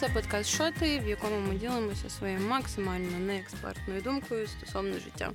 Це 0.00 0.08
подкаст 0.08 0.50
«Що 0.50 0.70
ти?», 0.80 1.00
в 1.00 1.08
якому 1.08 1.40
ми 1.48 1.54
ділимося 1.54 2.10
своєю 2.10 2.40
максимально 2.40 3.18
неекспертною 3.18 4.00
думкою 4.00 4.46
стосовно 4.46 4.92
життя. 4.92 5.30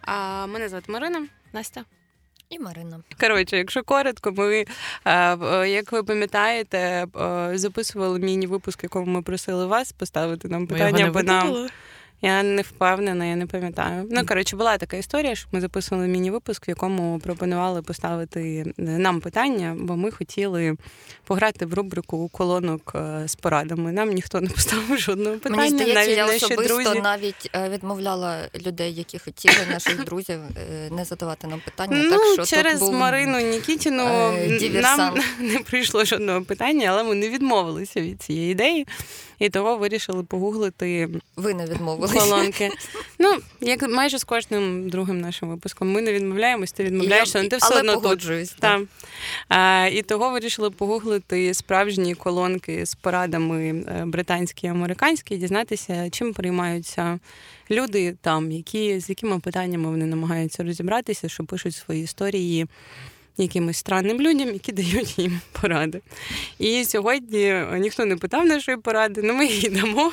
А 0.00 0.46
мене 0.46 0.68
звати 0.68 0.92
Марина, 0.92 1.26
Настя. 1.52 1.84
І 2.50 2.58
Марина. 2.58 3.00
Коротше, 3.20 3.56
якщо 3.56 3.82
коротко, 3.82 4.32
ми, 4.32 4.64
як 5.68 5.92
ви 5.92 6.02
пам'ятаєте, 6.02 7.06
записували 7.54 8.18
міні-випуск, 8.18 8.82
якому 8.82 9.06
ми 9.06 9.22
просили 9.22 9.66
вас 9.66 9.92
поставити 9.92 10.48
нам 10.48 10.66
питання, 10.66 11.10
бо 11.10 11.22
нам 11.22 11.68
я 12.22 12.42
не 12.42 12.62
впевнена, 12.62 13.24
я 13.26 13.36
не 13.36 13.46
пам'ятаю. 13.46 14.06
Ну 14.10 14.26
коротше, 14.26 14.56
була 14.56 14.78
така 14.78 14.96
історія, 14.96 15.34
що 15.34 15.48
ми 15.52 15.60
записували 15.60 16.08
міні-випуск, 16.08 16.68
в 16.68 16.70
якому 16.70 17.18
пропонували 17.18 17.82
поставити 17.82 18.72
нам 18.76 19.20
питання, 19.20 19.76
бо 19.78 19.96
ми 19.96 20.10
хотіли 20.10 20.76
пограти 21.24 21.66
в 21.66 21.74
рубрику 21.74 22.28
колонок 22.28 22.92
е, 22.94 23.28
з 23.28 23.34
порадами. 23.34 23.92
Нам 23.92 24.10
ніхто 24.10 24.40
не 24.40 24.48
поставив 24.48 24.98
жодного 24.98 25.36
питання. 25.36 25.56
Мені 25.56 25.70
здається, 25.70 25.94
навіть 25.94 26.16
я 26.16 26.26
особисто 26.26 26.74
друзі. 26.74 27.00
навіть 27.00 27.50
е, 27.54 27.68
відмовляла 27.68 28.48
людей, 28.66 28.94
які 28.94 29.18
хотіли 29.18 29.66
наших 29.70 30.04
друзів 30.04 30.38
е, 30.40 30.90
не 30.90 31.04
задавати 31.04 31.46
нам 31.46 31.60
питання. 31.64 32.02
Ну, 32.02 32.10
так 32.10 32.20
що 32.32 32.56
через 32.56 32.72
тут 32.72 32.80
був 32.80 33.00
Марину 33.00 33.40
Нікітіну 33.40 34.32
нам 34.82 35.14
не 35.40 35.58
прийшло 35.58 36.04
жодного 36.04 36.42
питання, 36.42 36.88
але 36.90 37.02
ми 37.02 37.14
не 37.14 37.28
відмовилися 37.28 38.00
від 38.00 38.22
цієї 38.22 38.52
ідеї. 38.52 38.86
І 39.38 39.48
того 39.48 39.76
вирішили 39.76 40.22
погуглити 40.22 41.08
Ви 41.36 41.54
не 41.54 41.66
відмовилися. 41.66 42.20
колонки. 42.20 42.70
Ну, 43.18 43.36
як 43.60 43.88
майже 43.88 44.18
з 44.18 44.24
кожним 44.24 44.90
другим 44.90 45.20
нашим 45.20 45.48
випуском. 45.48 45.92
Ми 45.92 46.02
не 46.02 46.12
відмовляємось, 46.12 46.72
ти 46.72 46.84
відмовляєшся, 46.84 47.38
але 47.38 47.48
ти 47.48 47.56
все 47.56 47.68
але 47.70 47.80
одно 47.80 48.00
погоджуюсь, 48.00 48.50
тут. 48.50 48.60
Так. 48.60 48.82
А, 49.48 49.88
І 49.92 50.02
того 50.02 50.30
вирішили 50.30 50.70
погуглити 50.70 51.54
справжні 51.54 52.14
колонки 52.14 52.86
з 52.86 52.94
порадами 52.94 53.68
е, 53.68 54.02
британські 54.06 54.66
і 54.66 54.70
американські, 54.70 55.34
і 55.34 55.38
дізнатися, 55.38 56.10
чим 56.10 56.32
приймаються 56.32 57.18
люди 57.70 58.16
там, 58.20 58.52
які 58.52 59.00
з 59.00 59.08
якими 59.08 59.38
питаннями 59.38 59.90
вони 59.90 60.06
намагаються 60.06 60.62
розібратися, 60.64 61.28
що 61.28 61.44
пишуть 61.44 61.74
свої 61.74 62.02
історії 62.04 62.66
якимось 63.36 63.76
странним 63.76 64.20
людям, 64.20 64.48
які 64.48 64.72
дають 64.82 65.18
їм 65.18 65.40
поради. 65.60 66.00
І 66.58 66.84
сьогодні 66.84 67.64
ніхто 67.72 68.04
не 68.04 68.16
питав 68.16 68.46
нашої 68.46 68.76
поради, 68.76 69.20
але 69.24 69.32
ми 69.32 69.46
її 69.46 69.68
дамо 69.68 70.12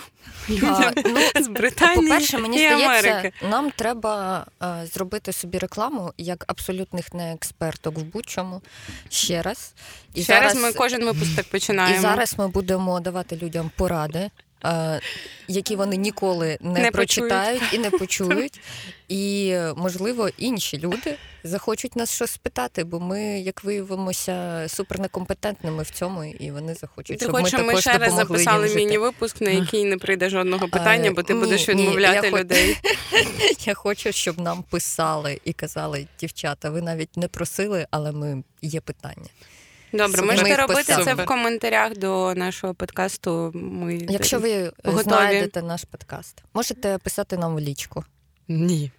людям 0.49 0.93
а, 0.97 1.01
ну, 1.05 1.43
з 1.43 1.47
Британії. 1.47 2.09
По-перше, 2.09 2.37
мені 2.37 2.57
і 2.57 2.59
здається, 2.59 3.09
Америки. 3.09 3.31
нам 3.49 3.71
треба 3.71 4.45
а, 4.59 4.85
зробити 4.85 5.33
собі 5.33 5.57
рекламу 5.57 6.13
як 6.17 6.45
абсолютних 6.47 7.13
неексперток 7.13 7.97
в 7.97 8.03
будь-чому 8.03 8.61
ще 9.09 9.41
раз. 9.41 9.73
І 10.13 10.23
Ще 10.23 10.33
зараз, 10.33 10.53
раз 10.53 10.63
ми 10.63 10.73
кожен 10.73 11.05
випуск 11.05 11.35
так 11.35 11.45
починаємо. 11.45 11.95
І 11.95 11.99
зараз 11.99 12.35
ми 12.37 12.47
будемо 12.47 12.99
давати 12.99 13.35
людям 13.35 13.71
поради 13.75 14.29
які 15.47 15.75
вони 15.75 15.97
ніколи 15.97 16.57
не, 16.61 16.79
не 16.79 16.91
прочитають 16.91 17.59
почують. 17.59 17.73
і 17.73 17.77
не 17.77 17.89
почують. 17.99 18.59
І, 19.07 19.55
можливо, 19.75 20.29
інші 20.37 20.79
люди 20.79 21.15
захочуть 21.43 21.95
нас 21.95 22.11
щось 22.11 22.31
спитати, 22.31 22.83
бо 22.83 22.99
ми, 22.99 23.21
як 23.21 23.63
виявимося, 23.63 24.65
супернекомпетентними 24.67 25.83
в 25.83 25.89
цьому, 25.89 26.23
і 26.23 26.51
вони 26.51 26.73
захочуть, 26.73 27.19
ти 27.19 27.25
щоб 27.25 27.33
ми 27.33 27.49
також 27.49 27.73
ми 27.73 27.81
ще 27.81 27.97
раз 27.97 28.13
записали 28.13 28.75
міні-випуск, 28.75 29.41
на 29.41 29.49
який 29.49 29.85
не 29.85 29.97
прийде 29.97 30.29
жодного 30.29 30.67
питання, 30.67 31.11
бо 31.11 31.23
ти 31.23 31.33
ні, 31.33 31.39
будеш 31.39 31.67
ні, 31.67 31.73
відмовляти 31.73 32.27
я 32.27 32.39
людей. 32.39 32.77
Я 33.65 33.73
хочу, 33.73 34.11
щоб 34.11 34.39
нам 34.39 34.63
писали 34.63 35.39
і 35.45 35.53
казали, 35.53 36.07
дівчата, 36.19 36.69
ви 36.69 36.81
навіть 36.81 37.17
не 37.17 37.27
просили, 37.27 37.87
але 37.91 38.11
ми 38.11 38.43
є 38.61 38.81
питання. 38.81 39.29
Добре, 39.93 40.21
можете 40.21 40.55
робити 40.55 40.83
писали. 40.83 41.05
це 41.05 41.13
в 41.13 41.25
коментарях 41.25 41.97
до 41.97 42.33
нашого 42.35 42.73
подкасту. 42.73 43.51
Ми 43.53 44.05
Якщо 44.09 44.39
ви 44.39 44.71
готові. 44.83 45.03
знайдете 45.03 45.61
наш 45.61 45.83
подкаст, 45.83 46.43
можете 46.53 46.97
писати 46.97 47.37
нам 47.37 47.55
в 47.55 47.59
лічку. 47.59 48.03
Ні. 48.47 48.91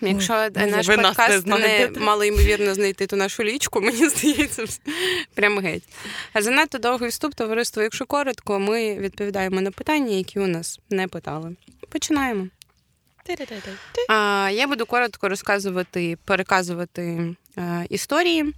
Якщо 0.00 0.32
наш 0.34 0.50
ви 0.54 0.66
нас 0.66 0.88
не 0.88 0.96
подкаст 0.96 1.46
не, 1.46 1.90
мало 1.96 2.24
ймовірно 2.24 2.74
знайти 2.74 3.06
ту 3.06 3.16
нашу 3.16 3.42
лічку, 3.44 3.80
мені 3.80 4.08
здається, 4.08 4.64
прямо 5.34 5.60
геть. 5.60 5.82
А 6.32 6.42
занадто 6.42 6.78
довгий 6.78 7.08
вступ, 7.08 7.34
товариство, 7.34 7.82
якщо 7.82 8.06
коротко, 8.06 8.58
ми 8.58 8.98
відповідаємо 8.98 9.60
на 9.60 9.70
питання, 9.70 10.16
які 10.16 10.40
у 10.40 10.46
нас 10.46 10.80
не 10.90 11.08
питали. 11.08 11.56
Починаємо. 11.88 12.48
А, 14.08 14.50
Я 14.52 14.66
буду 14.66 14.86
коротко 14.86 15.28
розказувати, 15.28 16.18
переказувати 16.24 17.34
а, 17.56 17.84
історії 17.88 18.42
а, 18.42 18.52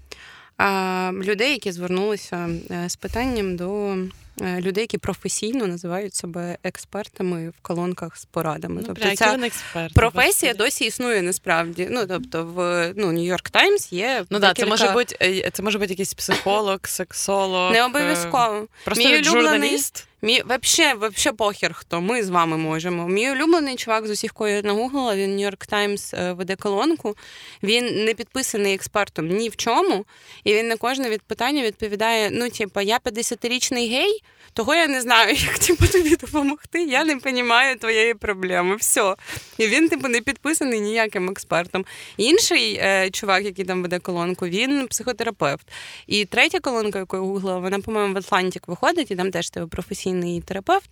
людей, 1.12 1.50
які 1.52 1.72
звернулися 1.72 2.48
е, 2.70 2.88
з 2.88 2.96
питанням 2.96 3.56
до 3.56 3.96
е, 4.42 4.60
людей, 4.60 4.82
які 4.82 4.98
професійно 4.98 5.66
називають 5.66 6.14
себе 6.14 6.58
експертами 6.64 7.48
в 7.48 7.60
колонках 7.62 8.16
з 8.16 8.24
порадами. 8.24 8.80
Ну, 8.80 8.86
тобто 8.86 9.16
ця 9.16 9.38
експерт, 9.42 9.94
професія 9.94 10.54
досі 10.54 10.84
існує 10.84 11.22
насправді. 11.22 11.88
Ну 11.90 12.06
тобто, 12.06 12.44
в 12.44 12.92
ну 12.96 13.12
Нью-Йорк 13.12 13.50
Таймс 13.50 13.92
є 13.92 14.24
Ну 14.30 14.38
декілька... 14.38 14.46
так, 14.46 14.56
це 14.56 14.66
може 14.66 14.92
бути 14.92 15.16
е, 15.22 15.50
це 15.52 15.62
може 15.62 15.78
бути 15.78 15.90
якийсь 15.92 16.14
психолог, 16.14 16.78
сексолог. 16.84 17.72
не 17.72 17.84
обов'язково. 17.84 18.66
Просто 18.84 19.04
Мій 19.04 19.10
улюблений- 19.14 19.24
журналіст. 19.24 20.06
Мій 20.22 20.42
вообще, 20.42 20.94
вообще 20.94 21.32
похер, 21.32 21.72
хто 21.72 22.00
ми 22.00 22.22
з 22.22 22.28
вами 22.28 22.56
можемо. 22.56 23.08
Мій 23.08 23.30
улюблений 23.30 23.76
чувак 23.76 24.06
з 24.06 24.10
усіх, 24.10 24.32
кого 24.32 24.48
я 24.48 24.62
нагуглила, 24.62 25.16
він 25.16 25.36
Нью-Йорк 25.36 25.66
Таймс 25.66 26.14
е, 26.14 26.32
веде 26.32 26.56
колонку. 26.56 27.16
Він 27.62 28.04
не 28.04 28.14
підписаний 28.14 28.74
експертом 28.74 29.26
ні 29.26 29.48
в 29.48 29.56
чому, 29.56 30.04
і 30.44 30.54
він 30.54 30.68
на 30.68 30.76
кожне 30.76 31.10
від 31.10 31.22
питання 31.22 31.62
відповідає: 31.62 32.30
ну, 32.32 32.50
типа, 32.50 32.82
я 32.82 32.98
50-річний 32.98 33.90
гей, 33.90 34.22
того 34.56 34.74
я 34.74 34.88
не 34.88 35.00
знаю, 35.00 35.34
як 35.46 35.58
типу, 35.58 35.86
тобі 35.86 36.16
допомогти. 36.16 36.82
Я 36.82 37.04
не 37.04 37.14
розумію 37.14 37.76
твоєї 37.80 38.14
проблеми. 38.14 38.76
Все. 38.76 39.14
І 39.58 39.66
він, 39.66 39.88
типу, 39.88 40.08
не 40.08 40.20
підписаний 40.20 40.80
ніяким 40.80 41.30
експертом. 41.30 41.84
Інший 42.16 42.74
е, 42.74 43.10
чувак, 43.10 43.44
який 43.44 43.64
там 43.64 43.82
веде 43.82 43.98
колонку, 43.98 44.46
він 44.46 44.86
психотерапевт. 44.86 45.66
І 46.06 46.24
третя 46.24 46.60
колонка, 46.60 46.98
яку 46.98 47.16
я 47.16 47.22
гуглила, 47.22 47.58
вона, 47.58 47.80
по-моєму, 47.80 48.14
в 48.14 48.18
Атлантик 48.18 48.68
виходить, 48.68 49.10
і 49.10 49.16
там 49.16 49.30
теж 49.30 49.50
тебе 49.50 49.66
професійний 49.66 50.40
терапевт. 50.40 50.90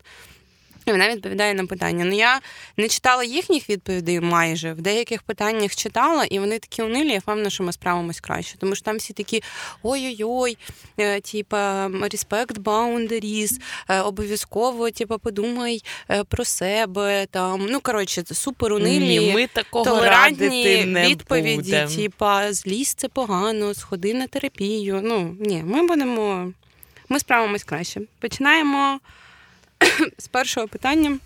І 0.86 0.90
вона 0.90 1.08
відповідає 1.08 1.54
на 1.54 1.66
питання. 1.66 2.04
Ну 2.04 2.16
я 2.16 2.40
не 2.76 2.88
читала 2.88 3.24
їхніх 3.24 3.70
відповідей 3.70 4.20
майже. 4.20 4.72
В 4.72 4.80
деяких 4.80 5.22
питаннях 5.22 5.76
читала, 5.76 6.24
і 6.24 6.38
вони 6.38 6.58
такі 6.58 6.82
унилі, 6.82 7.08
я 7.08 7.18
впевнена, 7.18 7.50
що 7.50 7.64
ми 7.64 7.72
справимось 7.72 8.20
краще. 8.20 8.58
Тому 8.58 8.74
що 8.74 8.84
там 8.84 8.96
всі 8.96 9.12
такі 9.12 9.42
ой-ой-ой, 9.82 10.58
е, 10.98 11.20
типа 11.20 11.86
respect 11.86 12.52
boundaries, 12.52 13.60
е, 13.88 14.00
обов'язково, 14.00 14.90
типа, 14.90 15.18
подумай 15.18 15.82
е, 16.10 16.24
про 16.24 16.44
себе. 16.44 17.26
Там 17.30 17.66
ну 17.70 17.80
коротше, 17.80 18.22
супер 18.32 18.72
унилі. 18.72 19.18
Ні, 19.18 19.32
ми 19.34 19.46
такого 19.46 19.84
Толерантні 19.84 20.46
радити 20.46 20.86
не 20.86 21.08
відповіді, 21.08 21.56
будем. 21.56 21.88
типа 21.88 22.52
злізь 22.52 22.94
це 22.94 23.08
погано, 23.08 23.74
сходи 23.74 24.14
на 24.14 24.26
терапію. 24.26 25.00
Ну 25.04 25.36
ні, 25.40 25.62
ми 25.66 25.86
будемо, 25.86 26.52
ми 27.08 27.20
справимось 27.20 27.64
краще. 27.64 28.00
Починаємо 28.20 29.00
з 30.18 30.28
першого 30.28 30.68
питання. 30.68 31.18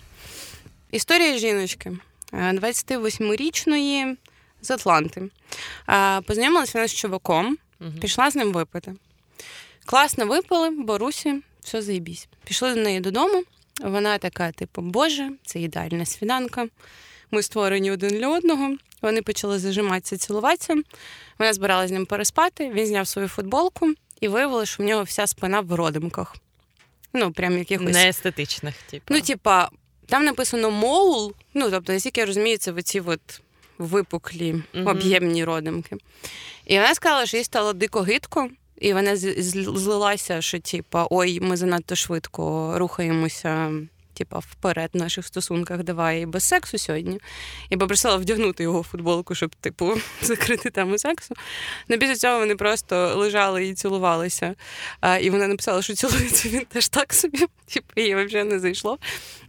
Історія 0.91 1.39
жіночки 1.39 1.97
е, 2.33 2.53
28-річної 2.53 4.17
з 4.63 4.71
Атланти. 4.71 5.23
Е, 5.89 6.21
Познайомилася 6.21 6.79
вона 6.79 6.89
з 6.89 6.95
чуваком, 6.95 7.59
пішла 8.01 8.31
з 8.31 8.37
ним 8.37 8.53
випити. 8.53 8.95
Класно 9.85 10.27
випили, 10.27 10.71
Борусі, 10.71 11.43
все 11.61 11.83
заєбісь. 11.83 12.29
Пішли 12.45 12.75
до 12.75 12.81
неї 12.81 13.01
додому. 13.01 13.45
Вона 13.81 14.19
така, 14.19 14.53
типу, 14.53 14.83
Боже, 14.83 15.31
це 15.47 15.61
ідеальна 15.61 16.07
свіданка. 16.07 16.67
Ми 17.31 17.43
створені 17.43 17.91
один 17.91 18.11
для 18.11 18.29
одного. 18.29 18.77
Вони 19.03 19.23
почали 19.23 19.59
зажиматися, 19.59 20.17
цілуватися. 20.17 20.75
Вона 21.39 21.53
збиралася 21.53 21.89
з 21.89 21.93
ним 21.93 22.07
переспати. 22.07 22.71
Він 22.71 22.87
зняв 22.87 23.09
свою 23.09 23.29
футболку 23.29 23.95
і 24.21 24.29
виявилося, 24.29 24.73
що 24.73 24.83
в 24.83 24.87
нього 24.87 25.03
вся 25.03 25.27
спина 25.27 25.61
в 25.61 25.75
родимках. 25.75 26.37
Ну, 27.19 27.33
прям 27.33 27.59
якихось. 27.59 27.93
Неестетичних, 27.95 28.75
типу. 28.91 29.05
Ну, 29.15 29.21
типа, 29.21 29.69
там 30.07 30.25
написано 30.25 30.71
моул, 30.71 31.33
ну, 31.55 31.71
тобто, 31.71 31.93
наскільки 31.93 32.21
я 32.21 32.27
розумію, 32.27 32.59
це 32.59 32.73
оці 32.73 33.01
от 33.01 33.41
випуклі, 33.79 34.63
Мгм. 34.75 34.87
об'ємні 34.87 35.45
родимки. 35.45 35.97
І 36.67 36.77
вона 36.77 36.95
сказала, 36.95 37.27
що 37.27 37.37
їй 37.37 37.45
стало 37.45 37.73
дико 37.73 38.01
гидко, 38.01 38.51
і 38.81 38.93
вона 38.93 39.17
злилася, 39.17 40.43
що, 40.43 40.59
типа, 40.59 41.07
ой, 41.11 41.41
ми 41.41 41.57
занадто 41.57 41.95
швидко 41.95 42.73
рухаємося. 42.79 43.73
Типа 44.19 44.39
вперед 44.39 44.91
в 44.95 44.97
наших 44.97 45.27
стосунках 45.27 45.83
давай 45.83 46.27
без 46.27 46.45
сексу 46.45 46.79
сьогодні. 46.79 47.21
І 47.71 47.77
попросила 47.77 48.17
вдягнути 48.17 48.63
його 48.63 48.81
в 48.81 48.85
футболку, 48.85 49.35
щоб, 49.35 49.55
типу, 49.55 49.95
закрити 50.23 50.71
тему 50.71 50.99
сексу. 50.99 51.35
Ну, 51.89 51.99
після 51.99 52.17
цього 52.17 52.39
вони 52.39 52.57
просто 52.57 53.15
лежали 53.17 53.67
і 53.67 53.75
цілувалися. 53.75 54.55
А, 55.01 55.19
і 55.19 55.31
вона 55.31 55.49
написала, 55.49 55.83
що 55.83 55.95
цілується 55.95 56.49
він 56.49 56.65
теж 56.65 56.89
так 56.89 57.15
собі. 57.15 57.39
Типу, 57.75 58.01
їй 58.01 58.15
взагалі 58.15 58.49
не 58.49 58.59
зайшло. 58.59 58.99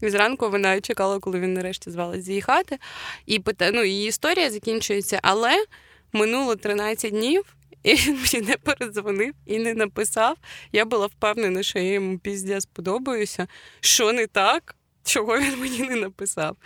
І 0.02 0.10
зранку 0.10 0.50
вона 0.50 0.82
чекала, 0.82 1.20
коли 1.20 1.40
він 1.40 1.54
нарешті 1.54 1.92
звалить 1.92 2.24
з 2.24 2.30
її 2.30 2.42
хати. 2.42 2.78
І 3.26 3.42
ну, 3.60 3.84
її 3.84 4.08
історія 4.08 4.52
закінчується, 4.52 5.20
але 5.24 5.66
минуло 6.14 6.56
13 6.56 7.12
днів, 7.12 7.44
І 7.84 7.96
він 7.96 8.16
мені 8.16 8.48
не 8.48 8.58
передзвонив 8.58 9.34
і 9.46 9.60
не 9.60 9.74
написав. 9.74 10.38
Я 10.72 10.86
була 10.86 11.06
впевнена, 11.06 11.64
що 11.64 11.80
я 11.80 11.94
йому 11.94 12.20
піздя 12.20 12.62
сподобаюся. 12.62 13.48
Що 13.80 14.12
не 14.14 14.28
так, 14.28 14.76
чого 15.04 15.40
він 15.40 15.60
мені 15.60 15.80
не 15.80 15.96
написав. 15.96 16.58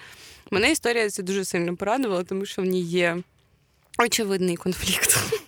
Мене 0.51 0.71
історія 0.71 1.09
це 1.09 1.23
дуже 1.23 1.45
сильно 1.45 1.75
порадувала, 1.75 2.23
тому 2.23 2.45
що 2.45 2.61
в 2.61 2.65
ній 2.65 2.81
є 2.81 3.17
очевидний 3.99 4.55
конфлікт. 4.55 5.42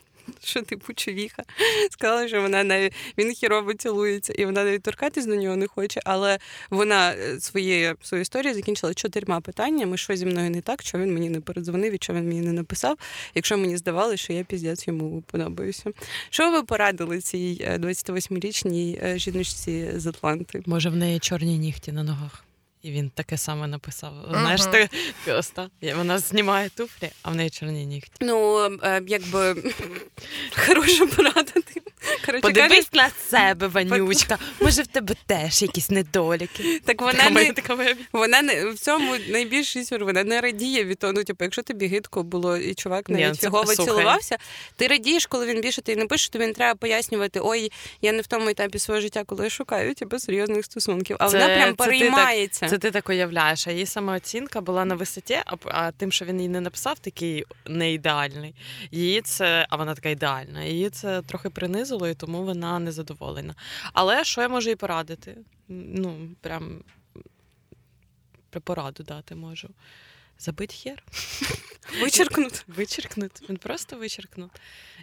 Що 0.45 0.61
типу 0.61 0.93
човіха 0.93 1.43
сказала, 1.91 2.27
що 2.27 2.41
вона 2.41 2.63
навіть 2.63 2.93
він 3.17 3.33
хірово 3.33 3.73
цілується, 3.73 4.33
і 4.33 4.45
вона 4.45 4.63
навіть 4.63 4.83
торкатись 4.83 5.25
до 5.25 5.35
нього 5.35 5.55
не 5.55 5.67
хоче. 5.67 6.01
Але 6.05 6.37
вона 6.69 7.13
е, 7.13 7.39
своє 7.39 7.95
свою 8.01 8.21
історію 8.21 8.53
закінчила 8.53 8.93
чотирма 8.93 9.41
питаннями, 9.41 9.97
що 9.97 10.15
зі 10.15 10.25
мною 10.25 10.49
не 10.49 10.61
так, 10.61 10.81
що 10.81 10.97
він 10.97 11.13
мені 11.13 11.29
не 11.29 11.39
передзвонив 11.39 11.93
і 11.93 11.97
що 12.01 12.13
він 12.13 12.27
мені 12.27 12.41
не 12.41 12.53
написав, 12.53 12.97
якщо 13.35 13.57
мені 13.57 13.77
здавалося, 13.77 14.17
що 14.17 14.33
я 14.33 14.43
піздець 14.43 14.87
йому 14.87 15.21
подобаюся. 15.21 15.91
Що 16.29 16.51
ви 16.51 16.63
порадили 16.63 17.21
цій 17.21 17.57
е, 17.61 17.77
28-річній 17.77 18.99
е, 19.05 19.19
жіночці 19.19 19.91
з 19.95 20.07
Атланти? 20.07 20.63
Може, 20.65 20.89
в 20.89 20.95
неї 20.95 21.19
чорні 21.19 21.57
нігті 21.57 21.91
на 21.91 22.03
ногах. 22.03 22.44
І 22.85 22.91
він 22.91 23.09
таке 23.09 23.37
саме 23.37 23.67
написав. 23.67 24.13
Знаєш, 24.29 24.65
ти 24.65 24.89
просто 25.25 25.69
вона 25.95 26.19
знімає 26.19 26.69
туфлі, 26.69 27.09
а 27.21 27.31
в 27.31 27.35
неї 27.35 27.49
чорні 27.49 27.85
нігті. 27.85 28.11
Ну, 28.21 28.65
е, 28.83 29.01
якби 29.07 29.55
хороша 30.65 31.05
порада. 31.05 31.51
Ти. 32.05 32.25
Коротше, 32.25 32.41
Подивись 32.41 32.93
на 32.93 33.09
себе, 33.09 33.67
Ванючка. 33.67 34.37
Може, 34.61 34.81
в 34.81 34.87
тебе 34.87 35.15
теж 35.25 35.61
якісь 35.61 35.89
недоліки. 35.89 36.81
так 36.85 37.01
вона 37.01 37.13
Така 37.13 37.29
моя- 37.29 37.47
не 37.47 37.53
така 37.53 37.75
моя 37.75 37.95
Вона 38.11 38.41
не 38.41 38.65
в 38.65 38.79
цьому 38.79 39.15
найбільший 39.29 39.85
сюр. 39.85 40.03
Вона 40.05 40.23
не 40.23 40.41
радіє 40.41 40.83
від 40.83 40.99
того. 40.99 41.13
Ну, 41.13 41.23
типу, 41.23 41.43
якщо 41.43 41.61
тобі 41.61 41.87
гидко 41.87 42.23
було, 42.23 42.57
і 42.57 42.73
чувак 42.73 43.09
навіть 43.09 43.41
слухай. 43.75 43.95
цілувався, 43.95 44.37
ти 44.75 44.87
радієш, 44.87 45.25
коли 45.25 45.45
він 45.45 45.61
більше 45.61 45.81
ти 45.81 45.95
не 45.95 46.05
пише, 46.05 46.31
тобі 46.31 46.47
не 46.47 46.53
треба 46.53 46.75
пояснювати, 46.75 47.39
ой, 47.43 47.71
я 48.01 48.11
не 48.11 48.21
в 48.21 48.27
тому 48.27 48.49
етапі 48.49 48.79
свого 48.79 49.01
життя, 49.01 49.23
коли 49.23 49.43
я 49.43 49.49
шукаю 49.49 49.93
типу, 49.93 50.19
серйозних 50.19 50.65
стосунків. 50.65 51.17
А 51.19 51.29
Це- 51.29 51.39
вона 51.39 51.55
прям 51.55 51.69
це 51.69 51.85
ти 51.85 51.99
так- 51.99 52.69
Це 52.69 52.77
ти 52.77 52.91
так 52.91 53.09
уявляєш, 53.09 53.67
а 53.67 53.71
її 53.71 53.85
самооцінка 53.85 54.61
була 54.61 54.85
на 54.85 54.95
висоті, 54.95 55.37
а, 55.45 55.55
а 55.65 55.91
тим, 55.91 56.11
що 56.11 56.25
він 56.25 56.41
їй 56.41 56.47
не 56.47 56.61
написав, 56.61 56.99
такий 56.99 57.45
не 57.65 57.93
ідеальний. 57.93 58.55
Її 58.91 59.21
це, 59.21 59.67
а 59.69 59.75
вона 59.75 59.95
така 59.95 60.09
ідеальна. 60.09 60.63
Її 60.63 60.89
це 60.89 61.21
трохи 61.21 61.49
принизило, 61.49 61.94
і 62.03 62.15
тому 62.15 62.43
вона 62.43 62.79
незадоволена. 62.79 63.55
Але 63.93 64.23
що 64.23 64.41
я 64.41 64.49
можу 64.49 64.69
їй 64.69 64.75
порадити? 64.75 65.37
Ну, 65.67 66.29
прям 66.41 66.83
пораду 68.59 69.03
дати 69.03 69.35
можу. 69.35 69.69
Забить 70.39 70.73
хер. 70.73 71.03
Вичеркнути. 72.01 72.59
Вичеркнут. 72.67 73.49
Він 73.49 73.57
просто 73.57 73.97
вичеркнут. 73.97 74.51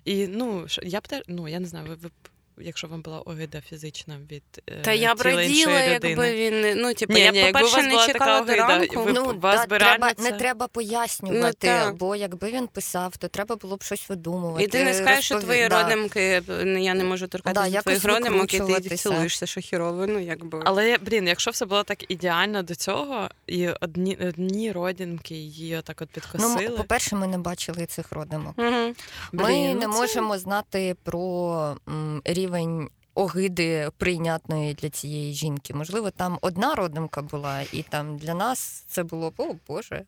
І 0.04 0.26
ну, 0.26 0.66
я 0.82 1.00
б 1.00 1.22
ну, 1.28 1.48
я 1.48 1.60
не 1.60 1.66
знаю, 1.66 1.86
ви, 1.88 1.94
ви 1.94 2.10
якщо 2.58 2.86
вам 2.88 3.02
була 3.02 3.20
огида 3.20 3.60
фізична 3.60 4.18
від 4.30 4.42
е, 4.68 4.80
Та 4.82 4.92
я 4.92 5.14
б 5.14 5.20
раділа, 5.20 5.80
якби 5.80 6.32
він 6.34 6.82
ну, 6.82 6.94
типу, 6.94 7.12
Ні, 7.12 7.20
я, 7.20 7.30
ні, 7.30 7.38
якби 7.38 7.60
по-перше, 7.60 7.82
не 7.82 8.06
чекала 8.06 8.40
до 8.40 8.54
ранку. 8.54 9.02
ви- 9.02 9.12
ну, 9.12 9.34
вас 9.40 9.66
да, 9.68 9.78
треба, 9.78 10.12
не 10.18 10.32
треба 10.32 10.68
пояснювати, 10.68 11.80
Ну, 11.86 11.92
бо 11.92 12.16
якби 12.16 12.50
він 12.50 12.66
писав, 12.66 13.16
то 13.16 13.28
треба 13.28 13.56
було 13.56 13.76
б 13.76 13.82
щось 13.82 14.08
видумувати. 14.08 14.64
І 14.64 14.66
ти 14.66 14.84
не 14.84 14.94
скажеш, 14.94 15.24
що 15.24 15.40
твої 15.40 15.68
да. 15.68 15.82
родимки, 15.82 16.42
ну, 16.48 16.78
я 16.82 16.94
не 16.94 17.04
можу 17.04 17.26
торкатися 17.26 17.70
Да, 17.70 17.82
твоїх 17.82 18.04
родимок, 18.04 18.54
і 18.54 18.58
ти 18.60 18.96
цілуєшся, 18.96 19.46
що 19.46 19.60
хірово, 19.60 20.06
ну 20.06 20.18
якби. 20.18 20.62
Але 20.64 20.98
блін, 20.98 21.28
якщо 21.28 21.50
все 21.50 21.66
було 21.66 21.82
так 21.82 22.10
ідеально 22.12 22.62
до 22.62 22.74
цього, 22.74 23.28
і 23.46 23.68
одні, 23.68 24.18
одні 24.28 24.72
родинки 24.72 25.34
її 25.34 25.76
отак 25.76 26.02
от 26.02 26.08
Ну, 26.08 26.14
підкосили. 26.14 26.64
м- 26.66 26.76
по-перше, 26.76 27.16
ми 27.16 27.26
не 27.26 27.38
бачили 27.38 27.86
цих 27.86 28.12
родимок. 28.12 28.54
Угу. 28.58 28.68
Ми 29.32 29.44
Блін, 29.44 29.62
не 29.66 29.74
ну 29.74 29.80
це- 29.80 29.88
можемо 30.00 30.38
знати 30.38 30.96
про 31.02 31.76
м, 31.88 32.22
рівень 32.42 32.88
огиди 33.14 33.90
прийнятної 33.98 34.74
для 34.74 34.90
цієї 34.90 35.34
жінки. 35.34 35.74
Можливо, 35.74 36.10
там 36.10 36.38
одна 36.40 36.74
родимка 36.74 37.22
була, 37.22 37.62
і 37.72 37.82
там 37.82 38.16
для 38.16 38.34
нас 38.34 38.58
це 38.88 39.02
було 39.02 39.32
о 39.36 39.54
Боже, 39.68 40.04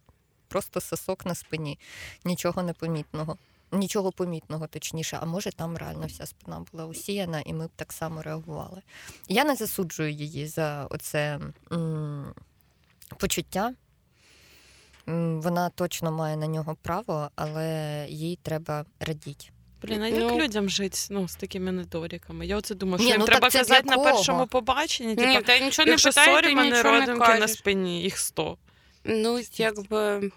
просто 0.48 0.80
сосок 0.80 1.26
на 1.26 1.34
спині, 1.34 1.78
нічого 2.24 2.62
непомітного. 2.62 3.36
Нічого 3.72 4.12
помітного, 4.12 4.66
точніше, 4.66 5.18
а 5.22 5.24
може 5.26 5.52
там 5.52 5.76
реально 5.76 6.06
вся 6.06 6.26
спина 6.26 6.64
була 6.72 6.86
усіяна, 6.86 7.40
і 7.40 7.52
ми 7.52 7.66
б 7.66 7.70
так 7.76 7.92
само 7.92 8.22
реагували. 8.22 8.82
Я 9.28 9.44
не 9.44 9.54
засуджую 9.56 10.12
її 10.12 10.46
за 10.46 10.86
оце 10.90 11.40
м, 11.72 12.34
почуття. 13.18 13.74
М, 15.08 15.40
Вона 15.40 15.68
точно 15.70 16.12
має 16.12 16.36
на 16.36 16.46
нього 16.46 16.76
право, 16.82 17.30
але 17.36 18.06
їй 18.08 18.38
треба 18.42 18.84
радіти. 19.00 19.46
Блін, 19.84 20.02
а 20.02 20.08
як 20.08 20.18
Ну. 20.18 20.38
людям 20.38 20.68
жити 20.68 20.98
ну, 21.10 21.28
з 21.28 21.36
такими 21.36 21.72
недоріками? 21.72 22.46
Я 22.46 22.56
оце 22.56 22.74
думаю, 22.74 22.98
що 22.98 23.04
Ні, 23.04 23.10
їм 23.10 23.20
ну, 23.20 23.26
треба 23.26 23.50
казати 23.50 23.90
на 23.90 23.98
першому 23.98 24.46
побаченні. 24.46 25.08
Ні, 25.08 25.16
Типа, 25.16 25.40
та 25.40 25.58
нічого 25.58 25.86
не 25.86 25.90
якщо 25.90 26.12
sorry, 26.12 26.54
мене 26.54 26.82
родинки 26.82 27.34
на 27.38 27.48
спині, 27.48 28.02
їх 28.02 28.18
сто. 28.18 28.56
Ну, 29.04 29.40
якби. 29.56 30.30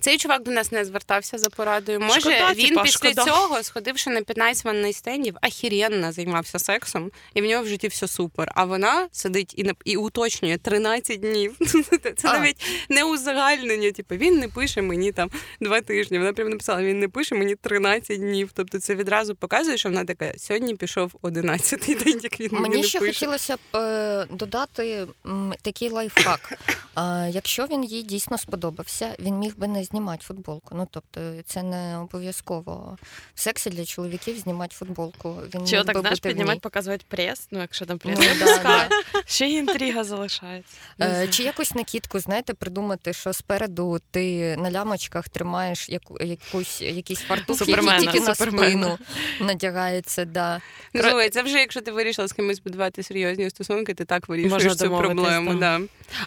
Цей 0.00 0.18
чувак 0.18 0.42
до 0.42 0.50
нас 0.50 0.72
не 0.72 0.84
звертався 0.84 1.38
за 1.38 1.50
порадою. 1.50 2.00
Може, 2.00 2.20
Шкода, 2.20 2.52
він 2.52 2.68
типа, 2.68 2.82
після 2.82 3.10
шкода. 3.10 3.24
цього, 3.24 3.62
сходивши 3.62 4.10
на 4.10 4.22
15 4.22 4.64
one 4.64 4.77
night 4.77 5.00
stand 5.00 5.22
ів, 5.22 5.36
ахіренно 5.42 6.12
займався 6.12 6.58
сексом, 6.58 7.10
і 7.34 7.42
в 7.42 7.44
нього 7.44 7.62
в 7.64 7.66
житті 7.66 7.88
все 7.88 8.08
супер. 8.08 8.52
А 8.54 8.64
вона 8.64 9.08
сидить 9.12 9.54
і, 9.56 9.72
і 9.84 9.96
уточнює 9.96 10.58
13 10.58 11.20
днів. 11.20 11.56
Це 12.16 12.28
А. 12.28 12.38
навіть 12.38 12.56
не 12.88 13.04
узагальнення. 13.04 13.92
Типу, 13.92 14.14
він 14.16 14.38
не 14.38 14.48
пише 14.48 14.82
мені 14.82 15.12
там 15.12 15.30
два 15.60 15.80
тижні. 15.80 16.18
Вона 16.18 16.32
прям 16.32 16.48
написала: 16.48 16.82
він 16.82 17.00
не 17.00 17.08
пише 17.08 17.34
мені 17.34 17.54
13 17.54 18.20
днів. 18.20 18.50
Тобто 18.54 18.78
це 18.80 18.94
відразу 18.94 19.34
показує, 19.34 19.78
що 19.78 19.88
вона 19.88 20.04
така: 20.04 20.32
сьогодні 20.38 20.74
пішов 20.76 21.12
11-й 21.22 21.94
день, 21.94 22.20
як 22.22 22.40
він 22.40 22.48
мені, 22.52 22.62
Мені 22.68 22.76
не 22.82 22.88
ще 22.88 22.98
пише. 23.00 23.12
хотілося 23.12 23.56
б 23.56 23.76
е, 23.76 24.26
додати 24.30 25.06
м, 25.26 25.54
такий 25.62 25.88
лайфхак. 25.90 26.58
А, 26.94 27.28
якщо 27.32 27.66
він 27.66 27.84
їй 27.84 28.02
дійсно 28.02 28.38
сподобався, 28.38 29.16
він 29.18 29.34
міг 29.38 29.52
би 29.58 29.68
не 29.68 29.84
знімати 29.84 30.24
футболку. 30.24 30.74
Ну 30.74 30.88
тобто, 30.90 31.20
це 31.46 31.62
не 31.62 31.98
обов'язково 31.98 32.98
в 33.34 33.40
сексі 33.40 33.70
для 33.70 33.84
чоловіків 33.84 34.38
знімати 34.38 34.76
футболку. 34.76 35.36
Він 35.54 35.66
Чи 35.66 35.76
міг 35.76 35.80
отак, 35.80 35.98
знаєш, 35.98 36.20
піднімати, 36.20 36.60
показувати 36.60 37.04
прес, 37.08 37.48
ну 37.50 37.60
якщо 37.60 37.86
там 37.86 37.98
прес 37.98 38.18
Ну, 38.18 38.26
да, 38.38 38.58
да. 38.62 38.88
ще 39.26 39.46
й 39.46 39.54
інтрига 39.54 40.04
залишається. 40.04 40.76
Е. 41.00 41.28
Чи 41.30 41.42
якусь 41.42 41.74
накидку, 41.74 42.18
знаєте, 42.18 42.54
придумати, 42.54 43.12
що 43.12 43.32
спереду 43.32 44.00
ти 44.10 44.56
на 44.56 44.70
лямочках 44.70 45.28
тримаєш 45.28 45.88
яку, 45.88 46.18
якусь, 46.20 46.80
якийсь 46.80 47.20
фартух, 47.20 47.60
який 47.60 47.74
Супермена, 47.74 47.98
тільки 47.98 48.20
на 48.20 48.34
спину 48.34 48.98
надягається. 49.40 50.24
Да. 50.24 50.60
Ну, 50.94 51.02
слухай, 51.02 51.30
це 51.30 51.42
вже 51.42 51.58
якщо 51.58 51.80
ти 51.80 51.92
вирішила 51.92 52.28
з 52.28 52.32
кимось 52.32 52.60
будувати 52.60 53.02
серйозні 53.02 53.50
стосунки, 53.50 53.94
ти 53.94 54.04
так 54.04 54.28
вирішуєш 54.28 54.64
Можна 54.64 54.74
цю 54.74 54.96
проблему. 54.96 55.54
Да. 55.54 55.80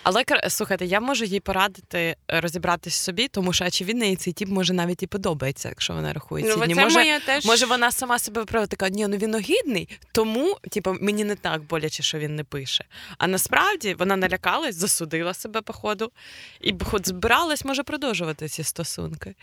Але 0.03 0.23
слухайте, 0.50 0.85
я 0.85 1.00
можу 1.00 1.25
їй 1.25 1.39
порадити 1.39 2.15
розібратись 2.27 2.95
собі, 2.95 3.20
тому 3.27 3.53
що 3.53 3.65
очевидно, 3.65 4.05
їй 4.05 4.15
цей 4.15 4.33
тіп 4.33 4.49
може 4.49 4.73
навіть 4.73 5.03
і 5.03 5.07
подобається, 5.07 5.69
якщо 5.69 5.93
вона 5.93 6.13
рахує 6.13 6.43
ці 6.43 6.49
Ну, 6.57 6.65
дні. 6.65 6.75
Може, 6.75 6.99
моя 6.99 7.19
теж... 7.19 7.45
може, 7.45 7.65
вона 7.65 7.91
сама 7.91 8.19
себе 8.19 8.41
виправила, 8.41 8.67
така, 8.67 8.89
ні, 8.89 9.07
ну 9.07 9.17
він 9.17 9.35
огідний, 9.35 9.89
тому 10.11 10.57
типу, 10.69 10.95
мені 11.01 11.23
не 11.23 11.35
так 11.35 11.63
боляче, 11.63 12.03
що 12.03 12.19
він 12.19 12.35
не 12.35 12.43
пише. 12.43 12.85
А 13.17 13.27
насправді 13.27 13.93
вона 13.93 14.15
налякалась, 14.15 14.75
засудила 14.75 15.33
себе 15.33 15.61
по 15.61 15.73
ходу, 15.73 16.11
і 16.61 16.75
збиралась, 17.03 17.65
може 17.65 17.83
продовжувати 17.83 18.47
ці 18.47 18.63
стосунки. 18.63 19.35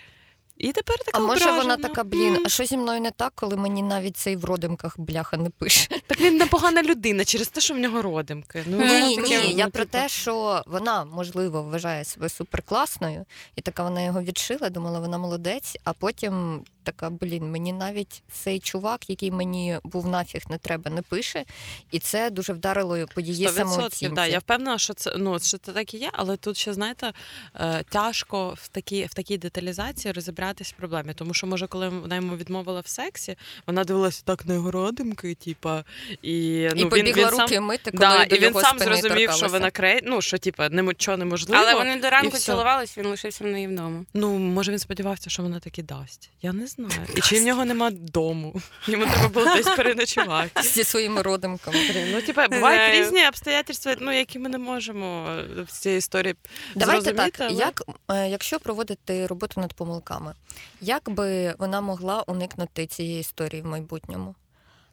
І 0.59 0.73
тепер 0.73 0.99
така 0.99 1.19
А 1.19 1.21
може 1.21 1.51
вона 1.51 1.77
така, 1.77 2.05
блін, 2.05 2.43
а 2.47 2.49
що 2.49 2.65
зі 2.65 2.77
мною 2.77 3.01
не 3.01 3.11
так, 3.11 3.33
коли 3.35 3.57
мені 3.57 3.83
навіть 3.83 4.17
цей 4.17 4.37
в 4.37 4.45
родимках 4.45 5.01
бляха 5.01 5.37
не 5.37 5.51
пише? 5.51 5.89
Так 6.07 6.21
він 6.21 6.37
непогана 6.37 6.83
людина 6.83 7.25
через 7.25 7.49
те, 7.49 7.61
що 7.61 7.75
в 7.75 7.79
нього 7.79 8.03
родимки. 8.03 8.65
Ну, 8.67 8.79
Ні, 8.79 9.17
таке, 9.17 9.29
ні, 9.29 9.45
ну, 9.45 9.59
я 9.59 9.69
про 9.69 9.85
типу. 9.85 9.93
те, 9.93 10.09
що 10.09 10.63
вона 10.67 11.05
можливо 11.05 11.63
вважає 11.63 12.05
себе 12.05 12.29
суперкласною, 12.29 13.25
і 13.57 13.61
така 13.61 13.83
вона 13.83 14.01
його 14.03 14.23
відшила, 14.23 14.71
думала, 14.71 15.01
вона 15.01 15.19
молодець, 15.19 15.77
а 15.85 15.93
потім 15.93 16.65
така, 16.89 17.11
блін, 17.11 17.51
мені 17.51 17.73
навіть 17.73 18.23
цей 18.33 18.61
чувак, 18.61 19.11
який 19.11 19.31
мені 19.31 19.79
був 19.85 20.07
нафіг 20.07 20.43
не 20.51 20.59
треба, 20.59 20.91
не 20.91 21.03
пише, 21.03 21.45
і 21.91 21.99
це 21.99 22.31
дуже 22.31 22.53
вдарило 22.53 23.07
по 23.15 23.21
її 23.21 23.49
самооцінці. 23.49 24.09
да, 24.15 24.27
я 24.27 24.39
впевнена, 24.39 24.79
що 24.79 24.95
це 24.95 25.15
ну 25.17 25.39
що 25.39 25.59
це 25.59 25.73
так 25.73 25.95
і 25.95 25.97
є, 25.97 26.11
але 26.13 26.37
тут 26.37 26.57
ще 26.57 26.73
знаєте 26.73 27.13
е, 27.55 27.85
тяжко 27.89 28.55
в 28.57 28.69
такій 28.69 29.05
в 29.05 29.15
такій 29.15 29.39
деталізації 29.39 30.13
розібратись 30.13 30.73
в 30.73 30.77
проблемі. 30.77 31.15
Тому 31.15 31.35
що 31.35 31.47
може, 31.47 31.67
коли 31.67 31.89
вона 31.89 32.17
йому 32.17 32.37
відмовила 32.37 32.81
в 32.81 32.87
сексі, 32.87 33.37
вона 33.67 33.85
дивилася 33.85 34.23
так 34.25 34.47
на 34.47 34.55
його 34.55 34.71
родимки, 34.71 35.35
типа, 35.35 35.85
і, 36.23 36.57
І 36.57 36.69
ну, 36.69 36.75
він, 36.75 36.89
побігла 36.89 37.23
він 37.23 37.31
руки 37.31 37.55
сам, 37.55 37.65
мити, 37.65 37.91
коли 37.91 38.01
да, 38.01 38.25
до 38.25 38.37
і 38.37 38.39
він 38.39 38.49
його 38.49 38.61
сам 38.61 38.79
спини 38.79 38.97
зрозумів, 38.97 39.33
що 39.33 39.49
вона 39.49 39.71
кре... 39.71 40.01
ну, 40.03 40.23
що 40.23 40.39
типа 40.39 40.69
нічого 40.69 41.17
неможливо. 41.17 41.63
Але 41.63 41.75
вони 41.75 42.01
до 42.01 42.11
ранку 42.11 42.39
цілувались, 42.39 42.99
він 42.99 43.07
лишився 43.07 43.45
в 43.45 43.47
неї 43.47 43.67
вдома. 43.67 44.05
Ну, 44.15 44.39
може, 44.39 44.73
він 44.73 44.79
сподівався, 44.79 45.31
що 45.31 45.43
вона 45.43 45.61
таки 45.61 45.83
дасть. 45.83 46.31
Я 46.43 46.53
не 46.53 46.67
знаю. 46.67 46.78
Знаю. 46.79 47.09
І 47.17 47.21
чи 47.21 47.41
в 47.41 47.43
нього 47.43 47.65
нема 47.65 47.91
дому? 47.91 48.55
Йому 48.87 49.07
треба 49.07 49.29
було 49.29 49.47
десь 49.57 49.67
переночувати. 49.77 50.63
Зі 50.63 50.85
своїми 50.85 51.23
родимками. 51.23 51.79
Ну, 52.13 52.23
типа, 52.23 52.49
бувають 52.49 52.81
знаю. 52.81 53.03
різні 53.05 53.29
обстоятельства, 53.29 53.97
ну, 54.01 54.13
які 54.13 54.39
ми 54.39 54.49
не 54.49 54.59
можемо 54.59 55.37
в 55.69 55.73
цій 55.73 55.91
історії 55.91 56.35
Давайте 56.75 57.03
зрозуміти. 57.03 57.31
так, 57.39 57.51
але- 57.51 57.59
як, 57.61 57.83
е, 58.11 58.29
якщо 58.29 58.61
проводити 58.61 59.27
роботу 59.27 59.61
над 59.61 59.73
помилками, 59.73 60.35
як 60.81 61.11
би 61.11 61.55
вона 61.59 61.81
могла 61.81 62.23
уникнути 62.23 62.87
цієї 62.87 63.21
історії 63.21 63.63
в 63.63 63.67
майбутньому? 63.67 64.35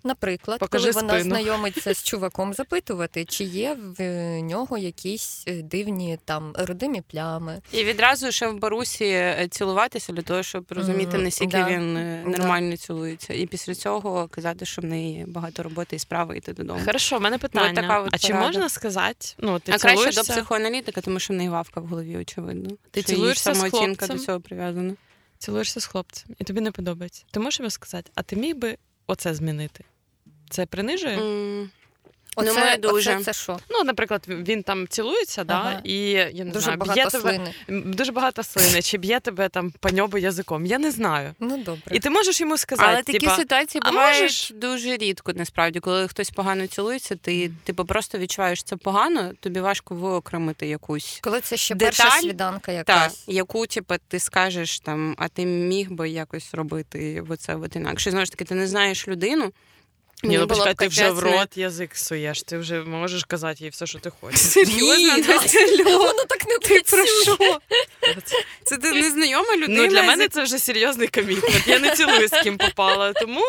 Наприклад, 0.06 0.60
Покажи 0.60 0.92
коли 0.94 1.06
вона 1.06 1.24
знайомиться 1.24 1.94
з 1.94 2.04
чуваком, 2.10 2.54
запитувати, 2.54 3.26
чи 3.26 3.44
є 3.44 3.78
в 3.98 4.02
нього 4.42 4.78
якісь 4.78 5.44
е, 5.48 5.62
дивні 5.62 6.20
там 6.26 6.54
родимі 6.56 7.02
плями. 7.02 7.62
І 7.72 7.84
відразу 7.84 8.32
ще 8.32 8.48
в 8.48 8.60
барусі 8.60 9.06
е, 9.06 9.48
цілуватися 9.52 10.14
для 10.14 10.22
того, 10.22 10.44
щоб 10.44 10.66
розуміти, 10.70 11.18
наскільки 11.18 11.58
да. 11.58 11.70
він 11.70 11.98
е, 11.98 12.22
Да. 12.26 12.30
нормально 12.38 12.78
цілується. 12.78 13.34
І 13.34 13.46
після 13.46 13.76
цього 13.76 14.28
казати, 14.28 14.66
що 14.66 14.82
в 14.82 14.86
неї 14.86 15.26
багато 15.28 15.64
роботи 15.64 15.96
і 15.96 16.00
справи 16.00 16.38
йти 16.38 16.54
додому. 16.54 16.80
Хорошо, 16.86 17.18
в 17.18 17.22
мене 17.22 17.38
питання. 17.38 17.82
така 17.82 18.00
от 18.00 18.10
а 18.12 18.18
чи 18.18 18.28
порада. 18.28 18.48
можна 18.48 18.70
сказати, 18.70 19.28
ну, 19.38 19.60
ти 19.60 19.72
а 19.72 19.78
краще 19.78 20.12
до 20.12 20.22
психоаналітика, 20.22 21.02
тому 21.02 21.20
що 21.20 21.34
в 21.34 21.38
неї 21.38 21.50
вавка 21.50 21.80
в 21.82 21.86
голові, 21.86 22.18
очевидно. 22.18 22.70
Ти 22.92 23.02
Що 23.02 23.12
цілуєшся 23.14 23.54
з 23.54 23.58
самооцінка 23.58 24.06
хлопцем? 24.06 24.18
до 24.18 24.26
цього 24.26 24.40
прив'язана. 24.42 24.94
цілуєшся 25.38 25.80
з 25.80 25.86
хлопцем, 25.86 26.36
і 26.40 26.44
тобі 26.44 26.62
не 26.62 26.72
подобається. 26.72 27.24
Ти 27.32 27.40
можеш 27.40 27.60
йому 27.60 27.70
сказати, 27.70 28.12
а 28.16 28.22
ти 28.24 28.36
міг 28.36 28.56
би 28.56 28.78
оце 29.08 29.34
змінити? 29.34 29.84
Це 30.50 30.66
принижує? 30.66 31.18
М, 31.18 31.70
Оце, 32.38 32.54
Ну, 32.54 32.60
ми 32.60 32.78
дуже. 32.78 33.16
оце 33.16 33.24
це 33.24 33.34
що? 33.34 33.60
Ну, 33.70 33.84
наприклад, 33.84 34.24
він 34.28 34.64
там 34.64 34.88
цілується, 34.88 35.44
да, 35.44 35.82
і 35.84 35.96
я 36.10 36.32
не 36.46 36.52
Дуже 36.52 36.60
знаю, 36.64 36.78
багато 36.78 36.94
б'є 37.02 37.06
тебе 37.10 37.22
слини. 37.36 37.54
м, 37.70 37.94
дуже 37.94 38.12
багато 38.12 38.44
слини, 38.44 38.82
чи 38.82 38.98
б'є 38.98 39.20
тебе 39.20 39.50
там 39.50 39.72
по 39.80 39.90
ньобу 39.90 40.18
язиком. 40.18 40.66
Я 40.66 40.80
не 40.80 40.92
знаю. 40.92 41.34
Ну 41.40 41.58
добре. 41.58 41.96
І 41.96 42.00
ти 42.00 42.10
можеш 42.10 42.42
йому 42.42 42.58
сказати, 42.58 42.90
Але 42.94 43.04
такі 43.04 43.20
типа, 43.20 43.36
ситуації 43.36 43.82
бувають 43.86 44.22
можеш?» 44.22 44.52
дуже 44.56 44.98
рідко, 44.98 45.34
насправді, 45.36 45.80
коли 45.80 46.08
хтось 46.08 46.30
погано 46.30 46.68
цілується, 46.68 47.16
ти 47.16 47.52
типу 47.64 47.86
просто 47.86 48.18
відчуваєш 48.18 48.64
це 48.64 48.76
погано, 48.76 49.32
тобі 49.40 49.60
важко 49.60 49.96
виокремити 49.96 50.68
якусь. 50.68 51.20
Коли 51.24 51.42
це 51.42 51.58
ще 51.58 51.76
Деталь? 51.76 52.06
перша 52.06 52.20
свіданка 52.22 52.60
Так, 52.72 52.76
якась. 52.76 53.24
яку 53.28 53.68
типу, 53.68 53.96
ти 54.08 54.20
скажеш 54.20 54.80
там, 54.80 55.16
а 55.18 55.28
ти 55.28 55.46
міг 55.46 55.92
би 55.92 56.10
якось 56.10 56.54
робити 56.54 57.24
оце 57.30 57.56
от 57.56 57.76
інакше. 57.76 58.12
Знову 58.12 58.26
ж 58.26 58.32
таки, 58.32 58.46
ти 58.46 58.56
не 58.56 58.68
знаєш 58.68 59.08
людину. 59.08 59.52
Ні, 60.26 60.38
ну 60.38 60.48
почекай, 60.48 60.74
ти 60.76 60.88
вже 60.88 61.10
в 61.12 61.20
рот 61.20 61.58
язик 61.58 61.96
суєш, 61.98 62.44
ти 62.44 62.58
вже 62.58 62.80
можеш 62.82 63.24
казати 63.24 63.64
їй 63.64 63.70
все, 63.70 63.88
що 63.88 64.00
ти 64.00 64.12
хочеш. 64.22 64.40
Серйозно, 64.42 65.18
Ні, 65.78 65.84
Воно 65.84 66.24
так 66.28 66.46
не 66.48 66.58
ти 66.58 66.82
про 66.92 67.06
що? 67.06 67.38
Це 68.64 68.78
ти 68.78 68.92
незнайома 68.92 69.56
людина. 69.56 69.82
Ну, 69.82 69.88
для 69.88 70.04
мене 70.04 70.28
це 70.28 70.44
вже 70.44 70.60
серйозний 70.60 71.08
комітмент. 71.08 71.68
Я 71.68 71.80
не 71.80 71.92
цілую, 71.96 72.28
з 72.28 72.42
ким 72.44 72.58
попала. 72.58 73.14
Тому, 73.14 73.42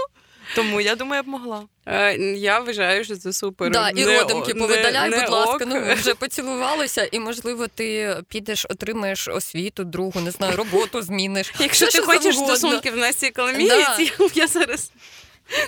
тому 0.54 0.80
я 0.80 0.94
думаю, 0.96 1.18
я 1.18 1.22
б 1.22 1.26
могла. 1.28 1.62
Е, 1.86 2.14
Я 2.36 2.60
вважаю, 2.60 3.04
що 3.04 3.16
це 3.16 3.32
супер. 3.32 3.70
Да, 3.70 3.90
і 3.90 4.04
Не 4.04 4.18
родимки 4.20 4.54
не- 4.54 4.60
повидаляй, 4.60 5.10
не 5.10 5.20
будь 5.20 5.28
ласка. 5.30 5.54
ок. 5.54 5.62
Ну 5.66 5.94
вже 5.94 6.14
поцілувалися, 6.14 7.08
і 7.12 7.20
можливо 7.20 7.66
ти 7.68 8.16
підеш, 8.28 8.66
отримаєш 8.70 9.28
освіту, 9.28 9.84
другу, 9.84 10.20
не 10.20 10.30
знаю, 10.30 10.56
роботу 10.56 11.02
зміниш. 11.02 11.52
Якщо 11.60 11.86
Все, 11.86 11.98
ти 12.00 12.06
хочеш 12.06 12.22
завгодно. 12.34 12.56
стосунки 12.56 12.90
в 12.90 12.96
Насті 12.96 13.30
Коломієць, 13.30 14.12
я 14.34 14.46
зараз 14.46 14.90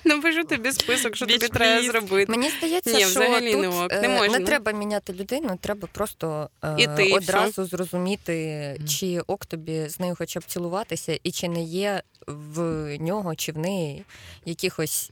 напишу 0.05 0.45
тобі 0.45 0.73
список, 0.73 1.17
що 1.17 1.27
тобі 1.27 1.49
треба 1.49 1.83
зробити. 1.83 2.33
Мені 2.33 2.51
здається, 2.59 2.91
Ні, 2.91 3.01
що 3.01 3.09
взагалі 3.09 3.53
тут 3.53 3.61
не 3.61 3.69
ок, 3.69 3.93
е, 3.93 4.01
не 4.01 4.09
можна. 4.09 4.41
треба 4.41 4.73
міняти 4.73 5.13
людину, 5.13 5.59
треба 5.61 5.89
просто 5.93 6.51
е, 6.65 7.13
одразу 7.15 7.65
зрозуміти, 7.65 8.81
чи 8.89 9.21
ок 9.21 9.47
тобі 9.47 9.89
з 9.89 10.01
нею 10.01 10.15
хоча 10.19 10.41
б 10.41 10.45
цілуватися, 10.45 11.19
і 11.23 11.31
чи 11.31 11.49
не 11.49 11.63
є 11.63 12.03
в 12.27 12.99
нього 12.99 13.35
чи 13.35 13.53
в 13.53 13.59
неї 13.59 14.05
якихось 14.45 15.11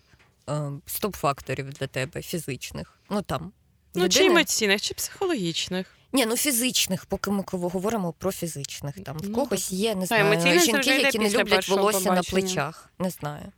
е, 0.49 0.53
стоп-факторів 0.87 1.71
для 1.73 1.87
тебе 1.87 2.23
фізичних. 2.23 2.99
Ну 3.11 3.23
там. 3.23 3.53
Ну, 3.95 4.09
чи 4.09 4.27
емоційних, 4.27 4.83
чи 4.83 4.95
психологічних. 4.95 5.87
Ні, 6.13 6.27
ну 6.27 6.37
фізичних, 6.37 7.07
поки 7.07 7.31
ми 7.31 7.45
говоримо 7.51 8.13
про 8.13 8.33
фізичних. 8.33 9.01
Там 9.05 9.19
в 9.19 9.29
Ну, 9.29 9.35
когось 9.35 9.73
є, 9.73 9.95
не 9.95 10.07
знаю, 10.07 10.61
жінки, 10.61 10.91
які 10.91 11.19
не 11.19 11.31
люблять 11.31 11.69
волосся 11.69 12.13
на 12.13 12.23
плечах. 12.23 12.91
Не 12.99 13.11
знаю. 13.11 13.53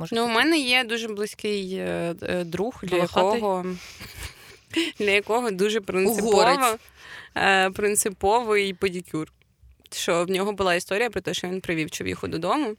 Може, 0.00 0.16
Ну, 0.16 0.24
у 0.24 0.28
мене 0.28 0.58
є 0.58 0.84
дуже 0.84 1.08
близький 1.08 1.74
е, 1.74 2.14
е, 2.22 2.44
друг, 2.44 2.80
для 2.82 2.96
якого, 2.96 3.66
для 4.98 5.10
якого 5.10 5.50
дуже 5.50 5.80
принципово, 5.80 6.78
е, 7.36 7.70
принциповий 7.70 8.74
педикюр. 8.74 9.32
Що 9.92 10.24
в 10.24 10.30
нього 10.30 10.52
була 10.52 10.74
історія 10.74 11.10
про 11.10 11.20
те, 11.20 11.34
що 11.34 11.48
він 11.48 11.60
привів 11.60 11.90
човіху 11.90 12.28
додому. 12.28 12.76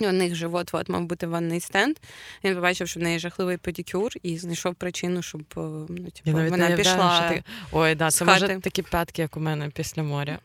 І 0.00 0.06
у 0.06 0.12
них 0.12 0.34
же 0.34 0.48
от-от 0.48 0.88
мав 0.88 1.04
бути 1.04 1.26
ванний 1.26 1.60
стенд. 1.60 1.96
Він 2.44 2.54
побачив, 2.54 2.88
що 2.88 3.00
в 3.00 3.02
неї 3.02 3.18
жахливий 3.18 3.56
педикюр, 3.56 4.12
і 4.22 4.38
знайшов 4.38 4.74
причину, 4.74 5.22
щоб 5.22 5.42
ну, 5.56 5.86
типу, 6.24 6.38
вона 6.38 6.70
пішла. 6.70 7.22
що 7.22 7.34
ти... 7.34 7.44
Ой, 7.72 7.94
да, 7.94 8.10
це 8.10 8.24
може 8.24 8.60
такі 8.60 8.82
п'ятки, 8.82 9.22
як 9.22 9.36
у 9.36 9.40
мене 9.40 9.70
після 9.74 10.02
моря. 10.02 10.38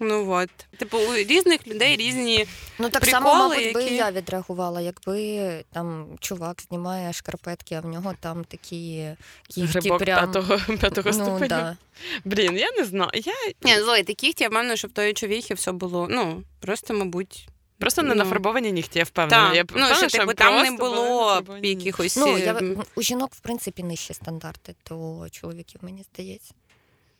Ну 0.00 0.30
от. 0.30 0.50
Типу, 0.78 0.98
у 0.98 1.14
різних 1.14 1.66
людей 1.66 1.96
різні. 1.96 2.46
Ну 2.78 2.88
так 2.90 3.02
приколи, 3.02 3.24
само, 3.24 3.48
мабуть, 3.48 3.74
би 3.74 3.82
які- 3.82 3.94
і 3.94 3.96
я 3.96 4.10
відреагувала, 4.10 4.80
якби 4.80 5.64
там 5.72 6.06
чувак 6.20 6.62
знімає 6.68 7.12
шкарпетки, 7.12 7.74
а 7.74 7.80
в 7.80 7.86
нього 7.86 8.14
там 8.20 8.44
такі 8.44 9.08
кігті 9.48 9.78
Грибок 9.78 9.98
прям. 9.98 10.32
п'ятого, 10.32 10.58
п'ятого 10.78 11.10
Ну, 11.10 11.12
ступеня. 11.12 11.48
да. 11.48 11.76
Блін, 12.24 12.56
я 12.56 12.70
не 12.78 12.84
знаю. 12.84 13.10
Я 13.14 13.32
Ні, 13.62 13.80
злий 13.82 14.02
таких, 14.02 14.40
я 14.40 14.48
впевнена, 14.48 14.76
що 14.76 14.88
в 14.88 14.90
тої 14.92 15.12
човіхи 15.14 15.54
все 15.54 15.72
було. 15.72 16.06
Ну, 16.10 16.42
просто, 16.60 16.94
мабуть. 16.94 17.48
просто 17.78 18.02
не 18.02 18.08
Ну. 18.08 18.14
нафарбовані 18.14 18.72
нігті, 18.72 18.98
я 18.98 19.04
впевнена. 19.04 19.46
Так, 19.46 19.56
Я 19.56 19.64
ну, 19.74 19.86
що, 19.94 20.08
що 20.08 20.18
типу, 20.18 20.34
там 20.34 20.62
не 20.64 20.70
було 20.70 21.42
якихось. 21.62 22.16
Ну, 22.16 22.36
е, 22.36 22.40
я, 22.40 22.60
у 22.94 23.02
жінок, 23.02 23.30
в 23.34 23.40
принципі, 23.40 23.82
нижчі 23.82 24.14
стандарти, 24.14 24.74
то 24.82 25.26
чоловіків, 25.30 25.80
мені 25.84 26.04
здається. 26.14 26.54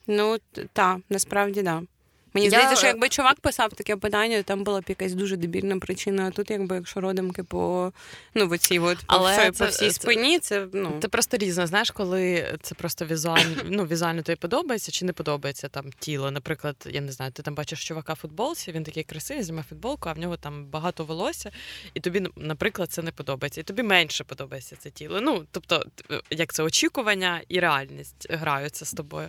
Ну, 0.06 0.36
так, 0.72 0.98
насправді 1.10 1.62
да. 1.62 1.82
Мені 2.34 2.46
Я- 2.46 2.50
здається, 2.50 2.76
що 2.76 2.86
якби 2.86 3.08
чувак 3.08 3.40
писав 3.40 3.72
таке 3.72 3.96
питання, 3.96 4.42
там 4.42 4.64
була 4.64 4.80
б 4.80 4.84
якась 4.88 5.14
дуже 5.14 5.36
дебільна 5.36 5.78
причина. 5.78 6.28
А 6.28 6.30
тут, 6.30 6.50
якби 6.50 6.76
якщо 6.76 7.00
родимки 7.00 7.42
по 7.44 7.92
ну, 8.34 8.48
в 8.48 8.52
оцій 8.52 8.78
от, 8.78 8.98
по, 8.98 9.04
Але 9.06 9.32
всій- 9.32 9.50
це- 9.50 9.64
по 9.64 9.70
всій 9.70 9.86
це- 9.86 9.92
спині, 9.92 10.38
це 10.38 10.66
ну. 10.72 10.98
Це 11.02 11.08
просто 11.08 11.36
різно. 11.36 11.66
Знаєш, 11.66 11.90
коли 11.90 12.54
це 12.62 12.74
просто 12.74 13.04
візуально, 13.06 13.56
ну, 13.64 13.84
візуально 13.84 14.22
тобі 14.22 14.36
подобається 14.36 14.92
чи 14.92 15.04
не 15.04 15.12
подобається 15.12 15.68
там 15.68 15.84
тіло. 15.98 16.30
Наприклад, 16.30 16.76
я 16.90 17.00
не 17.00 17.12
знаю, 17.12 17.32
ти 17.32 17.42
там 17.42 17.54
бачиш 17.54 17.84
чувака 17.88 18.12
в 18.12 18.16
футболці, 18.16 18.72
він 18.72 18.84
такий 18.84 19.04
красивий, 19.04 19.42
знімає 19.42 19.64
футболку, 19.68 20.08
а 20.08 20.12
в 20.12 20.18
нього 20.18 20.36
там 20.36 20.64
багато 20.66 21.04
волосся, 21.04 21.50
і 21.94 22.00
тобі, 22.00 22.26
наприклад, 22.36 22.90
це 22.92 23.02
не 23.02 23.12
подобається. 23.12 23.60
І 23.60 23.64
тобі 23.64 23.82
менше 23.82 24.24
подобається 24.24 24.76
це 24.76 24.90
тіло. 24.90 25.20
Ну, 25.20 25.44
тобто, 25.50 25.84
як 26.30 26.52
це 26.52 26.62
очікування 26.62 27.40
і 27.48 27.60
реальність 27.60 28.26
граються 28.30 28.84
з 28.84 28.92
тобою. 28.92 29.28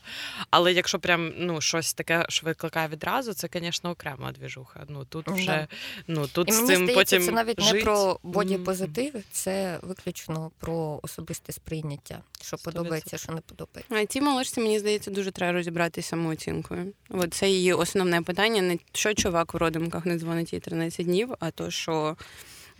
Але 0.50 0.74
якщо 0.74 1.00
прям 1.00 1.34
ну, 1.38 1.62
щось 1.62 1.94
таке, 1.94 2.26
що 2.30 2.46
викликає 2.46 2.88
відразу, 2.94 3.34
це, 3.34 3.50
звісно, 3.54 3.90
окрема 3.90 4.32
двіжуха. 4.32 4.86
Ну 4.90 5.06
тут 5.06 5.26
Да. 5.26 5.34
вже 5.34 5.68
ну 6.08 6.28
тут 6.28 6.50
І 6.50 6.52
з 6.52 6.58
цим 6.58 6.66
здається, 6.66 6.96
потім 6.96 7.24
це 7.24 7.32
навіть 7.32 7.74
не 7.74 7.82
про 7.82 8.20
бодіпозитив, 8.24 9.14
це 9.32 9.80
виключно 9.82 10.52
про 10.60 11.00
особисте 11.04 11.52
сприйняття, 11.54 12.22
що 12.42 12.58
Сто 12.58 12.72
подобається, 12.72 13.18
що 13.18 13.32
не 13.32 13.42
подобається. 13.42 13.96
А 13.96 14.06
цій 14.06 14.22
молодшці, 14.22 14.62
мені 14.62 14.80
здається, 14.80 15.12
дуже 15.12 15.32
треба 15.32 15.54
розібратися 15.54 16.10
самооцінкою. 16.10 16.94
От 17.10 17.34
це 17.34 17.50
її 17.50 17.74
основне 17.74 18.22
питання. 18.22 18.62
Не 18.62 18.78
що 18.94 19.14
чувак 19.14 19.54
в 19.54 19.58
родимках 19.58 20.06
не 20.06 20.18
дзвонить 20.20 20.54
їй 20.54 20.60
13 20.60 21.06
днів, 21.06 21.34
а 21.40 21.52
то, 21.52 21.72
що 21.72 22.18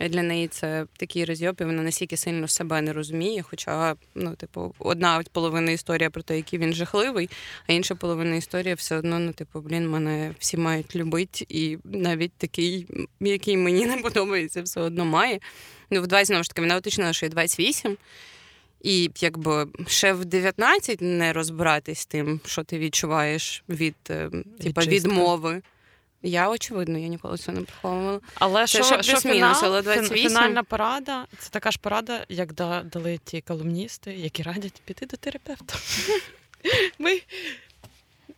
для 0.00 0.22
неї 0.22 0.48
це 0.48 0.86
такий 0.96 1.24
розйоб, 1.24 1.56
і 1.60 1.64
вона 1.64 1.82
настільки 1.82 2.16
сильно 2.16 2.48
себе 2.48 2.80
не 2.80 2.92
розуміє. 2.92 3.42
Хоча, 3.42 3.96
ну, 4.14 4.34
типу, 4.34 4.74
одна 4.78 5.22
половина 5.32 5.70
історія 5.70 6.10
про 6.10 6.22
те, 6.22 6.36
який 6.36 6.58
він 6.58 6.72
жахливий, 6.72 7.30
а 7.66 7.72
інша 7.72 7.94
половина 7.94 8.36
історія 8.36 8.74
все 8.74 8.96
одно, 8.96 9.18
ну, 9.18 9.32
типу, 9.32 9.60
блін, 9.60 9.90
мене 9.90 10.34
всі 10.38 10.56
мають 10.56 10.96
любити, 10.96 11.46
і 11.48 11.78
навіть 11.84 12.32
такий, 12.32 12.86
який 13.20 13.56
мені 13.56 13.86
не 13.86 13.96
подобається, 13.96 14.62
все 14.62 14.80
одно 14.80 15.04
має. 15.04 15.40
Ну, 15.90 16.02
в 16.02 16.06
20, 16.06 16.26
знову 16.26 16.42
ж 16.42 16.50
таки, 16.50 16.62
вона 16.62 16.76
уточнила, 16.76 17.12
що 17.12 17.26
є 17.26 17.30
28. 17.30 17.96
І 18.84 19.10
якби 19.20 19.66
ще 19.86 20.12
в 20.12 20.24
19 20.24 21.00
не 21.00 21.32
розбиратись 21.32 21.98
з 21.98 22.06
тим, 22.06 22.40
що 22.46 22.64
ти 22.64 22.78
відчуваєш 22.78 23.64
від 23.68 23.94
е, 24.10 24.30
чистки. 24.62 24.90
відмови. 24.90 25.62
Я 26.26 26.50
очевидно, 26.50 26.98
я 26.98 27.08
ніколи 27.08 27.38
цього 27.38 27.58
не 27.58 27.64
приховувала. 27.64 28.20
Але 28.34 28.66
Це 28.66 28.82
що, 28.82 29.02
що 29.02 29.20
фінал, 29.20 29.56
але 29.62 29.82
28. 29.82 30.28
фінальна 30.28 30.62
порада 30.62 31.26
це 31.38 31.50
така 31.50 31.70
ж 31.70 31.78
порада, 31.78 32.24
як 32.28 32.52
дали 32.52 33.20
ті 33.24 33.40
колумністи, 33.40 34.12
які 34.12 34.42
радять 34.42 34.82
піти 34.84 35.06
до 35.06 35.16
терапевта. 35.16 35.74
Ми 36.98 37.20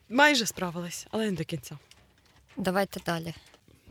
майже 0.08 0.46
справились, 0.46 1.06
але 1.10 1.24
не 1.24 1.32
до 1.32 1.44
кінця. 1.44 1.78
Давайте 2.56 3.00
далі. 3.06 3.34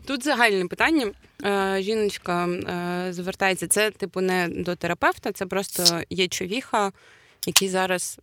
Тут 0.05 0.23
загальне 0.23 0.67
питання. 0.67 1.11
Е, 1.45 1.81
жіночка 1.81 2.47
е, 2.47 3.13
звертається. 3.13 3.67
Це, 3.67 3.91
типу, 3.91 4.21
не 4.21 4.47
до 4.51 4.75
терапевта, 4.75 5.31
це 5.31 5.45
просто 5.45 6.01
є 6.09 6.27
човіха, 6.27 6.91
який 7.45 7.69
зараз 7.69 8.19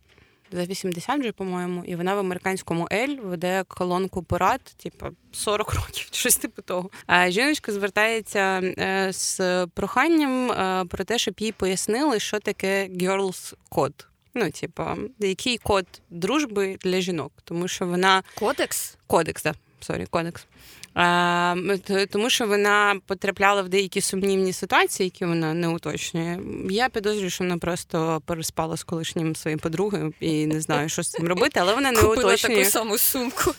за 0.51 0.65
80 0.65 1.19
вже, 1.19 1.31
по-моєму, 1.31 1.83
і 1.85 1.95
вона 1.95 2.15
в 2.15 2.19
американському 2.19 2.87
Ель 2.93 3.17
веде 3.23 3.63
колонку 3.67 4.23
порад, 4.23 4.61
типу 4.77 5.05
40 5.31 5.73
років, 5.73 6.07
щось 6.11 6.37
типу 6.37 6.61
того. 6.61 6.89
А 7.07 7.29
жіночка 7.29 7.71
звертається 7.71 8.61
е, 8.63 9.09
з 9.13 9.65
проханням 9.67 10.51
е, 10.51 10.85
про 10.89 11.03
те, 11.03 11.17
щоб 11.17 11.35
їй 11.39 11.51
пояснили, 11.51 12.19
що 12.19 12.39
таке 12.39 12.87
girls 12.87 13.53
code. 13.71 14.05
Ну, 14.33 14.51
типу, 14.51 14.83
який 15.19 15.57
код 15.57 15.85
дружби 16.09 16.77
для 16.81 17.01
жінок, 17.01 17.31
тому 17.43 17.67
що 17.67 17.85
вона 17.85 18.23
Кодекс? 18.35 18.97
кодекс, 19.07 19.43
да, 19.43 19.53
sorry, 19.79 20.05
кодекс. 20.09 20.45
А, 20.93 21.55
т- 21.83 22.05
тому 22.05 22.29
що 22.29 22.47
вона 22.47 22.95
потрапляла 23.07 23.61
в 23.61 23.69
деякі 23.69 24.01
сумнівні 24.01 24.53
ситуації, 24.53 25.07
які 25.07 25.25
вона 25.25 25.53
не 25.53 25.67
уточнює. 25.67 26.39
Я 26.69 26.89
підозрюю, 26.89 27.29
що 27.29 27.43
вона 27.43 27.57
просто 27.57 28.21
переспала 28.25 28.77
з 28.77 28.83
колишнім 28.83 29.35
своєю 29.35 29.59
подругою 29.59 30.13
і 30.19 30.45
не 30.45 30.61
знаю, 30.61 30.89
що 30.89 31.03
з 31.03 31.09
цим 31.11 31.27
робити, 31.27 31.59
але 31.59 31.73
вона 31.75 31.91
не 31.91 32.01
Купила 32.01 32.27
уточнює. 32.27 32.57
таку 32.57 32.69
саму 32.69 32.97
сумку. 32.97 33.53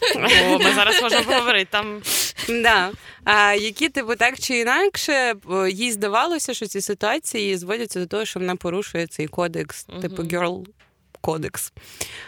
О, 0.50 0.59
ми 0.59 0.73
зараз 0.75 1.03
можемо 1.03 1.25
поговорити. 1.25 1.69
Там 1.71 2.00
Да. 2.49 2.91
А, 3.25 3.53
які, 3.55 3.88
типу, 3.88 4.14
так 4.17 4.38
чи 4.38 4.59
інакше, 4.59 5.35
їй 5.73 5.93
здавалося, 5.93 6.55
що 6.55 6.67
ці 6.67 6.81
ситуації 6.81 7.57
зводяться 7.57 8.00
до 8.00 8.07
того, 8.07 8.25
що 8.25 8.41
вона 8.41 8.57
порушує 8.57 9.07
цей 9.07 9.26
кодекс, 9.26 9.85
типу 10.03 10.23
girl 10.23 10.64
кодекс. 11.25 11.73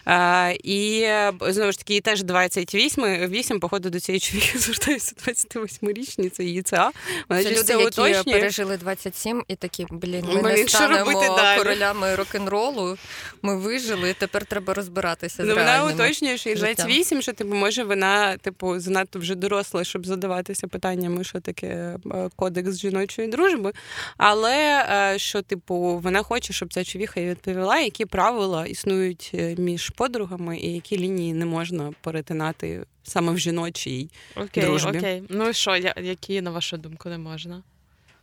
А, 0.05 0.53
і 0.65 1.01
е, 1.01 1.33
знову 1.41 1.73
ж 1.73 1.79
таки, 1.79 1.95
їй 1.95 2.01
теж 2.01 2.23
28, 2.23 3.05
8, 3.29 3.61
походу, 3.61 3.91
до 3.91 4.01
цієї 4.01 4.21
чоловіка 4.21 4.59
звертаюся 4.59 5.15
28-річні, 5.27 6.31
це 6.31 6.45
її 6.45 6.63
ЦА. 6.63 6.91
Вона 7.29 7.43
Це 7.43 7.51
люди, 7.51 7.73
які 7.73 7.85
уточнює. 7.85 8.35
пережили 8.35 8.77
27 8.77 9.45
і 9.49 9.57
такі, 9.57 9.87
блін, 9.91 10.25
ми 10.29 10.43
Блін, 10.43 10.43
не 10.43 10.69
станемо 10.69 11.23
королями 11.59 12.15
рок-н-ролу, 12.15 12.97
ми 13.43 13.57
вижили, 13.57 14.15
тепер 14.19 14.45
треба 14.45 14.75
розбиратися 14.75 15.45
з 15.45 15.49
Ну, 15.49 15.55
вона 15.55 15.85
уточнює, 15.85 16.39
що 16.39 16.51
їй 16.51 16.57
28, 16.57 17.23
що 17.23 17.33
типу, 17.33 17.55
може 17.55 17.85
вона 17.85 18.37
типу 18.37 18.79
занадто 18.79 19.19
вже 19.19 19.35
доросла, 19.35 19.85
щоб 19.85 20.07
задаватися 20.07 20.69
питаннями, 20.69 21.25
що 21.25 21.41
таке 21.41 21.67
е, 21.67 21.99
кодекс 22.37 22.79
жіночої 22.79 23.29
дружби. 23.29 23.73
Але 24.17 24.87
е, 24.91 25.19
що, 25.19 25.43
типу, 25.43 26.01
вона 26.03 26.23
хоче, 26.23 26.53
щоб 26.53 26.75
ця 26.75 26.85
човіха 26.85 27.21
їй 27.21 27.29
відповіла, 27.31 27.79
які 27.79 28.07
правила 28.07 28.67
існують 28.67 28.86
е, 29.35 29.55
між 29.59 29.91
подругами 29.91 30.59
і 30.59 30.73
які 30.73 30.99
лінії 30.99 31.33
не 31.35 31.47
можна 31.47 31.93
перетинати 32.01 32.87
саме 33.03 33.33
в 33.33 33.39
жіночій. 33.39 34.11
окей, 34.37 34.65
Дружбі. 34.65 34.99
окей. 34.99 35.23
Ну 35.29 35.49
і 35.49 35.53
що, 35.55 35.77
я- 35.77 35.95
які, 36.03 36.41
на 36.41 36.51
вашу 36.51 36.77
думку, 36.77 37.09
не 37.09 37.19
можна? 37.19 37.63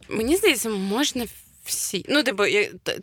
Мені 0.09 0.35
здається, 0.37 0.69
можна 0.69 1.25
всі. 1.63 2.05
Ну, 2.09 2.23
типу, 2.23 2.43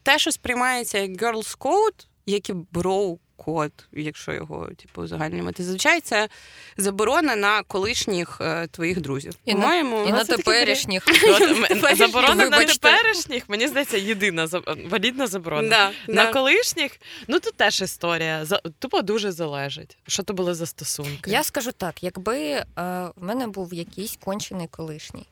те, 0.02 0.19
що 0.19 0.33
сприймається 0.33 0.99
як 0.99 1.11
girls 1.23 1.59
code, 1.59 2.07
як 2.26 2.50
і 2.50 2.52
bro 2.52 3.19
код, 3.44 3.73
якщо 3.92 4.32
його 4.32 4.68
типу 4.76 5.02
узагальнювати. 5.02 5.62
Зазвичай 5.62 6.00
це 6.00 6.28
заборона 6.76 7.37
на 7.37 7.62
колишніх 7.62 8.38
е, 8.40 8.66
твоїх 8.66 9.00
друзів. 9.00 9.32
І 9.44 9.54
на- 9.54 9.61
По-моєму, 9.61 10.04
І 10.04 10.12
на 10.12 10.25
теперішніх. 10.25 11.06
От, 11.82 11.97
заборона 11.99 12.49
на 12.49 12.64
теперішніх, 12.64 13.49
мені 13.49 13.68
здається, 13.68 13.97
єдина 13.97 14.47
заб- 14.47 14.88
валідна 14.88 15.26
заборона. 15.26 15.68
Да, 15.68 16.12
На 16.12 16.25
да. 16.25 16.32
колишніх, 16.32 16.92
ну 17.28 17.40
тут 17.40 17.54
теж 17.54 17.82
історія. 17.82 18.44
За- 18.44 18.61
Тупо 18.78 19.02
дуже 19.02 19.32
залежить. 19.32 19.99
Що 20.06 20.23
то 20.23 20.32
були 20.35 20.54
за 20.54 20.66
стосунки? 20.66 21.30
Я 21.30 21.42
скажу 21.42 21.73
так: 21.73 22.02
якби 22.02 22.38
е, 22.49 22.64
в 22.76 23.12
мене 23.16 23.47
був 23.47 23.75
якийсь 23.75 24.16
кончений 24.25 24.66
колишній, 24.68 25.26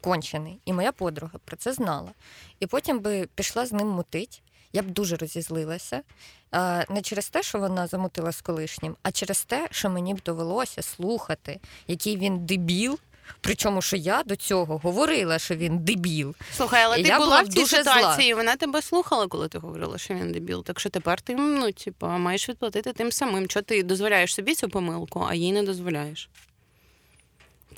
кончений, 0.00 0.58
і 0.64 0.72
моя 0.72 0.92
подруга 0.92 1.32
про 1.44 1.56
це 1.56 1.72
знала, 1.72 2.10
і 2.60 2.66
потім 2.66 2.98
би 3.00 3.28
пішла 3.34 3.66
з 3.66 3.72
ним 3.72 3.88
мутить, 3.88 4.42
я 4.72 4.82
б 4.82 4.90
дуже 4.90 5.16
розізлилася. 5.16 6.02
Не 6.88 7.02
через 7.02 7.28
те, 7.28 7.42
що 7.42 7.58
вона 7.58 7.86
замутила 7.86 8.32
з 8.32 8.40
колишнім, 8.40 8.96
а 9.02 9.12
через 9.12 9.44
те, 9.44 9.68
що 9.70 9.90
мені 9.90 10.14
б 10.14 10.22
довелося 10.22 10.82
слухати, 10.82 11.60
який 11.86 12.16
він 12.16 12.46
дебіл. 12.46 12.98
Причому, 13.40 13.82
що 13.82 13.96
я 13.96 14.22
до 14.22 14.36
цього 14.36 14.78
говорила, 14.78 15.38
що 15.38 15.56
він 15.56 15.78
дебіл. 15.78 16.34
Слухай, 16.56 16.84
але 16.84 17.00
І 17.00 17.02
ти 17.02 17.08
я 17.08 17.18
була 17.18 17.42
в 17.42 17.48
цій 17.48 17.66
ситуації, 17.66 18.30
і 18.30 18.34
вона 18.34 18.56
тебе 18.56 18.82
слухала, 18.82 19.26
коли 19.26 19.48
ти 19.48 19.58
говорила, 19.58 19.98
що 19.98 20.14
він 20.14 20.32
дебіл. 20.32 20.64
Так 20.64 20.80
що 20.80 20.90
тепер 20.90 21.20
ти 21.20 21.34
ну, 21.34 21.72
типу, 21.72 22.06
маєш 22.06 22.48
відплатити 22.48 22.92
тим 22.92 23.12
самим. 23.12 23.48
Чого 23.48 23.62
ти 23.62 23.82
дозволяєш 23.82 24.34
собі 24.34 24.54
цю 24.54 24.68
помилку, 24.68 25.26
а 25.28 25.34
їй 25.34 25.52
не 25.52 25.62
дозволяєш. 25.62 26.28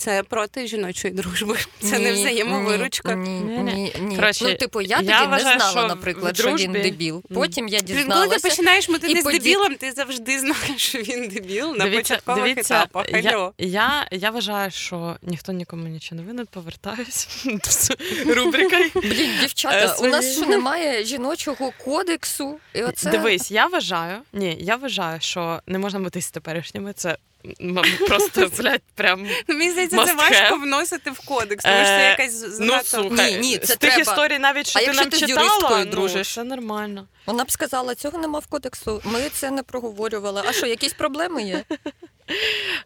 Це 0.00 0.22
проти 0.22 0.66
жіночої 0.66 1.14
дружби. 1.14 1.56
Це 1.80 1.98
не 1.98 2.12
взаємовиручка. 2.12 3.14
Ні, 3.14 3.30
ні, 3.30 3.58
ні, 3.58 3.92
ні. 4.00 4.16
Коротше, 4.16 4.44
ну, 4.48 4.54
типу, 4.54 4.80
я, 4.80 4.88
я 4.88 4.96
тоді 4.96 5.10
вважаю, 5.10 5.30
не 5.30 5.40
знала, 5.40 5.70
що 5.70 5.88
наприклад, 5.88 6.38
в 6.38 6.40
що 6.40 6.54
він 6.54 6.72
дебіл. 6.72 7.22
Потім 7.34 7.68
я 7.68 7.80
Блін, 7.80 8.06
коли 8.08 8.28
ти 8.28 8.48
починаєш 8.48 8.88
мотити 8.88 9.12
і 9.12 9.20
з 9.22 9.24
поді- 9.26 9.32
дебілом, 9.32 9.74
ти 9.74 9.92
завжди 9.92 10.38
знаєш, 10.38 10.76
що 10.76 10.98
він 10.98 11.28
дебіл 11.28 11.74
на 11.76 11.84
Дивіться, 11.84 12.14
початкових 12.14 12.44
дивіться, 12.44 12.74
етапах. 12.74 13.06
я, 13.10 13.52
я, 13.58 14.08
я 14.10 14.30
вважаю, 14.30 14.70
що 14.70 15.16
ніхто 15.22 15.52
нікому 15.52 15.88
нічого 15.88 16.20
не 16.20 16.26
винен, 16.26 16.46
повертаюсь. 16.46 17.28
Рубрика. 18.26 18.78
Блін, 18.94 19.30
Е, 19.30 19.40
дівчата, 19.40 19.96
у 20.00 20.06
нас 20.06 20.36
що 20.36 20.46
немає 20.46 21.04
жіночого 21.04 21.72
кодексу? 21.84 22.58
І 22.74 22.82
оце... 22.82 23.10
Дивись, 23.10 23.50
я 23.50 23.66
вважаю, 23.66 24.18
ні, 24.32 24.56
я 24.60 24.76
вважаю, 24.76 25.20
що 25.20 25.60
не 25.66 25.78
можна 25.78 26.00
бути 26.00 26.20
з 26.20 26.30
теперішніми. 26.30 26.92
Це 26.92 27.16
м, 27.60 27.78
просто, 28.08 28.50
блядь, 28.58 28.82
прям. 28.94 29.26
Ну, 29.48 29.54
Мені 29.56 29.70
здається, 29.70 29.96
це 30.04 30.12
have. 30.12 30.16
важко 30.16 30.56
вносити 30.56 31.10
в 31.10 31.18
кодекс, 31.20 31.64
тому 31.64 31.76
що 31.76 31.84
це 31.84 32.08
якась 32.10 32.42
якась 32.42 32.58
Ну, 32.60 32.78
слухай, 32.84 33.32
Ні, 33.32 33.38
ні, 33.38 33.58
це 33.58 33.74
з 33.74 33.76
тих 33.76 33.94
треба. 33.94 34.00
історій 34.12 34.38
навіть, 34.38 34.66
що 34.66 34.78
А 34.78 34.82
ти 34.82 34.86
якщо 34.86 35.02
нам 35.02 35.10
ти 35.10 35.16
з 35.16 35.20
читала, 35.20 35.40
юристкою 35.42 35.84
ну, 35.84 35.90
дружиш? 35.90 36.34
це 36.34 36.44
нормально. 36.44 37.06
Вона 37.30 37.44
б 37.44 37.50
сказала, 37.50 37.94
цього 37.94 38.18
нема 38.18 38.38
в 38.38 38.46
кодексу. 38.46 39.02
Ми 39.04 39.28
це 39.28 39.50
не 39.50 39.62
проговорювали. 39.62 40.42
А 40.46 40.52
що, 40.52 40.66
якісь 40.66 40.92
проблеми 40.92 41.42
є? 41.42 41.64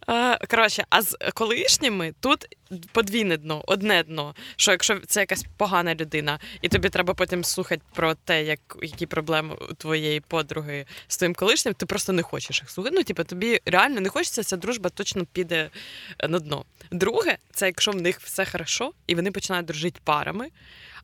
Коротше, 0.50 0.84
а 0.90 1.02
з 1.02 1.16
колишніми 1.34 2.14
тут 2.20 2.56
подвійне 2.92 3.36
дно, 3.36 3.64
одне 3.66 4.02
дно. 4.02 4.34
Що 4.56 4.70
якщо 4.70 5.00
це 5.06 5.20
якась 5.20 5.44
погана 5.56 5.94
людина, 5.94 6.38
і 6.62 6.68
тобі 6.68 6.88
треба 6.88 7.14
потім 7.14 7.44
слухати 7.44 7.82
про 7.94 8.14
те, 8.14 8.44
як, 8.44 8.60
які 8.82 9.06
проблеми 9.06 9.56
у 9.70 9.74
твоєї 9.74 10.20
подруги 10.20 10.86
з 11.08 11.16
твоїм 11.16 11.34
колишнім, 11.34 11.74
ти 11.74 11.86
просто 11.86 12.12
не 12.12 12.22
хочеш 12.22 12.60
їх 12.60 12.70
слухати. 12.70 12.96
Ну, 12.96 13.02
типу, 13.02 13.24
тобі 13.24 13.60
реально 13.66 14.00
не 14.00 14.08
хочеться, 14.08 14.42
ця 14.42 14.56
дружба 14.56 14.90
точно 14.90 15.24
піде 15.32 15.70
е, 16.18 16.28
на 16.28 16.38
дно. 16.38 16.64
Друге, 16.90 17.36
це 17.52 17.66
якщо 17.66 17.90
в 17.90 17.96
них 17.96 18.20
все 18.20 18.44
хорошо, 18.44 18.92
і 19.06 19.14
вони 19.14 19.30
починають 19.30 19.66
дружити 19.66 20.00
парами. 20.04 20.48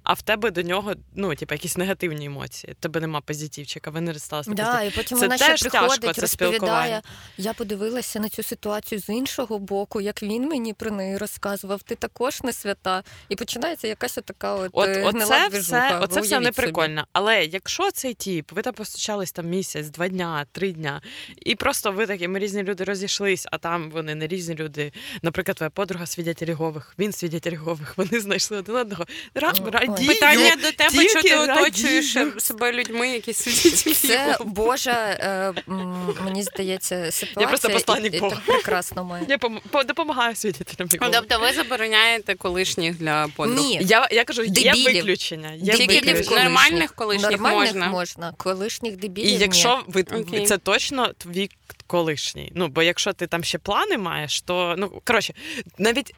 А 0.03 0.13
в 0.13 0.23
тебе 0.23 0.51
до 0.51 0.63
нього, 0.63 0.95
ну, 1.15 1.35
типу, 1.35 1.55
якісь 1.55 1.77
негативні 1.77 2.27
емоції. 2.27 2.75
Тебе 2.81 3.01
нема 3.01 3.21
позитивчика, 3.21 3.91
ви 3.91 4.01
не 4.01 4.13
розсталися. 4.13 4.51
Да, 4.51 4.83
і 4.83 4.91
потім 4.91 5.19
Це 5.19 5.25
вона 5.25 5.37
ще 5.37 5.47
теж 5.47 5.61
тяжко, 5.61 6.13
це 6.13 6.21
розповідає. 6.21 7.03
Я 7.37 7.53
подивилася 7.53 8.21
на 8.21 8.29
цю 8.29 8.43
ситуацію 8.43 9.01
з 9.01 9.09
іншого 9.09 9.59
боку, 9.59 10.01
як 10.01 10.23
він 10.23 10.49
мені 10.49 10.73
про 10.75 10.91
неї 10.91 11.17
розказував. 11.19 11.83
Ти 11.83 11.95
також 11.95 12.43
не 12.43 12.53
свята. 12.53 13.03
І 13.29 13.37
починається 13.37 13.89
якась 13.89 14.19
отака 14.19 14.55
от, 14.55 14.71
От, 14.73 14.89
е, 14.89 15.03
оце 15.03 15.11
гнила 15.11 15.37
все, 15.39 15.49
движуха. 15.49 16.01
оце 16.01 16.21
все 16.21 16.41
не 16.41 16.47
собі. 16.47 16.57
прикольно. 16.57 17.07
Але 17.13 17.45
якщо 17.45 17.91
цей 17.91 18.15
тіп, 18.15 18.53
ви 18.53 18.63
там 18.63 18.75
постучались 18.75 19.33
там 19.33 19.47
місяць, 19.47 19.87
два 19.89 20.09
дня, 20.09 20.47
три 20.53 20.73
дня, 20.73 21.01
і 21.37 21.55
просто 21.55 21.93
ви 21.93 22.07
такі, 22.07 22.29
ми 22.29 22.39
різні 22.39 22.63
люди 22.63 22.85
розійшлись, 22.85 23.47
а 23.53 23.59
там 23.59 23.91
вони 23.91 24.15
не 24.15 24.27
різні 24.27 24.55
люди. 24.55 24.93
Наприклад, 25.23 25.57
твоя 25.57 25.71
подруга 25.71 26.07
свідетель 26.07 26.47
Єгових, 26.47 26.95
він 26.99 27.13
свідетель 27.13 27.53
Єгових, 27.53 27.95
вони 27.97 28.21
знайшли 28.21 28.57
один 28.59 28.77
одного. 28.77 29.05
Ра- 29.35 29.89
Радію. 29.90 30.09
Питання 30.09 30.57
до 30.57 30.72
тебе, 30.72 30.90
тільки 30.90 31.09
що 31.09 31.22
ти 31.22 31.37
радію. 31.46 31.66
оточуєш 31.66 32.16
себе 32.38 32.72
людьми, 32.72 33.09
які 33.09 33.33
сидять 33.33 33.96
Це 33.96 34.37
Божа, 34.44 35.16
е, 35.20 35.53
м, 35.68 36.14
мені 36.24 36.42
здається, 36.42 37.11
ситуація. 37.12 37.48
просто 37.48 37.70
посланник 37.70 38.14
і, 38.14 38.16
і 38.16 38.20
Бога. 38.20 38.37
так 38.37 38.44
прекрасно 38.46 39.05
має. 39.05 39.24
Я 39.29 39.37
пом- 39.37 39.61
по- 39.70 39.85
допомагаю 39.85 40.37
свідетелям 40.37 40.88
Єгових. 40.92 41.14
Тобто 41.20 41.38
ви 41.46 41.53
забороняєте 41.53 42.35
колишніх 42.35 42.98
для 42.98 43.29
подруг? 43.37 43.57
Ні, 43.66 43.79
Я, 43.83 44.09
я 44.11 44.24
кажу, 44.24 44.42
є 44.42 44.72
виключення. 44.92 45.53
Є 45.53 45.72
Тільки 45.72 45.87
Дебілів 45.87 46.03
для 46.05 46.12
виключення. 46.12 46.44
нормальних 46.44 46.92
колишніх 46.94 47.31
Нормальних 47.31 47.74
можна. 47.74 47.88
можна, 47.88 48.35
колишніх 48.37 48.96
дебілів. 48.96 49.29
І 49.29 49.33
ні. 49.33 49.38
якщо 49.38 49.83
ви 49.87 50.03
Окей. 50.03 50.46
це 50.46 50.59
точно 50.59 51.09
твій 51.18 51.50
колишній. 51.87 52.53
Ну 52.55 52.68
бо 52.68 52.83
якщо 52.83 53.12
ти 53.12 53.26
там 53.26 53.44
ще 53.44 53.59
плани 53.59 53.98
маєш, 53.98 54.40
то 54.40 54.74
ну 54.79 55.00
коротше, 55.05 55.35
навіть 55.79 56.14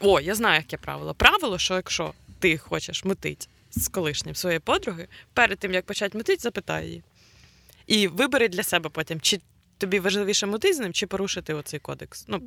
о, 0.00 0.20
я 0.20 0.34
знаю, 0.34 0.56
яке 0.56 0.76
правило. 0.76 1.14
Правило, 1.14 1.58
що 1.58 1.74
якщо 1.74 2.12
ти 2.38 2.58
хочеш 2.58 3.04
мутить 3.04 3.48
з 3.70 3.88
колишнім 3.88 4.34
своєї 4.34 4.60
подруги, 4.60 5.08
перед 5.34 5.58
тим 5.58 5.74
як 5.74 5.86
почати 5.86 6.18
мутить, 6.18 6.42
запитай 6.42 6.86
її. 6.86 7.02
І 7.86 8.08
вибери 8.08 8.48
для 8.48 8.62
себе 8.62 8.90
потім, 8.90 9.20
чи 9.20 9.40
тобі 9.78 10.00
важливіше 10.00 10.46
мутить 10.46 10.76
з 10.76 10.78
ним, 10.78 10.92
чи 10.92 11.06
порушити 11.06 11.54
оцей 11.54 11.80
кодекс. 11.80 12.24
Ну, 12.28 12.42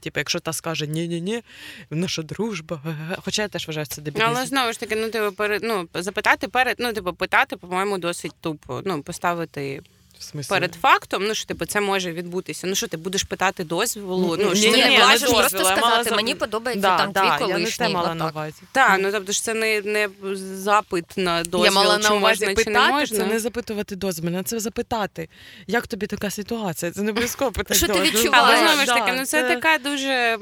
типу, 0.00 0.20
якщо 0.20 0.40
та 0.40 0.52
скаже 0.52 0.86
ні-ні-ні, 0.86 1.42
наша 1.90 2.22
дружба. 2.22 2.82
Хоча 3.24 3.42
я 3.42 3.48
теж 3.48 3.66
вважаю, 3.66 3.86
це 3.86 4.02
дебілізм. 4.02 4.30
Але 4.30 4.46
знову 4.46 4.72
ж 4.72 4.80
таки, 4.80 4.96
ну 4.96 5.10
типу, 5.10 5.32
перед 5.32 5.62
ну 5.62 5.88
запитати 5.94 6.48
перед, 6.48 6.76
ну 6.78 6.92
типу, 6.92 7.14
питати, 7.14 7.56
по-моєму, 7.56 7.98
досить 7.98 8.32
тупо. 8.40 8.82
Ну, 8.84 9.02
поставити 9.02 9.82
В 10.18 10.48
перед 10.48 10.74
фактом, 10.74 11.26
ну 11.26 11.34
що 11.34 11.46
типу, 11.46 11.66
це 11.66 11.80
може 11.80 12.12
відбутися. 12.12 12.66
Ну 12.66 12.74
що 12.74 12.86
ти 12.88 12.96
будеш 12.96 13.22
питати 13.22 13.64
дозволу? 13.64 14.36
Ну 14.40 14.50
Ні, 14.50 14.56
що 14.56 14.68
ні, 14.68 14.74
ти 14.74 14.78
не 14.84 14.88
ні, 14.88 14.98
можеш 14.98 15.30
просто 15.30 15.58
сказати, 15.64 16.10
за- 16.10 16.16
мені 16.16 16.34
подобається 16.34 16.88
Да, 16.88 16.96
там 16.98 17.12
да, 17.12 17.20
твій 17.20 17.42
я 17.42 17.46
не 17.48 17.54
колишній. 17.54 17.88
мала 17.88 18.14
на 18.14 18.28
увазі. 18.28 18.56
Так, 18.72 18.98
ну 19.02 19.12
тобто 19.12 19.32
ж 19.32 19.42
це 19.42 19.54
не, 19.54 19.80
не 19.82 20.08
запит 20.56 21.04
на 21.16 21.42
дозвіл, 21.44 21.64
я 21.64 21.70
мала 21.70 21.98
на 21.98 22.10
увазі 22.10 22.20
можна, 22.20 22.46
чи 22.46 22.46
не 22.46 22.54
питати, 22.54 22.92
можна. 22.92 23.18
це 23.18 23.26
не 23.26 23.38
запитувати 23.38 23.96
дозвіл, 23.96 24.36
а 24.36 24.42
це 24.42 24.60
запитати, 24.60 25.28
як 25.66 25.86
тобі 25.86 26.06
така 26.06 26.30
ситуація. 26.30 26.92
Це 26.92 27.02
не 27.02 27.10
обов'язково 27.10 27.52
питати. 27.52 27.74
Що 27.74 27.86
ти 27.86 28.00
відчуваєш? 28.00 28.34
Але 28.34 28.58
знову 28.58 28.80
ж 28.80 28.86
таки, 28.86 29.12
ну 29.18 29.24
це 29.26 29.42
така 29.42 29.78
дуже. 29.78 30.38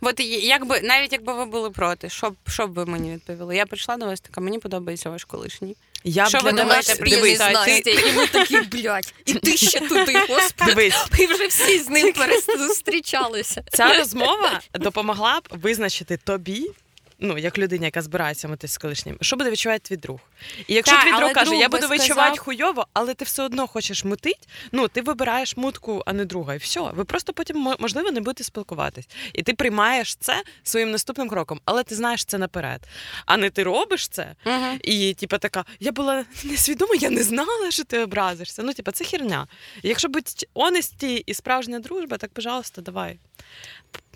От 0.00 0.20
якби 0.20 0.80
навіть 0.80 1.12
якби 1.12 1.32
ви 1.34 1.44
були 1.44 1.70
проти, 1.70 2.08
що 2.10 2.30
б 2.30 2.36
що 2.48 2.66
б 2.66 2.72
ви 2.72 2.86
мені 2.86 3.14
відповіли? 3.14 3.56
Я 3.56 3.66
прийшла 3.66 3.96
до 3.96 4.06
вас 4.06 4.20
така, 4.20 4.40
мені 4.40 4.58
подобається 4.58 5.10
ваш 5.10 5.24
колишній. 5.24 5.76
Я 6.04 6.26
Що 6.28 6.38
б 6.38 6.42
ви 6.42 6.50
До 6.50 6.56
мене- 6.56 6.62
думаєте, 6.62 6.88
нас 7.38 7.40
а 7.40 7.50
Настя, 7.52 7.90
і 7.90 8.12
ми 8.12 8.26
такі, 8.26 8.60
блядь, 8.60 9.14
і 9.26 9.34
ти 9.34 9.56
ще 9.56 9.80
туди, 9.80 10.18
господи. 10.28 10.74
Дивись, 10.74 11.06
І 11.18 11.26
вже 11.26 11.46
всі 11.46 11.78
з 11.78 11.88
ним 11.88 12.12
перезустрічалися. 12.12 13.64
ця 13.72 13.98
розмова 13.98 14.60
допомогла 14.74 15.40
б 15.40 15.48
визначити 15.50 16.16
тобі. 16.16 16.70
Ну, 17.20 17.38
як 17.38 17.58
людині, 17.58 17.84
яка 17.84 18.02
збирається 18.02 18.48
митись 18.48 18.72
з 18.72 18.78
колишнім, 18.78 19.18
що 19.20 19.36
буде 19.36 19.50
відчувати 19.50 19.78
твій 19.88 19.96
друг? 19.96 20.20
І 20.66 20.74
якщо 20.74 20.94
Так, 20.96 21.04
твій 21.04 21.16
друг 21.18 21.32
каже, 21.32 21.46
друг 21.50 21.60
я 21.60 21.68
буду 21.68 21.82
сказав- 21.82 21.98
відчувати 22.04 22.38
хуйово, 22.38 22.86
але 22.92 23.14
ти 23.14 23.24
все 23.24 23.42
одно 23.42 23.66
хочеш 23.66 24.04
мутить, 24.04 24.48
ну 24.72 24.88
ти 24.88 25.02
вибираєш 25.02 25.56
мутку, 25.56 26.02
а 26.06 26.12
не 26.12 26.24
друга. 26.24 26.54
І 26.54 26.58
все. 26.58 26.80
Ви 26.80 27.04
просто 27.04 27.32
потім 27.32 27.74
можливо 27.78 28.10
не 28.10 28.20
будете 28.20 28.44
спілкуватись. 28.44 29.08
І 29.32 29.42
ти 29.42 29.54
приймаєш 29.54 30.16
це 30.16 30.42
своїм 30.62 30.90
наступним 30.90 31.28
кроком, 31.28 31.60
але 31.64 31.82
ти 31.84 31.94
знаєш 31.94 32.24
це 32.24 32.38
наперед. 32.38 32.80
А 33.26 33.36
не 33.36 33.50
ти 33.50 33.62
робиш 33.62 34.08
це, 34.08 34.34
Угу. 34.46 34.66
і 34.82 35.14
типа 35.14 35.38
така, 35.38 35.64
я 35.80 35.92
була 35.92 36.24
несвідома, 36.44 36.94
я 37.00 37.10
не 37.10 37.22
знала, 37.22 37.70
що 37.70 37.84
ти 37.84 37.98
образишся. 37.98 38.62
Ну, 38.62 38.72
типа, 38.72 38.92
це 38.92 39.04
херня. 39.04 39.46
Якщо 39.82 40.08
бути 40.08 40.30
онесті 40.54 41.14
і 41.16 41.34
справжня 41.34 41.78
дружба, 41.78 42.16
так, 42.16 42.30
пожалуйста, 42.32 42.82
давай. 42.82 43.18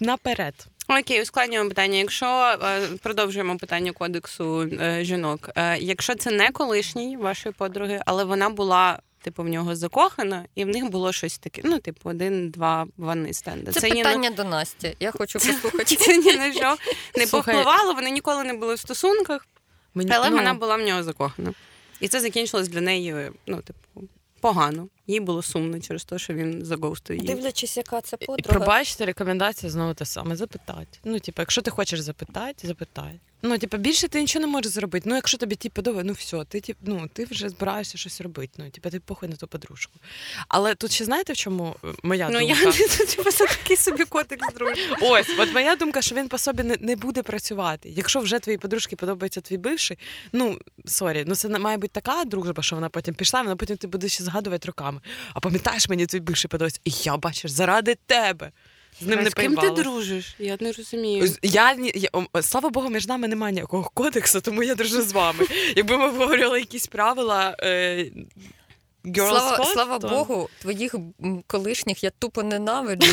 Наперед. 0.00 0.54
Окей, 0.88 1.22
ускладнюємо 1.22 1.68
питання. 1.68 1.98
Якщо 1.98 2.26
е, 2.26 2.80
продовжуємо 3.02 3.56
питання 3.56 3.92
кодексу 3.92 4.60
е, 4.62 5.04
жінок, 5.04 5.50
е, 5.56 5.78
якщо 5.78 6.14
це 6.14 6.30
не 6.30 6.50
колишній 6.50 7.16
вашої 7.16 7.52
подруги, 7.52 8.00
але 8.06 8.24
вона 8.24 8.50
була. 8.50 8.98
Типу 9.24 9.42
в 9.42 9.48
нього 9.48 9.76
закохана, 9.76 10.44
і 10.54 10.64
в 10.64 10.68
них 10.68 10.90
було 10.90 11.12
щось 11.12 11.38
таке. 11.38 11.62
Ну, 11.64 11.78
типу, 11.78 12.10
один-два 12.10 12.86
ванни 12.96 13.32
стенди. 13.32 13.72
Це 13.72 13.90
ні 13.90 14.02
на- 14.02 14.08
питання 14.08 14.30
до 14.30 14.44
Насті. 14.44 14.96
Я 15.00 15.10
хочу 15.10 15.38
послухати. 15.38 15.96
це 15.96 16.18
ні 16.18 16.36
на 16.36 16.52
що 16.52 16.76
не 17.16 17.26
повпливало. 17.26 17.94
Вони 17.94 18.10
ніколи 18.10 18.44
не 18.44 18.54
були 18.54 18.74
в 18.74 18.78
стосунках, 18.78 19.46
Мені, 19.94 20.10
але 20.14 20.30
ну, 20.30 20.36
вона 20.36 20.54
була 20.54 20.76
в 20.76 20.80
нього 20.80 21.02
закохана. 21.02 21.52
І 22.00 22.08
це 22.08 22.20
закінчилось 22.20 22.68
для 22.68 22.80
неї, 22.80 23.30
ну, 23.46 23.56
типу, 23.56 24.08
погано. 24.40 24.88
Їй 25.06 25.20
було 25.20 25.42
сумно 25.42 25.80
через 25.80 26.04
те, 26.04 26.18
що 26.18 26.34
він 26.34 26.64
заговстив 26.64 27.16
її. 27.16 27.34
Дивлячись, 27.34 27.76
яка 27.76 28.00
це 28.00 28.16
І 28.20 28.26
подруга. 28.26 28.58
пробачте, 28.58 29.06
рекомендація 29.06 29.72
знову 29.72 29.94
те 29.94 30.04
саме. 30.04 30.36
Запитати. 30.36 30.98
Ну, 31.04 31.18
типу, 31.20 31.42
якщо 31.42 31.62
ти 31.62 31.70
хочеш 31.70 32.00
запитати, 32.00 32.66
запитай. 32.68 33.20
Ну, 33.44 33.58
типу, 33.58 33.76
більше 33.76 34.08
ти 34.08 34.20
нічого 34.20 34.40
не 34.40 34.46
можеш 34.52 34.72
зробити. 34.72 35.08
Ну, 35.08 35.14
якщо 35.14 35.38
тобі 35.38 35.54
ті 35.54 35.68
подобає, 35.68 36.04
ну 36.04 36.12
все, 36.12 36.44
ти 36.48 36.60
тип, 36.60 36.76
ну, 36.82 37.08
ти 37.12 37.24
вже 37.24 37.48
збираєшся 37.48 37.98
щось 37.98 38.20
робити. 38.20 38.52
Ну, 38.58 38.70
типу, 38.70 38.90
ти 38.90 39.00
похуй 39.00 39.28
на 39.28 39.36
ту 39.36 39.46
подружку. 39.46 39.92
Але 40.48 40.74
тут 40.74 40.92
ще 40.92 41.04
знаєте, 41.04 41.32
в 41.32 41.36
чому 41.36 41.76
е, 41.84 41.88
моя 42.02 42.28
Ну, 42.32 42.38
думка? 42.40 42.54
я 42.54 42.72
типу, 43.06 43.30
це 43.30 43.46
такий 43.46 43.76
собі 43.76 44.04
кодекс 44.04 44.54
дружби. 44.54 44.78
Ось, 45.02 45.30
от 45.38 45.52
моя 45.54 45.76
думка, 45.76 46.02
що 46.02 46.14
він 46.14 46.28
по 46.28 46.38
собі 46.38 46.62
не, 46.62 46.76
не 46.80 46.96
буде 46.96 47.22
працювати. 47.22 47.88
Якщо 47.96 48.20
вже 48.20 48.38
твоїй 48.38 48.58
подружці 48.58 48.96
подобається 48.96 49.40
твій 49.40 49.56
бивший, 49.56 49.98
ну 50.32 50.58
sorry, 50.84 51.24
ну 51.26 51.34
це 51.34 51.48
має 51.48 51.76
бути 51.76 51.90
така 52.00 52.24
дружба, 52.24 52.62
що 52.62 52.76
вона 52.76 52.88
потім 52.88 53.14
пішла, 53.14 53.42
вона 53.42 53.56
потім 53.56 53.76
ти 53.76 53.86
будеш 53.86 54.12
ще 54.14 54.24
згадувати 54.24 54.66
роками. 54.94 55.00
А 55.34 55.40
пам'ятаєш, 55.40 55.88
мені 55.88 56.06
твій 56.06 56.20
бивший 56.20 56.48
подобається, 56.48 56.80
і 56.84 56.90
я 57.02 57.16
бачиш, 57.16 57.50
заради 57.50 57.96
тебе. 58.06 58.50
З 59.00 59.06
ним 59.06 59.22
не 59.22 59.30
з 59.30 59.34
ким 59.34 59.56
ти 59.56 59.70
дружиш? 59.70 60.34
Я 60.38 60.56
не 60.60 60.72
розумію. 60.72 61.34
Я, 61.42 61.76
я, 61.94 62.42
слава 62.42 62.70
Богу, 62.70 62.90
між 62.90 63.06
нами 63.06 63.28
немає 63.28 63.52
ніякого 63.52 63.90
кодексу, 63.94 64.40
тому 64.40 64.62
я 64.62 64.74
дружу 64.74 65.02
з 65.02 65.12
вами. 65.12 65.46
Якби 65.76 65.98
ми 65.98 66.08
обговорювали 66.08 66.60
якісь 66.60 66.86
правила. 66.86 67.56
Е, 67.62 68.10
girls 69.04 69.28
Слава, 69.28 69.56
code, 69.58 69.72
слава 69.72 69.98
то- 69.98 70.08
Богу, 70.08 70.48
твоїх 70.60 70.94
колишніх 71.46 72.04
я 72.04 72.10
тупо 72.10 72.42
ненавиджу. 72.42 73.12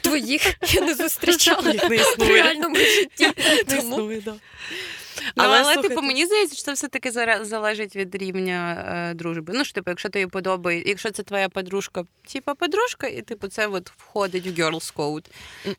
Твоїх 0.00 0.54
я 0.74 0.80
не 0.80 0.94
зустрічала 1.02 1.72
в 2.18 2.22
реальному 2.28 2.76
житті. 2.76 3.26
Не 3.46 3.64
Тому 3.64 3.78
існує, 3.94 4.20
да. 4.20 4.34
Ну, 5.36 5.44
але, 5.44 5.64
слухайте, 5.64 5.88
типу, 5.88 6.02
мені 6.02 6.26
здається, 6.26 6.54
що 6.54 6.64
це 6.64 6.72
все-таки 6.72 7.10
зара- 7.10 7.44
залежить 7.44 7.96
від 7.96 8.14
рівня 8.14 8.84
е, 9.10 9.14
дружби. 9.14 9.52
Ну, 9.56 9.64
що, 9.64 9.74
типу, 9.74 9.90
якщо 9.90 10.08
тобі 10.08 10.26
подобається, 10.26 10.88
якщо 10.88 11.10
це 11.10 11.22
твоя 11.22 11.48
подружка, 11.48 12.04
типу, 12.32 12.54
подружка, 12.54 13.06
і 13.06 13.22
типу 13.22 13.48
це 13.48 13.66
от 13.66 13.90
входить 13.96 14.46
в 14.46 14.50
girls 14.60 14.94
code, 14.94 15.24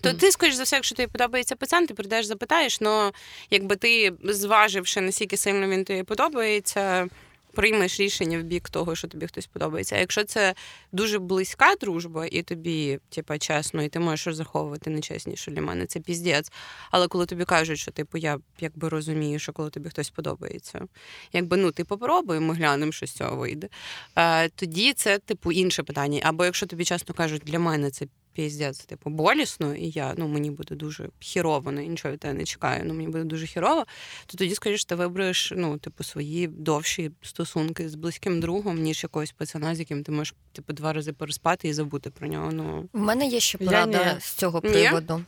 то 0.02 0.14
ти, 0.14 0.32
скоріш 0.32 0.54
за 0.56 0.64
все, 0.64 0.76
якщо 0.76 0.96
тобі 0.96 1.08
подобається 1.12 1.56
пацан, 1.56 1.88
ти 1.88 1.94
прийдеш, 1.94 2.26
запитаєш, 2.26 2.78
але 2.82 3.12
якби 3.50 3.76
ти, 3.76 4.14
зваживши, 4.24 5.02
наскільки 5.02 5.38
сильно 5.38 5.68
він 5.68 5.86
тобі 5.86 6.04
подобається, 6.04 7.08
приймеш 7.54 8.00
рішення 8.00 8.40
в 8.40 8.44
бік 8.44 8.70
того, 8.70 8.96
що 8.96 9.08
тобі 9.08 9.28
хтось 9.28 9.48
подобається. 9.48 9.96
А 9.96 10.00
якщо 10.00 10.24
це 10.24 10.54
дуже 10.92 11.20
близька 11.20 11.76
дружба, 11.82 12.26
і 12.26 12.42
тобі, 12.42 13.00
типу, 13.10 13.38
чесно, 13.38 13.84
і 13.84 13.90
ти 13.90 14.00
можеш 14.00 14.28
розраховувати 14.28 14.90
нечесніше 14.90 15.52
для 15.52 15.62
мене, 15.62 15.86
це 15.86 16.00
піздець. 16.00 16.52
Але 16.92 17.08
коли 17.08 17.26
тобі 17.26 17.46
кажуть, 17.46 17.80
що 17.80 17.92
типу 17.92 18.18
я 18.18 18.40
якби 18.60 18.90
розумію, 18.90 19.40
що 19.40 19.54
коли 19.54 19.70
тобі 19.70 19.90
хтось 19.90 20.10
подобається, 20.10 20.88
якби 21.34 21.58
ну 21.58 21.72
ти 21.72 21.84
попробуй, 21.84 22.40
ми 22.40 22.54
глянемо, 22.54 22.92
що 22.92 23.06
з 23.06 23.12
цього 23.12 23.36
вийде. 23.36 23.70
Е, 24.16 24.50
тоді 24.50 24.94
це 24.94 25.20
типу 25.20 25.52
інше 25.52 25.84
питання. 25.84 26.22
Або 26.24 26.46
якщо 26.46 26.66
тобі 26.66 26.86
чесно 26.86 27.16
кажуть, 27.16 27.42
для 27.46 27.60
мене 27.60 27.92
це 27.92 28.08
піздець, 28.34 28.80
типу, 28.80 29.10
болісно, 29.10 29.76
і 29.76 29.90
я 29.90 30.14
ну 30.18 30.28
мені 30.28 30.52
буде 30.52 30.76
дуже 30.76 31.10
хірово, 31.20 31.72
ну, 31.72 31.82
нічого 31.82 32.14
від 32.14 32.20
тебе 32.20 32.34
не 32.34 32.44
чекаю, 32.44 32.84
ну 32.86 32.94
мені 32.94 33.08
буде 33.08 33.24
дуже 33.24 33.48
хірово, 33.48 33.86
то 34.26 34.38
тоді, 34.38 34.56
скоріш, 34.56 34.86
ти 34.86 34.96
вибереш 34.96 35.54
ну, 35.56 35.78
типу, 35.78 36.04
свої 36.04 36.48
довші 36.48 37.12
стосунки 37.22 37.90
з 37.90 37.96
близьким 37.96 38.40
другом, 38.40 38.82
ніж 38.82 39.04
якогось 39.04 39.32
пацана, 39.32 39.76
з 39.76 39.80
яким 39.80 40.04
ти 40.04 40.12
можеш 40.12 40.36
типу 40.52 40.74
два 40.74 40.94
рази 40.94 41.14
переспати 41.14 41.68
і 41.68 41.74
забути 41.74 42.10
про 42.10 42.28
нього. 42.28 42.52
Ну 42.52 42.90
в 42.94 43.00
мене 43.00 43.28
є 43.28 43.40
ще 43.40 43.58
порада 43.58 44.18
з 44.20 44.32
цього 44.32 44.62
приводу. 44.62 45.24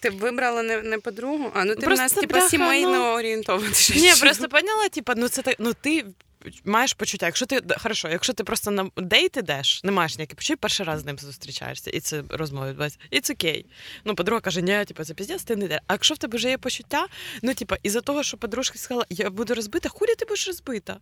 Ти 0.00 0.10
б 0.10 0.18
вибрала 0.18 0.62
не, 0.62 0.82
не 0.82 0.98
подругу, 0.98 1.50
а 1.54 1.64
ну 1.64 1.74
ти 1.74 1.80
Просто, 1.80 1.94
в 1.94 2.04
нас 2.04 2.12
типу, 2.12 2.34
бляха, 2.34 2.48
сімейно 2.48 3.14
орієнтована. 3.14 3.72
Ні, 3.96 4.12
просто 4.20 4.48
поняла, 4.48 4.88
типа, 4.88 5.14
ну 5.16 5.28
це 5.28 5.42
так, 5.42 5.56
ну 5.58 5.72
ти. 5.80 6.04
Маєш 6.64 6.94
почуття, 6.94 7.26
якщо 7.26 7.46
ти 7.46 7.60
хорошо, 7.78 8.08
якщо 8.08 8.32
ти 8.32 8.44
просто 8.44 8.70
на 8.70 8.90
дейт 8.96 9.36
ідеш, 9.36 9.84
не 9.84 9.92
маєш 9.92 10.18
ніяких 10.18 10.36
почуттів, 10.36 10.58
перший 10.58 10.86
раз 10.86 11.00
з 11.00 11.04
ним 11.04 11.18
зустрічаєшся, 11.18 11.90
і 11.90 12.00
це 12.00 12.22
розмова 12.30 12.68
відбувається, 12.68 12.98
і 13.10 13.20
це 13.20 13.32
окей. 13.32 13.66
Ну, 14.04 14.14
подруга 14.14 14.40
каже, 14.40 14.62
ні, 14.62 14.84
типу, 14.84 15.04
це 15.04 15.14
піздець, 15.14 15.44
ти 15.44 15.56
не 15.56 15.64
йдеш. 15.64 15.80
А 15.86 15.94
якщо 15.94 16.14
в 16.14 16.18
тебе 16.18 16.36
вже 16.36 16.48
є 16.48 16.58
почуття, 16.58 17.06
ну 17.42 17.54
типа, 17.54 17.76
із-за 17.82 18.00
того, 18.00 18.22
що 18.22 18.36
подружка 18.36 18.78
сказала, 18.78 19.06
я 19.10 19.30
буду 19.30 19.54
розбита, 19.54 19.88
хулі 19.88 20.14
ти 20.18 20.24
будеш 20.24 20.46
розбита. 20.46 20.96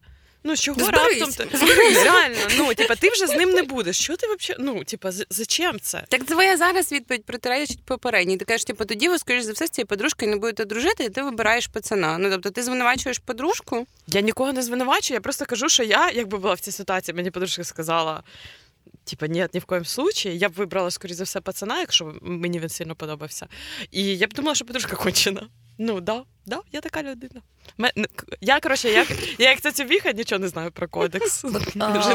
Ну, 0.44 0.56
чого 0.56 0.80
Зберись, 0.80 1.20
раптом 1.20 1.46
ти 1.48 1.68
реально, 2.04 2.36
ну 2.58 2.74
типа, 2.74 2.96
ти 2.96 3.10
вже 3.10 3.26
з 3.26 3.36
ним 3.36 3.50
не 3.50 3.62
будеш. 3.62 4.00
Що 4.00 4.16
ти 4.16 4.26
взагалі? 4.26 4.64
Ну, 4.64 4.84
типа, 4.84 5.10
зачем 5.30 5.80
це? 5.80 6.04
Так 6.08 6.24
твоя 6.24 6.56
зараз 6.56 6.92
відповідь 6.92 7.24
протиречить 7.24 7.84
попередній. 7.84 8.36
Ти 8.36 8.44
кажеш, 8.44 8.64
типу, 8.64 8.84
тоді 8.84 9.08
ви, 9.08 9.18
скоріш 9.18 9.42
за 9.44 9.52
все, 9.52 9.66
з 9.66 9.70
цією 9.70 9.86
подружкою 9.86 10.30
не 10.30 10.36
будете 10.36 10.64
дружити, 10.64 11.04
і 11.04 11.08
ти 11.08 11.22
вибираєш 11.22 11.66
пацана. 11.66 12.18
Ну 12.18 12.30
тобто 12.30 12.50
ти 12.50 12.62
звинувачуєш 12.62 13.18
подружку. 13.18 13.86
Я 14.06 14.20
нікого 14.20 14.52
не 14.52 14.62
звинувачую, 14.62 15.16
я 15.16 15.20
просто 15.20 15.44
кажу, 15.46 15.68
що 15.68 15.82
я, 15.82 16.10
якби 16.10 16.38
була 16.38 16.54
в 16.54 16.60
цій 16.60 16.72
ситуації, 16.72 17.14
мені 17.14 17.30
подружка 17.30 17.64
сказала. 17.64 18.22
Типа, 19.04 19.26
ні, 19.26 19.46
ні 19.54 19.60
в 19.60 19.64
коєму 19.64 19.84
случаї. 19.84 20.38
Я 20.38 20.48
б 20.48 20.52
вибрала, 20.52 20.90
скоріше 20.90 21.16
за 21.16 21.24
все, 21.24 21.40
пацана, 21.40 21.80
якщо 21.80 22.14
мені 22.22 22.60
він 22.60 22.68
сильно 22.68 22.94
подобався. 22.94 23.46
І 23.90 24.18
я 24.18 24.26
б 24.26 24.32
думала, 24.32 24.54
що 24.54 24.64
подружка 24.64 24.96
кончена. 24.96 25.48
Ну, 25.78 26.00
да, 26.00 26.22
да, 26.46 26.60
я 26.72 26.80
така 26.80 27.02
людина. 27.02 27.40
Я, 28.40 28.60
коротше, 28.60 28.88
як, 28.90 29.08
я 29.38 29.50
як 29.50 29.60
це 29.74 29.84
віха, 29.84 30.12
нічого 30.12 30.38
не 30.38 30.48
знаю 30.48 30.70
про 30.70 30.88
кодекс. 30.88 31.44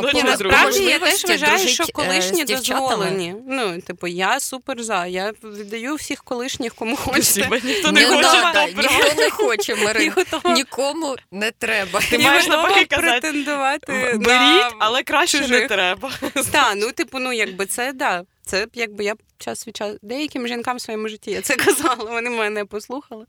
по- 0.02 0.18
насправді 0.30 0.80
я 0.84 1.00
теж 1.00 1.24
вважаю, 1.42 1.58
що 1.68 1.84
колишні 1.94 2.46
дозволені. 2.80 3.36
Ну, 3.48 3.82
типу, 3.82 4.08
я 4.08 4.40
супер 4.40 4.84
за. 4.84 5.06
Я 5.06 5.34
віддаю 5.44 5.96
всіх 5.96 6.24
колишніх, 6.24 6.76
кому 6.76 6.96
хочете. 6.96 7.50
Ніхто 7.64 7.92
Не 7.92 8.06
хоче 8.16 8.42
ніхто 8.82 9.22
не 9.22 9.30
хоче, 9.30 9.76
Марин. 9.76 10.14
Нікому 10.46 11.16
не 11.32 11.52
треба. 11.52 12.02
Ти 12.10 12.18
маєш 12.20 12.48
навпаки 12.48 12.86
казати, 12.86 13.20
претендувати. 13.22 13.94
Беріть, 14.18 14.76
але 14.80 15.04
краще 15.04 15.48
не 15.48 15.68
треба. 15.68 16.12
Так, 16.52 16.74
ну 16.76 16.92
типу, 16.92 17.20
ну 17.20 17.34
якби 17.34 17.66
це 17.66 17.94
да. 17.94 18.24
Це 18.48 18.68
якби 18.74 19.04
я 19.04 19.16
час 19.38 19.68
від 19.68 19.78
часу 19.78 19.98
деяким 20.02 20.48
жінкам 20.48 20.78
в 20.78 20.82
своєму 20.82 21.08
житті 21.08 21.32
я 21.32 21.42
це 21.42 21.56
казала, 21.66 22.12
вони 22.12 22.30
мене 22.30 22.66
послухали. 22.66 23.26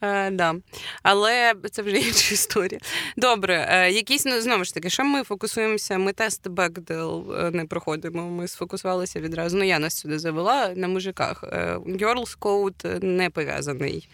Е, 0.00 0.30
да. 0.30 0.54
Але 1.02 1.54
це 1.70 1.82
вже 1.82 1.96
інша 1.96 2.34
історія. 2.34 2.80
Добре, 3.16 3.68
е, 3.70 3.90
якісь 3.90 4.24
ну 4.24 4.40
знову 4.40 4.64
ж 4.64 4.74
таки, 4.74 4.90
що 4.90 5.04
ми 5.04 5.22
фокусуємося? 5.22 5.98
Ми 5.98 6.12
тест 6.12 6.48
Бекдел 6.48 7.26
не 7.52 7.64
проходимо. 7.64 8.30
Ми 8.30 8.48
сфокусувалися 8.48 9.20
відразу. 9.20 9.56
Ну 9.56 9.64
я 9.64 9.78
нас 9.78 9.96
сюди 9.96 10.18
завела 10.18 10.68
на 10.76 10.88
мужиках. 10.88 11.44
Е, 11.44 11.76
Girls 11.76 12.38
Code 12.38 13.04
не 13.04 13.30
пов'язаний 13.30 14.08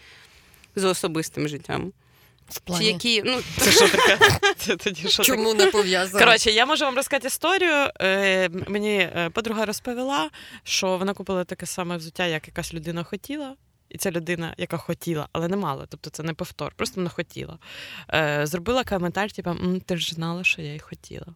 з 0.75 0.83
особистим 0.83 1.47
життям. 1.47 1.93
В 2.49 2.53
Чи 2.53 2.61
плані. 2.63 2.85
які, 2.85 3.21
ну, 3.25 3.41
Це 3.57 3.71
що 3.71 3.89
таке? 3.89 4.19
Це 4.57 4.75
тоді 4.75 5.09
що 5.09 5.23
таке? 5.23 5.37
Чому 5.37 5.53
не 5.53 5.65
пов'язано? 5.65 6.25
Коротше, 6.25 6.51
я 6.51 6.65
можу 6.65 6.85
вам 6.85 6.95
розказати 6.95 7.27
історію. 7.27 7.89
Е, 8.01 8.49
мені 8.49 8.97
е, 8.97 9.29
подруга 9.33 9.65
розповіла, 9.65 10.29
що 10.63 10.97
вона 10.97 11.13
купила 11.13 11.43
таке 11.43 11.65
саме 11.65 11.97
взуття, 11.97 12.25
як 12.25 12.47
якась 12.47 12.73
людина 12.73 13.03
хотіла. 13.03 13.55
І 13.89 13.97
ця 13.97 14.11
людина, 14.11 14.53
яка 14.57 14.77
хотіла, 14.77 15.27
але 15.31 15.47
не 15.47 15.57
мала, 15.57 15.85
тобто 15.89 16.09
це 16.09 16.23
не 16.23 16.33
повтор, 16.33 16.73
просто 16.75 16.95
вона 16.95 17.09
хотіла. 17.09 17.59
Е, 18.13 18.41
зробила 18.45 18.83
коментар, 18.83 19.31
типу, 19.31 19.55
ти 19.85 19.97
ж 19.97 20.15
знала, 20.15 20.43
що 20.43 20.61
я 20.61 20.73
й 20.73 20.79
хотіла. 20.79 21.27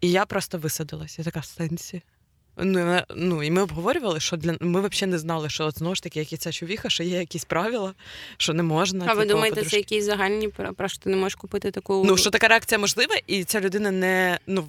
І 0.00 0.10
я 0.10 0.26
просто 0.26 0.58
висадилась. 0.58 1.18
Я 1.18 1.24
така 1.24 1.40
в 1.40 1.44
сенсі. 1.44 2.02
Ну, 2.62 3.00
ну, 3.16 3.42
і 3.42 3.50
ми 3.50 3.62
обговорювали, 3.62 4.20
що 4.20 4.36
для 4.36 4.56
ми 4.60 4.88
взагалі 4.88 5.10
не 5.10 5.18
знали, 5.18 5.50
що 5.50 5.64
от 5.64 5.78
знову 5.78 5.94
ж 5.94 6.02
таки, 6.02 6.18
як 6.18 6.32
і 6.32 6.36
ця 6.36 6.52
чувіха, 6.52 6.90
що 6.90 7.02
є 7.02 7.18
якісь 7.18 7.44
правила, 7.44 7.94
що 8.36 8.54
не 8.54 8.62
можна. 8.62 9.04
а 9.08 9.14
ви 9.14 9.22
типу, 9.22 9.34
думаєте, 9.34 9.54
подружки. 9.54 9.70
це 9.70 9.76
якісь 9.76 10.04
загальні 10.04 10.48
про 10.48 10.74
про 10.74 10.88
що 10.88 10.98
ти 10.98 11.10
не 11.10 11.16
можеш 11.16 11.34
купити 11.34 11.70
таку. 11.70 12.04
Ну, 12.06 12.16
що 12.16 12.30
така 12.30 12.48
реакція 12.48 12.78
можлива, 12.78 13.16
і 13.26 13.44
ця 13.44 13.60
людина 13.60 13.90
не 13.90 14.38
ну, 14.46 14.68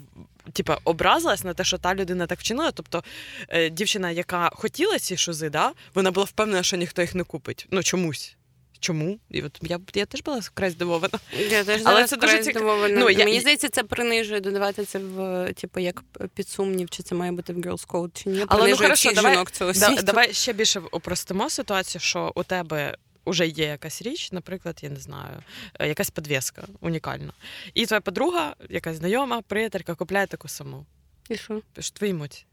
типа, 0.53 0.77
образилась 0.83 1.43
на 1.43 1.53
те, 1.53 1.63
що 1.63 1.77
та 1.77 1.95
людина 1.95 2.27
так 2.27 2.39
вчинила. 2.39 2.71
Тобто 2.71 3.03
е, 3.49 3.69
дівчина, 3.69 4.11
яка 4.11 4.51
хотіла 4.53 4.99
ці 4.99 5.17
шузи, 5.17 5.49
да, 5.49 5.71
вона 5.95 6.11
була 6.11 6.25
впевнена, 6.25 6.63
що 6.63 6.77
ніхто 6.77 7.01
їх 7.01 7.15
не 7.15 7.23
купить. 7.23 7.67
Ну 7.71 7.83
чомусь. 7.83 8.35
Чому? 8.81 9.19
І 9.29 9.41
от 9.43 9.59
я, 9.61 9.79
я 9.93 10.05
теж 10.05 10.21
була 10.21 10.39
вкрай 10.39 10.69
здивована. 10.69 11.19
Я 11.49 11.63
теж 11.63 11.81
Але 11.85 12.07
це 12.07 12.17
дуже 12.17 12.43
цікаво. 12.43 12.65
здивована. 12.65 12.99
Ну, 12.99 13.09
я- 13.09 13.25
Мені 13.25 13.39
здається, 13.39 13.69
це 13.69 13.83
принижує 13.83 14.39
додавати 14.39 14.85
це 14.85 14.99
в 14.99 15.53
типу 15.53 15.79
як 15.79 16.03
підсумнів, 16.35 16.89
чи 16.89 17.03
це 17.03 17.15
має 17.15 17.31
бути 17.31 17.53
в 17.53 17.57
Girls 17.57 17.87
Code, 17.87 18.23
чи 18.23 18.29
ні. 18.29 18.45
Але 18.47 18.69
ну 18.69 18.75
хорошо, 18.75 18.93
всіх 18.93 19.13
давай, 19.13 19.31
жінок 19.33 19.51
цього 19.51 19.73
да, 19.73 20.01
давай 20.01 20.33
ще 20.33 20.53
більше 20.53 20.81
упростимо 20.91 21.49
ситуацію, 21.49 22.01
що 22.01 22.31
у 22.35 22.43
тебе. 22.43 22.95
Уже 23.25 23.47
є 23.47 23.65
якась 23.65 24.01
річ, 24.01 24.31
наприклад, 24.31 24.79
я 24.83 24.89
не 24.89 24.99
знаю, 24.99 25.43
е, 25.79 25.87
якась 25.87 26.09
підвіска 26.09 26.63
унікальна. 26.79 27.33
І 27.73 27.85
твоя 27.85 28.01
подруга, 28.01 28.55
якась 28.69 28.97
знайома, 28.97 29.41
приятелька, 29.41 29.95
купляє 29.95 30.27
таку 30.27 30.47
саму. 30.47 30.85
І? 31.29 31.37
Що 31.37 31.61
Твої 31.93 32.11
емоції. 32.11 32.45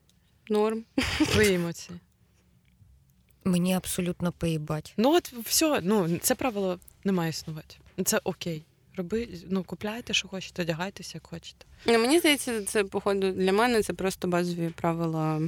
Норм. 0.48 0.84
Твої 1.32 1.54
емоції. 1.54 1.98
Мені 3.48 3.74
абсолютно 3.74 4.32
поїбать. 4.32 4.94
Ну 4.96 5.14
от 5.14 5.32
все, 5.32 5.80
ну 5.82 6.18
це 6.18 6.34
правило 6.34 6.78
не 7.04 7.12
має 7.12 7.30
існувати. 7.30 7.76
Це 8.04 8.20
окей. 8.24 8.64
Роби, 8.96 9.28
ну 9.48 9.62
купляйте, 9.64 10.14
що 10.14 10.28
хочете, 10.28 10.62
одягайтеся, 10.62 11.10
як 11.14 11.26
хочете. 11.26 11.66
Ну, 11.86 11.98
мені 11.98 12.18
здається, 12.18 12.64
це 12.64 12.84
походу 12.84 13.32
для 13.32 13.52
мене 13.52 13.82
це 13.82 13.92
просто 13.92 14.28
базові 14.28 14.70
правила 14.76 15.40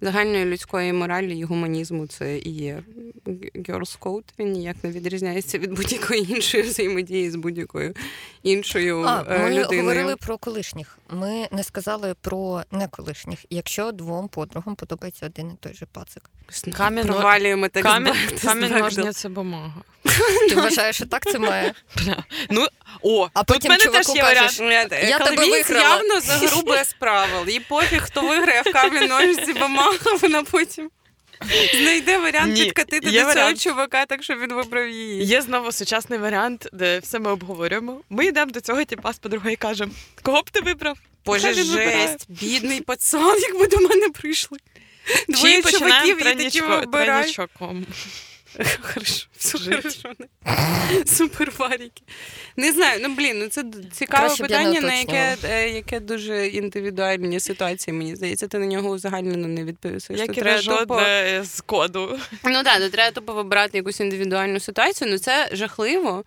загальної 0.00 0.44
людської 0.44 0.92
моралі 0.92 1.38
і 1.38 1.44
гуманізму. 1.44 2.06
Це 2.06 2.38
і 2.38 2.50
є 2.50 2.82
Girls 3.54 3.98
Code. 3.98 4.24
Він 4.38 4.52
ніяк 4.52 4.76
не 4.82 4.90
відрізняється 4.90 5.58
від 5.58 5.72
будь-якої 5.72 6.32
іншої 6.32 6.62
взаємодії 6.62 7.30
з 7.30 7.36
будь-якою 7.36 7.94
іншою 8.42 9.02
А, 9.02 9.24
е, 9.28 9.38
ми 9.38 9.50
людиною. 9.50 9.80
говорили 9.80 10.16
про 10.16 10.38
колишніх. 10.38 10.98
Ми 11.10 11.48
не 11.52 11.62
сказали 11.64 12.14
про 12.20 12.62
неколишніх. 12.72 13.38
Якщо 13.50 13.92
двом 13.92 14.28
подругам 14.28 14.74
подобається 14.74 15.26
один 15.26 15.50
і 15.50 15.54
той 15.60 15.74
же 15.74 15.86
пацик. 15.92 16.30
Камінь- 16.76 17.06
Провалюємо 17.06 17.68
так 17.68 17.82
Камінь, 17.82 18.12
камінь 18.42 18.70
ножниця, 18.78 19.28
бумага. 19.28 19.74
Ти 20.48 20.54
вважаєш, 20.54 20.96
що 20.96 21.06
так 21.06 21.24
це 21.32 21.38
має? 21.38 21.74
Ну, 22.50 22.66
о, 23.02 23.28
А 23.34 23.44
тут 23.44 23.56
потім 23.56 23.70
мене 23.70 23.84
теж 23.84 24.08
є 24.16 24.22
кажеш, 24.22 24.60
варіант. 24.60 24.94
Я 25.08 25.18
тебе 25.18 25.46
виграла. 25.50 25.80
явно 25.88 26.20
за 26.20 26.32
гру 26.32 26.62
без 26.62 26.92
правил. 26.92 27.48
Їй 27.48 27.60
пофіг, 27.60 28.02
хто 28.02 28.20
виграє 28.20 28.62
в 28.62 28.72
камінь 28.72 29.08
ножиці 29.08 29.52
бумага, 29.52 29.98
вона 30.22 30.42
потім 30.42 30.90
знайде 31.80 32.18
варіант 32.18 32.52
Ні, 32.54 32.64
підкатити 32.64 33.10
до 33.10 33.34
цього 33.34 33.54
чувака, 33.54 34.06
так 34.06 34.22
щоб 34.22 34.38
він 34.38 34.54
вибрав 34.54 34.88
її. 34.88 35.24
Є 35.24 35.42
знову 35.42 35.72
сучасний 35.72 36.18
варіант, 36.18 36.68
де 36.72 36.98
все 36.98 37.18
ми 37.18 37.30
обговорюємо. 37.30 38.00
Ми 38.10 38.26
йдемо 38.26 38.52
до 38.52 38.60
цього 38.60 38.84
типа 38.84 39.12
з 39.12 39.18
подругою 39.18 39.52
і 39.52 39.56
кажемо: 39.56 39.92
кого 40.22 40.42
б 40.42 40.50
ти 40.50 40.60
вибрав? 40.60 40.98
Боже, 41.24 41.52
він 41.52 41.66
вибирає. 41.66 42.16
бідний 42.28 42.80
пацан, 42.80 43.38
якби 43.40 43.66
до 43.66 43.76
мене 43.76 44.08
прийшли. 44.08 44.58
Двоє 45.28 45.62
чуваків 45.62 46.26
і 46.26 46.34
такі 46.34 46.60
вибирають. 46.60 47.40
Хорошо, 48.80 49.26
все 49.36 49.58
хорошо. 49.58 50.12
Супер 51.06 51.52
варіки. 51.58 52.02
Не 52.56 52.72
знаю, 52.72 53.00
ну 53.02 53.14
блін, 53.14 53.38
ну 53.38 53.48
це 53.48 53.64
цікаве 53.92 54.26
Краще 54.26 54.42
питання, 54.42 54.80
на 54.80 54.94
яке, 54.94 55.36
е, 55.44 55.70
яке 55.70 56.00
дуже 56.00 56.46
індивідуальні 56.46 57.40
ситуації, 57.40 57.96
мені 57.96 58.16
здається, 58.16 58.48
ти 58.48 58.58
на 58.58 58.66
нього 58.66 58.88
узагальнено 58.90 59.48
не 59.48 59.64
відповісиш. 59.64 60.18
Як 60.18 60.38
і 60.38 60.40
тупо- 60.40 61.44
з 61.44 61.60
коду. 61.60 62.18
Ну 62.44 62.62
так, 62.62 62.78
то 62.78 62.88
треба 62.88 63.10
тупо 63.10 63.32
вибирати 63.34 63.78
якусь 63.78 64.00
індивідуальну 64.00 64.60
ситуацію. 64.60 65.10
Ну 65.10 65.18
це 65.18 65.48
жахливо. 65.52 66.24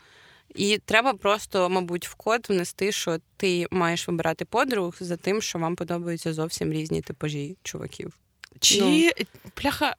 І 0.55 0.77
треба 0.85 1.13
просто, 1.13 1.69
мабуть, 1.69 2.07
в 2.07 2.15
код 2.15 2.45
внести, 2.49 2.91
що 2.91 3.17
ти 3.37 3.67
маєш 3.71 4.07
вибирати 4.07 4.45
подруг 4.45 4.95
за 4.99 5.17
тим, 5.17 5.41
що 5.41 5.59
вам 5.59 5.75
подобаються 5.75 6.33
зовсім 6.33 6.73
різні 6.73 7.01
типажі 7.01 7.57
чуваків. 7.63 8.13
Чи 8.59 8.81
Ну. 8.81 9.25
пляха. 9.53 9.95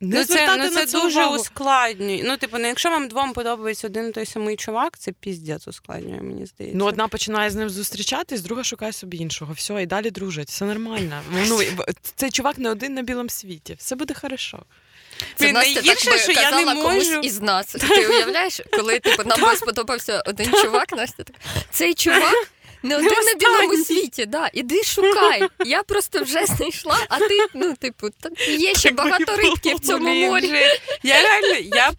Не 0.00 0.18
ну, 0.18 0.24
це, 0.24 0.56
ну, 0.56 0.68
це 0.68 0.86
це 0.86 1.00
дуже 1.00 1.20
увагу. 1.20 1.36
ускладнює. 1.36 2.22
Ну, 2.24 2.36
типу, 2.36 2.58
ну, 2.58 2.66
якщо 2.66 2.90
вам 2.90 3.08
двом 3.08 3.32
подобається 3.32 3.86
один 3.86 4.08
і 4.08 4.12
той 4.12 4.26
самий 4.26 4.56
чувак, 4.56 4.98
це 4.98 5.12
піздець 5.12 5.68
ускладнює, 5.68 6.20
мені 6.22 6.46
здається. 6.46 6.78
Ну, 6.78 6.84
одна 6.84 7.08
починає 7.08 7.50
з 7.50 7.54
ним 7.54 7.70
зустрічатись, 7.70 8.40
друга 8.40 8.64
шукає 8.64 8.92
собі 8.92 9.16
іншого. 9.16 9.52
Все, 9.52 9.82
і 9.82 9.86
далі 9.86 10.10
дружать. 10.10 10.48
Все 10.48 10.64
нормально. 10.64 11.22
Ну, 11.48 11.60
цей 12.14 12.30
чувак 12.30 12.58
не 12.58 12.70
один 12.70 12.94
на 12.94 13.02
білому 13.02 13.28
світі. 13.28 13.74
Все 13.78 13.96
буде 13.96 14.14
хорошо. 14.14 14.62
Це 15.36 15.52
Настя 15.52 15.74
так 15.74 15.84
найгірше, 15.84 16.10
би 16.10 16.18
що 16.18 16.32
я 16.32 16.50
не 16.50 16.64
казала 16.64 16.82
комусь 16.82 17.18
із 17.22 17.40
нас. 17.40 17.66
Ти 17.66 18.08
уявляєш, 18.08 18.60
коли 18.72 19.00
типу, 19.00 19.22
нам 19.24 19.40
би 19.40 19.56
сподобався 19.56 20.22
один 20.26 20.52
чувак, 20.52 20.92
Настя 20.92 21.22
так. 21.24 21.36
Цей 21.70 21.94
чувак 21.94 22.48
не 22.82 22.96
один 22.96 23.08
на 23.08 23.34
білому 23.34 23.84
світі, 23.84 24.26
да. 24.26 24.50
Іди 24.52 24.82
шукай. 24.82 25.48
Я 25.64 25.82
просто 25.82 26.22
вже 26.22 26.46
знайшла, 26.46 26.98
а 27.08 27.18
ти, 27.18 27.46
ну, 27.54 27.74
типу, 27.74 28.08
та 28.20 28.28
є 28.52 28.74
ще 28.74 28.90
багато 28.90 29.36
рибки 29.36 29.74
в 29.74 29.80
цьому 29.80 30.14
морі. 30.14 30.52
Я 31.02 31.22
реально, 31.22 31.68
я 31.76 31.92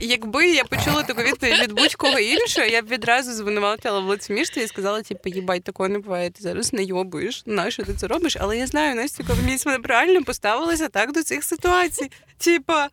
якби 0.00 0.48
я 0.48 0.64
почула 0.64 1.02
таку 1.02 1.22
відповідь 1.22 1.60
від 1.62 1.72
будь-кого 1.72 2.18
іншого, 2.18 2.66
я 2.66 2.82
б 2.82 2.88
відразу 2.88 3.32
звинуватила 3.32 4.00
в 4.00 4.04
лицемірстві 4.04 4.62
і 4.62 4.66
сказала, 4.66 5.02
типу, 5.02 5.28
їбать, 5.28 5.64
такого 5.64 5.88
не 5.88 5.98
буває, 5.98 6.30
ти 6.30 6.42
зараз 6.42 6.72
не 6.72 6.82
йобуєш, 6.84 7.42
нащо 7.46 7.84
ти 7.84 7.94
це 7.94 8.06
робиш? 8.06 8.36
Але 8.40 8.58
я 8.58 8.66
знаю, 8.66 8.94
Настя 8.94 9.24
Коломієць, 9.24 9.64
вона 9.64 9.78
правильно 9.78 10.24
поставилася 10.24 10.88
так 10.88 11.12
до 11.12 11.22
цих 11.22 11.44
ситуацій. 11.44 12.10
Типа, 12.38 12.88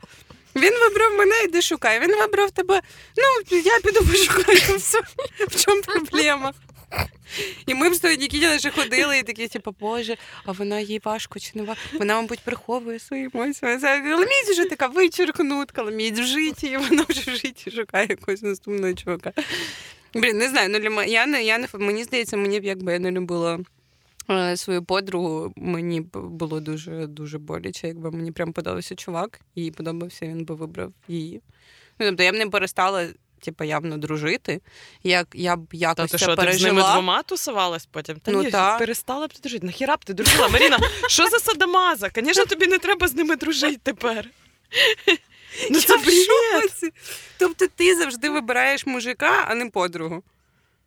він 0.55 0.73
вибрав 0.79 1.13
мене, 1.13 1.35
іди 1.43 1.61
шукай. 1.61 1.99
Він 1.99 2.15
вибрав 2.15 2.51
тебе. 2.51 2.81
Ну, 3.17 3.57
я 3.59 3.79
піду 3.79 4.05
пошукаю. 4.05 4.59
ну, 4.69 4.75
Все. 4.77 4.99
В 5.49 5.65
чому 5.65 5.81
проблема? 5.81 6.53
І 7.65 7.73
ми 7.73 7.89
б 7.89 7.93
з 7.93 7.99
тою 7.99 8.17
Нікітіна 8.17 8.59
ще 8.59 8.69
ходили 8.69 9.19
і 9.19 9.23
такі, 9.23 9.47
типу, 9.47 9.75
боже, 9.79 10.17
а 10.45 10.51
вона 10.51 10.79
їй 10.79 11.01
важко 11.03 11.39
чи 11.39 11.51
не 11.55 11.63
важко? 11.63 11.83
Вона, 11.99 12.21
мабуть, 12.21 12.39
приховує 12.39 12.99
свої 12.99 13.29
емоції. 13.33 13.77
Це 13.77 14.51
вже 14.51 14.65
така 14.65 14.87
вичеркнут, 14.87 15.71
Коломієць 15.71 16.19
в 16.19 16.23
житті, 16.23 16.67
і 16.67 16.77
вона 16.77 17.05
вже 17.09 17.31
в 17.31 17.35
житті 17.35 17.71
шукає 17.71 18.07
якогось 18.09 18.41
наступного 18.41 18.93
чувака. 18.93 19.33
Блін, 20.13 20.37
не 20.37 20.49
знаю, 20.49 20.69
ну 20.69 20.79
для 20.79 20.89
мене, 20.89 21.11
я 21.11 21.25
не, 21.25 21.43
я 21.43 21.57
не, 21.57 21.67
мені 21.73 22.03
здається, 22.03 22.37
мені 22.37 22.59
б 22.59 22.63
якби 22.63 22.93
я 22.93 22.99
не 22.99 23.11
любила 23.11 23.59
е, 24.29 24.57
свою 24.57 24.83
подругу, 24.83 25.53
мені 25.55 26.01
б 26.01 26.17
було 26.17 26.59
дуже 26.59 27.07
дуже 27.07 27.37
боляче, 27.37 27.87
якби 27.87 28.11
мені 28.11 28.31
прям 28.31 28.53
подобався 28.53 28.95
чувак, 28.95 29.41
і 29.55 29.71
подобався, 29.71 30.25
він 30.25 30.45
би 30.45 30.55
вибрав 30.55 30.93
її. 31.07 31.41
Ну, 31.99 32.07
тобто 32.07 32.23
я 32.23 32.31
б 32.31 32.35
не 32.35 32.47
перестала. 32.47 33.07
Типу, 33.43 33.63
явно 33.63 33.97
дружити, 33.97 34.61
як 35.03 35.27
я 35.33 35.55
б 35.55 35.67
Та 35.71 35.77
якось 35.77 36.11
ти 36.11 36.17
це 36.17 36.25
що, 36.25 36.35
ти 36.35 36.53
з 36.53 36.61
ними 36.63 36.81
двома 36.81 37.23
тусувалась 37.23 37.85
потім? 37.85 38.19
Та 38.19 38.31
Ну, 38.31 38.43
ні, 38.43 38.51
та. 38.51 38.77
перестала 38.77 39.27
б 39.27 39.33
ти 39.33 39.39
дружити. 39.39 39.65
Нахіра 39.65 39.95
б 39.97 40.05
ти 40.05 40.13
дружила? 40.13 40.47
Маріна, 40.47 40.79
що 41.07 41.27
за 41.27 41.39
садомаза? 41.39 42.09
Звісно, 42.15 42.45
тобі 42.45 42.67
не 42.67 42.77
треба 42.77 43.07
з 43.07 43.13
ними 43.13 43.35
дружити 43.35 43.79
тепер. 43.83 44.29
Ну 45.71 45.79
це 45.79 45.97
бред. 45.97 46.93
Тобто 47.37 47.65
ти 47.75 47.95
завжди 47.95 48.29
вибираєш 48.29 48.85
мужика, 48.85 49.45
а 49.47 49.55
не 49.55 49.69
подругу. 49.69 50.23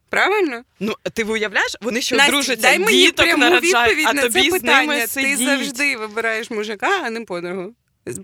Правильно? 0.08 0.62
Ну, 0.80 0.94
ти 1.12 1.24
уявляєш, 1.24 1.76
вони 1.80 2.00
ще 2.00 2.16
Настя, 2.16 2.32
одружаться, 2.32 2.62
дай 2.62 2.78
мені 2.78 2.92
діток 2.92 3.26
пряму 3.26 3.44
народжають, 3.44 3.96
відповідь 3.98 4.06
а 4.08 4.12
на 4.12 4.22
тобі 4.22 4.42
це 4.42 4.48
з 4.48 4.52
питання. 4.60 4.80
ними 4.80 5.00
Ти 5.00 5.06
сидіть. 5.06 5.38
завжди 5.38 5.96
вибираєш 5.96 6.50
мужика, 6.50 7.00
а 7.04 7.10
не 7.10 7.20
подругу. 7.20 7.74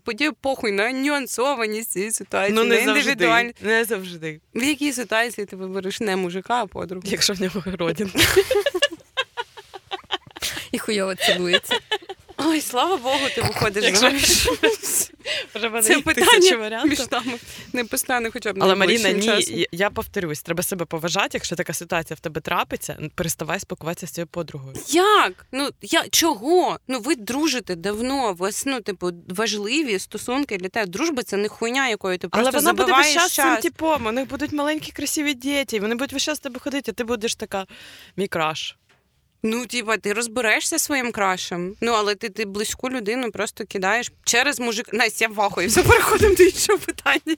Подій 0.05 0.31
похуй 0.41 0.73
на 0.73 0.93
нюансованість 0.93 1.91
цієї 1.91 2.13
ситуації, 2.13 2.55
Ну, 2.57 2.65
на 2.65 2.69
не 2.69 2.85
завжди. 2.85 3.01
індивідуальність. 3.01 3.57
Не 3.63 3.85
завжди. 3.85 4.41
В 4.55 4.63
якій 4.65 4.93
ситуації 4.93 5.45
ти 5.47 5.57
вибереш 5.57 6.01
не 6.01 6.17
мужика, 6.17 6.63
а 6.63 6.67
подругу? 6.67 7.03
Якщо 7.07 7.33
в 7.33 7.41
нього 7.43 7.63
родин. 7.67 8.13
І 10.73 10.79
хуйово 10.79 11.15
цілується. 11.15 11.79
Ой, 12.37 12.61
слава 12.61 12.97
Богу, 12.97 13.27
ти 13.35 13.43
виходиш 13.43 13.85
Якщо- 13.85 14.11
заміж. 15.23 15.47
Може, 15.55 15.69
в 15.69 15.73
мене 15.73 15.87
Це 15.87 16.01
питання 16.01 16.85
між 16.85 17.11
нами 17.11 17.39
не 17.73 17.85
постане 17.85 18.31
хоча 18.31 18.53
б 18.53 18.59
Але 18.61 18.75
Маріна, 18.75 19.11
ні, 19.11 19.23
часом. 19.23 19.65
я- 19.73 19.91
повторюсь, 19.91 20.43
треба 20.43 20.63
себе 20.63 20.85
поважати. 20.85 21.29
Якщо 21.33 21.57
така 21.57 21.73
ситуація 21.73 22.17
в 22.17 22.21
тебе 22.21 22.41
трапиться, 22.41 22.99
переставай 23.15 23.61
спілкуватися 23.61 24.07
з 24.07 24.11
цією 24.11 24.27
подругою. 24.27 24.77
Як? 24.89 25.47
Ну 25.53 25.71
я 25.83 26.05
чого? 26.09 26.79
Ну 26.89 27.01
ви 27.01 27.17
дружите 27.17 27.75
давно. 27.75 28.31
У 28.31 28.35
вас 28.35 28.67
ну, 28.67 28.81
типу, 28.81 29.11
важливі 29.29 29.99
стосунки 29.99 30.57
для 30.57 30.69
тебе. 30.69 30.87
Дружба 30.87 31.23
це 31.23 31.37
не 31.37 31.49
хуйня, 31.49 31.89
якою 31.89 32.19
ти 32.19 32.29
Але 32.31 32.51
вона 32.51 32.73
буде 32.73 32.93
весь 32.93 33.15
час 33.15 33.35
цим 33.35 33.57
типом. 33.57 34.07
У 34.07 34.13
них 34.13 34.29
будуть 34.29 34.53
маленькі 34.53 34.93
красиві 34.93 35.35
діти, 35.35 35.81
вони 35.81 35.95
будуть 35.95 36.13
весь 36.13 36.23
час 36.23 36.39
з 36.39 36.41
тебе 36.41 36.61
ходити, 36.61 36.91
а 36.91 36.95
ти 36.95 37.05
будеш 37.05 37.35
така 37.35 37.67
мій 38.17 38.27
краш. 38.27 38.77
Ну, 39.43 39.67
типа, 39.67 39.97
ти 39.97 40.13
розберешся 40.13 40.79
своїм 40.79 41.13
крашем. 41.13 41.75
Ну, 41.81 41.93
але 41.93 42.15
ти, 42.15 42.29
ти 42.29 42.45
близьку 42.45 42.91
людину 42.91 43.31
просто 43.31 43.65
кидаєш 43.65 44.13
через 44.25 44.61
мужик. 44.61 44.93
Настя, 44.93 45.25
я 45.25 45.29
вахую, 45.29 45.69
все 45.69 45.83
переходимо 45.83 46.35
до 46.35 46.43
іншого 46.43 46.79
питання. 46.79 47.37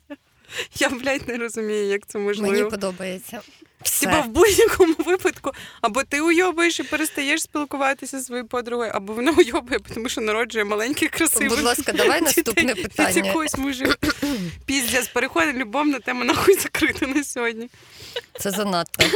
Я, 0.78 0.88
блядь, 0.88 1.28
не 1.28 1.36
розумію, 1.36 1.84
як 1.86 2.06
це 2.06 2.18
можливо. 2.18 2.52
Мені 2.52 2.70
подобається. 2.70 3.40
Все. 3.82 4.22
В 4.22 4.28
будь-якому 4.28 4.94
випадку, 4.98 5.50
або 5.80 6.02
ти 6.02 6.20
уйобуєш 6.20 6.80
і 6.80 6.82
перестаєш 6.82 7.42
спілкуватися 7.42 8.18
зі 8.18 8.24
своєю 8.24 8.48
подругою, 8.48 8.90
або 8.94 9.12
вона 9.12 9.32
уйобує, 9.32 9.80
тому 9.94 10.08
що 10.08 10.20
народжує 10.20 10.64
маленьких 10.64 11.10
красивих. 11.10 11.48
Будь 11.48 11.60
ласка, 11.62 11.92
давай 11.92 12.20
наступне 12.20 12.62
дітей 12.62 12.84
від 12.84 12.90
питання. 12.90 13.26
якогось 13.26 13.58
мужика. 13.58 13.96
Піздець, 14.66 15.08
переходить 15.08 15.56
любовна 15.56 16.00
тема 16.00 16.24
нахуй 16.24 16.54
закрита 16.54 17.06
на 17.06 17.24
сьогодні. 17.24 17.68
Це 18.40 18.50
занадто. 18.50 19.06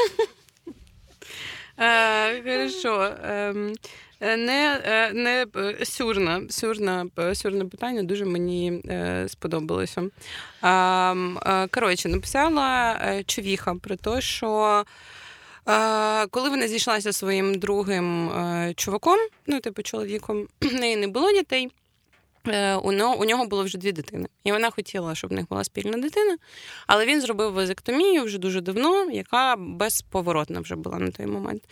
Е, 1.79 2.43
хорошо. 2.43 3.15
Ем, 3.25 3.75
е, 4.21 4.37
не, 4.37 4.81
е, 4.85 5.13
не 5.13 5.47
сюрна, 5.85 6.43
сюрна, 6.51 7.07
сюрне 7.35 7.65
питання 7.65 8.03
дуже 8.03 8.25
мені 8.25 8.83
сподобалося. 9.29 10.03
Ем, 10.63 11.39
коротше, 11.71 12.09
написала 12.09 12.97
човіха 13.27 13.75
про 13.75 13.97
те, 13.97 14.21
що. 14.21 14.85
Коли 16.31 16.49
вона 16.51 16.69
зійшлася 16.69 17.13
зі 17.13 17.19
своїм 17.19 17.55
другим 17.55 18.31
чуваком, 18.77 19.19
ну, 19.47 19.61
типу, 19.61 19.83
чоловіком, 19.83 20.47
в 20.61 20.73
неї 20.73 20.97
не 20.97 21.09
було 21.09 21.33
дітей. 21.33 21.71
Е, 22.47 22.75
У 22.75 22.93
нього, 23.25 23.47
було 23.47 23.65
вже 23.65 23.79
дві 23.79 23.93
дитини. 23.93 24.29
І 24.45 24.53
вона 24.53 24.71
хотіла, 24.71 25.15
щоб 25.15 25.31
в 25.31 25.33
них 25.33 25.49
була 25.49 25.65
спільна 25.65 25.99
дитина. 25.99 26.37
Але 26.87 27.07
він 27.07 27.21
зробив 27.21 27.53
вазектомію 27.53 28.25
вже 28.25 28.39
дуже 28.39 28.61
давно, 28.61 29.11
яка 29.11 29.57
безповоротна 29.59 30.61
вже 30.61 30.77
була 30.77 30.99
на 30.99 31.11
той 31.11 31.27
момент. 31.27 31.63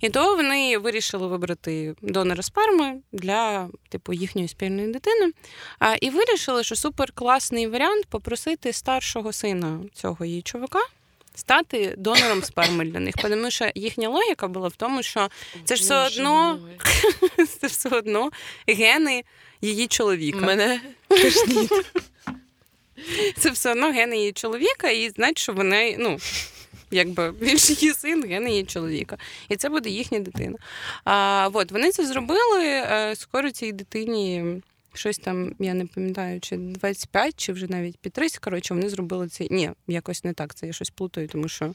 І 0.00 0.08
то 0.08 0.36
вони 0.36 0.78
вирішили 0.78 1.26
вибрати 1.26 1.94
донора 2.02 2.42
сперми 2.42 3.00
для 3.12 3.68
типу 3.88 4.12
їхньої 4.12 4.48
спільної 4.48 4.92
дитини. 4.92 5.32
А, 5.78 5.94
і 5.94 6.10
вирішили, 6.10 6.64
що 6.64 6.76
суперкласний 6.76 7.66
варіант 7.66 8.06
попросити 8.06 8.72
старшого 8.72 9.32
сина 9.32 9.80
цього 9.94 10.24
її 10.24 10.42
чувака. 10.42 10.80
Стати 11.40 11.94
донором 11.98 12.42
сперми 12.42 12.84
для 12.84 13.00
них, 13.00 13.14
тому 13.14 13.50
що 13.50 13.70
їхня 13.74 14.08
логіка 14.08 14.48
була 14.48 14.68
в 14.68 14.76
тому, 14.76 15.02
що 15.02 15.28
це 15.64 15.76
ж 15.76 15.82
все 15.82 16.06
одно, 16.06 16.58
це 17.60 17.66
все 17.66 17.88
одно 17.88 18.30
гени 18.68 19.24
її 19.62 19.86
чоловіка. 19.86 20.38
Мене. 20.38 20.80
Це 23.36 23.50
все 23.50 23.70
одно 23.72 23.92
гени 23.92 24.16
її 24.18 24.32
чоловіка, 24.32 24.90
і 24.90 25.08
значить, 25.10 25.38
що 25.38 25.52
вони, 25.52 25.96
ну. 25.98 26.18
Якби 26.90 27.30
він 27.40 27.58
ж 27.58 27.72
її 27.72 27.94
син, 27.94 28.24
гени 28.28 28.50
її 28.50 28.64
чоловіка. 28.64 29.16
І 29.48 29.56
це 29.56 29.68
буде 29.68 29.90
їхня 29.90 30.18
дитина. 30.18 30.58
А, 31.04 31.48
от, 31.52 31.72
вони 31.72 31.90
це 31.92 32.06
зробили. 32.06 32.64
е, 32.66 33.14
Скоро 33.16 33.50
цій 33.50 33.72
дитині 33.72 34.44
щось 34.94 35.18
там, 35.18 35.54
я 35.58 35.74
не 35.74 35.86
пам'ятаю, 35.86 36.40
чи 36.40 36.56
25, 36.56 37.34
чи 37.36 37.52
вже 37.52 37.66
навіть 37.66 37.98
під 37.98 38.12
30. 38.12 38.38
Коротше, 38.38 38.74
вони 38.74 38.88
зробили 38.88 39.28
це. 39.28 39.46
Ні, 39.50 39.70
якось 39.86 40.24
не 40.24 40.32
так. 40.32 40.54
Це 40.54 40.66
я 40.66 40.72
щось 40.72 40.90
плутаю, 40.90 41.28
тому 41.28 41.48
що 41.48 41.74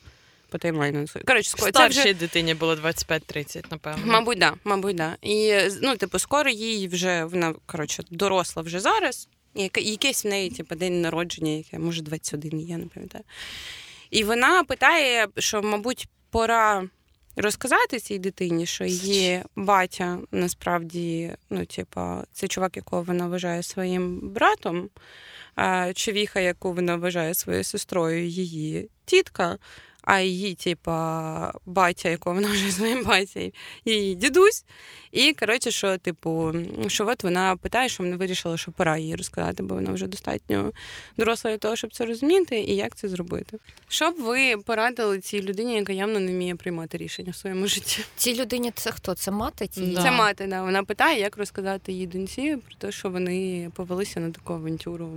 по 0.49 0.58
таймлайну. 0.58 1.06
Коротше, 1.28 1.49
скоро 1.49 1.71
це 1.71 1.88
вже 1.88 2.13
дитині 2.13 2.54
було 2.54 2.75
25-30, 2.75 3.63
напевно. 3.71 4.06
Мабуть, 4.06 4.39
да, 4.39 4.54
мабуть, 4.63 4.95
да. 4.95 5.15
І 5.21 5.58
ну, 5.82 5.95
типу, 5.95 6.19
скоро 6.19 6.49
їй 6.49 6.88
вже 6.88 7.23
вона 7.25 7.56
коротше 7.65 8.04
доросла 8.12 8.63
вже 8.63 8.80
зараз. 8.80 9.28
Якийсь 9.75 10.25
в 10.25 10.28
неї, 10.28 10.49
типу, 10.49 10.75
день 10.75 11.01
народження, 11.01 11.51
яке 11.51 11.80
може 11.80 12.01
21, 12.01 12.60
я 12.60 12.78
не 12.78 12.86
пам'ятаю. 12.86 13.23
І 14.10 14.23
вона 14.23 14.63
питає, 14.63 15.28
що, 15.38 15.62
мабуть, 15.62 16.08
пора 16.30 16.89
розказати 17.36 18.00
цій 18.00 18.19
дитині, 18.19 18.65
що 18.65 18.86
її 18.86 19.43
батя 19.56 20.19
насправді, 20.32 21.32
ну, 21.50 21.65
типа, 21.65 22.24
це 22.34 22.48
чувак, 22.48 22.76
якого 22.78 23.04
вона 23.04 23.28
вважає 23.28 23.63
своїм 23.63 24.19
братом, 24.19 24.89
а 25.56 25.93
човіха, 25.93 26.39
яку 26.39 26.74
вона 26.74 26.95
вважає 26.95 27.34
своєю 27.34 27.63
сестрою, 27.63 28.28
її 28.28 28.89
тітка. 29.06 29.58
А 30.06 30.20
її, 30.20 30.56
типа, 30.56 31.54
батя, 31.65 32.10
якого 32.10 32.36
вона 32.36 32.48
вже 32.48 32.72
своїм 32.72 33.04
батьком, 33.04 33.52
її 33.86 34.15
дідусь. 34.15 34.65
І 35.12 35.34
коротше, 35.34 35.72
що, 35.72 35.98
типу, 35.98 36.54
що 36.88 37.08
от 37.08 37.24
вона 37.24 37.56
питає, 37.56 37.89
що 37.89 38.04
вона 38.04 38.18
вирішила, 38.18 38.58
що 38.58 38.72
пора 38.72 38.98
їй 38.98 39.15
розказати, 39.15 39.63
бо 39.63 39.76
вона 39.76 39.91
вже 39.91 40.08
достатньо 40.08 40.72
доросла 41.18 41.52
для 41.52 41.58
того, 41.58 41.76
щоб 41.76 41.94
це 41.94 42.06
розуміти, 42.06 42.60
і 42.60 42.76
як 42.76 42.96
це 42.96 43.08
зробити. 43.08 43.58
Що 43.88 44.12
б 44.12 44.15
ви 44.20 44.58
порадили 44.58 45.20
цій 45.20 45.41
людині, 45.41 45.76
яка 45.76 45.94
явно 45.94 46.20
не 46.20 46.32
вміє 46.32 46.56
приймати 46.56 46.98
рішення 46.98 47.32
в 47.32 47.36
своєму 47.36 47.68
житті? 47.68 48.04
Цій 48.15 48.36
людині 48.41 48.72
це 48.76 48.91
хто? 48.91 49.13
Це 49.15 49.32
мати? 49.32 49.70
Да. 49.78 50.04
Це 50.04 50.12
мати, 50.12 50.48
да. 50.48 50.63
Вона 50.63 50.84
питає, 50.84 51.20
як 51.20 51.38
розказати 51.38 51.91
їй 51.91 52.08
доньці 52.08 52.58
про 52.68 52.76
те, 52.78 52.91
що 52.91 53.10
вони 53.10 53.72
повелися 53.76 54.20
на 54.20 54.32
таку 54.32 54.54
авантюру 54.54 55.10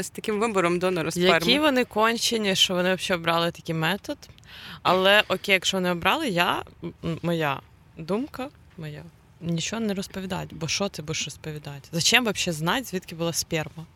з 0.00 0.10
таким 0.10 0.40
вибором 0.40 0.78
донора 0.78 1.10
сперми. 1.10 1.28
Які 1.28 1.58
вони 1.58 1.84
кончені, 1.84 2.56
що 2.56 2.74
вони 2.74 2.94
взагалі 2.94 3.20
обрали 3.20 3.50
такий 3.50 3.74
метод. 3.74 4.18
Але 4.82 5.22
окей, 5.28 5.52
якщо 5.52 5.76
вони 5.76 5.90
обрали, 5.90 6.28
я 6.28 6.62
моя 7.22 7.60
думка 7.96 8.48
моя. 8.78 9.02
Нічого 9.40 9.80
не 9.80 9.94
розповідати, 9.94 10.48
бо 10.50 10.68
що 10.68 10.88
ти 10.88 11.02
будеш 11.02 11.24
розповідати? 11.24 11.88
Зачем 11.92 12.24
взагалі 12.24 12.56
знати, 12.58 12.84
звідки 12.84 13.14
була 13.14 13.32
сперма? 13.32 13.86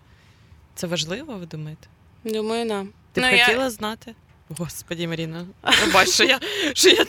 Це 0.75 0.87
важливо, 0.87 1.35
ви 1.35 1.47
думаєте? 1.47 1.87
Думаю, 2.25 2.69
да. 2.69 2.85
Ти 3.13 3.21
б 3.21 3.25
Ну, 3.25 3.37
я- 3.37 3.45
хотіла 3.47 3.71
знати? 3.71 4.15
Господі, 4.49 5.07
Маріна, 5.09 5.47
бач, 5.95 6.09
що 6.11 6.25
я, 6.25 6.41
що 6.75 6.89
я 6.89 7.07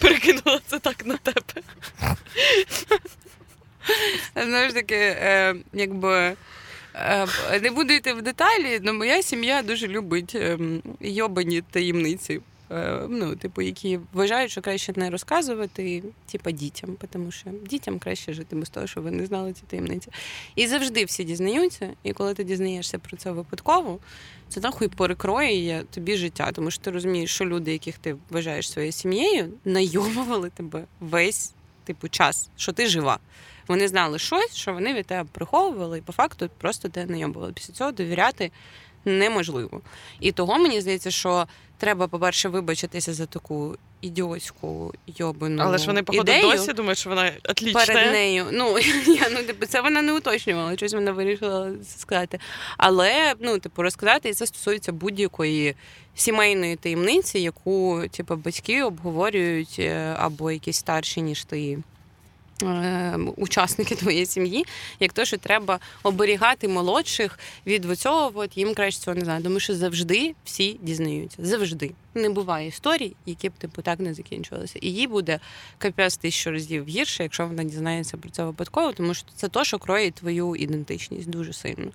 перекинула 0.00 0.60
це 0.66 0.78
так 0.78 1.06
на 1.06 1.16
тебе. 1.16 1.62
Знаєш 4.36 4.72
таки, 4.72 4.96
е, 4.96 5.54
якби. 5.72 6.36
Е, 6.94 7.26
Не 7.62 7.70
буду 7.70 7.92
йти 7.92 8.12
в 8.12 8.22
деталі, 8.22 8.80
але 8.82 8.92
моя 8.92 9.22
сім'я 9.22 9.62
дуже 9.62 9.88
любить 9.88 10.34
е, 10.34 10.58
йобані 11.00 11.62
таємниці. 11.70 12.40
Е, 12.72 13.06
Ну, 13.08 13.36
типу, 13.36 13.62
які 13.62 13.98
вважають, 14.12 14.50
що 14.50 14.60
краще 14.60 14.92
не 14.96 15.10
розказувати, 15.10 16.02
типу, 16.32 16.50
дітям, 16.50 16.96
тому 17.10 17.30
що 17.30 17.50
дітям 17.70 17.98
краще 17.98 18.32
жити 18.32 18.56
без 18.56 18.70
того, 18.70 18.86
щоб 18.86 19.04
вони 19.04 19.26
знали 19.26 19.52
ці 19.52 19.62
таємниці. 19.66 20.08
І 20.56 20.66
завжди 20.66 21.04
всі 21.04 21.24
дізнаються, 21.24 21.90
і 22.02 22.12
коли 22.12 22.34
ти 22.34 22.44
дізнаєшся 22.44 22.98
про 22.98 23.16
це 23.16 23.32
випадково, 23.32 23.98
це 24.48 24.60
нахуй 24.60 24.88
перекроює 24.88 25.82
тобі 25.90 26.16
життя, 26.16 26.52
тому 26.52 26.70
що 26.70 26.82
ти 26.82 26.90
розумієш, 26.90 27.34
що 27.34 27.44
люди, 27.44 27.72
яких 27.72 27.98
ти 27.98 28.16
вважаєш 28.30 28.70
своєю 28.70 28.92
сім'єю, 28.92 29.52
найомували 29.64 30.50
тебе 30.50 30.84
весь 31.00 31.52
типу 31.84 32.08
час, 32.08 32.48
що 32.56 32.72
ти 32.72 32.86
жива. 32.86 33.18
Вони 33.72 33.88
знали 33.88 34.18
щось, 34.18 34.56
що 34.56 34.72
вони 34.72 34.94
від 34.94 35.06
тебе 35.06 35.28
приховували, 35.32 35.98
і 35.98 36.00
по 36.00 36.12
факту 36.12 36.50
просто 36.58 36.88
тебе 36.88 37.12
найомували. 37.12 37.52
Після 37.52 37.74
цього 37.74 37.92
довіряти 37.92 38.50
неможливо. 39.04 39.80
І 40.20 40.32
того 40.32 40.58
мені 40.58 40.80
здається, 40.80 41.10
що 41.10 41.46
треба, 41.78 42.08
по-перше, 42.08 42.48
вибачитися 42.48 43.14
за 43.14 43.26
таку 43.26 43.76
ідіотську 44.00 44.94
йобану 45.06 45.62
Але 45.62 45.78
ж 45.78 45.86
вони, 45.86 46.02
походу, 46.02 46.32
ідею 46.32 46.50
досі 46.50 46.72
думають, 46.72 46.98
що 46.98 47.10
вона 47.10 47.32
отлічна. 47.48 47.86
перед 47.86 48.12
нею. 48.12 48.46
Ну 48.52 48.78
я 49.06 49.28
ну 49.30 49.42
типу, 49.42 49.66
це 49.66 49.80
вона 49.80 50.02
не 50.02 50.12
уточнювала, 50.12 50.76
щось 50.76 50.94
вона 50.94 51.12
вирішила 51.12 51.72
сказати. 51.98 52.38
Але 52.76 53.34
ну, 53.40 53.58
типу, 53.58 53.82
розказати, 53.82 54.28
і 54.28 54.34
це 54.34 54.46
стосується 54.46 54.92
будь-якої 54.92 55.74
сімейної 56.14 56.76
таємниці, 56.76 57.38
яку 57.38 58.02
типу, 58.10 58.36
батьки 58.36 58.82
обговорюють 58.82 59.76
е, 59.78 60.16
або 60.18 60.50
якісь 60.50 60.76
старші, 60.76 61.22
ніж 61.22 61.44
ти. 61.44 61.78
Е, 62.62 63.18
Учасники 63.36 63.94
твоєї 64.02 64.26
сім'ї, 64.26 64.64
як 65.00 65.12
то, 65.12 65.24
що 65.24 65.38
треба 65.38 65.80
оберігати 66.02 66.68
молодших 66.68 67.38
від 67.66 67.98
цього, 67.98 68.32
от 68.34 68.56
їм 68.56 68.74
краще 68.74 69.00
цього 69.00 69.14
не 69.14 69.24
знати. 69.24 69.42
Тому 69.42 69.60
що 69.60 69.74
завжди 69.74 70.34
всі 70.44 70.78
дізнаються. 70.82 71.36
Завжди 71.40 71.90
не 72.14 72.30
буває 72.30 72.68
історій, 72.68 73.12
які 73.26 73.48
б 73.48 73.52
типу 73.52 73.82
так 73.82 74.00
не 74.00 74.14
закінчувалися. 74.14 74.78
І 74.82 74.90
їй 74.90 75.06
буде 75.06 75.40
капець 75.78 76.16
тисячу 76.16 76.50
разів 76.50 76.88
гірше, 76.88 77.22
якщо 77.22 77.46
вона 77.46 77.64
дізнається 77.64 78.16
про 78.16 78.30
це 78.30 78.44
випадково, 78.44 78.92
тому 78.92 79.14
що 79.14 79.26
це 79.36 79.48
то, 79.48 79.64
що 79.64 79.78
кроє 79.78 80.10
твою 80.10 80.56
ідентичність 80.56 81.30
дуже 81.30 81.52
сильно. 81.52 81.90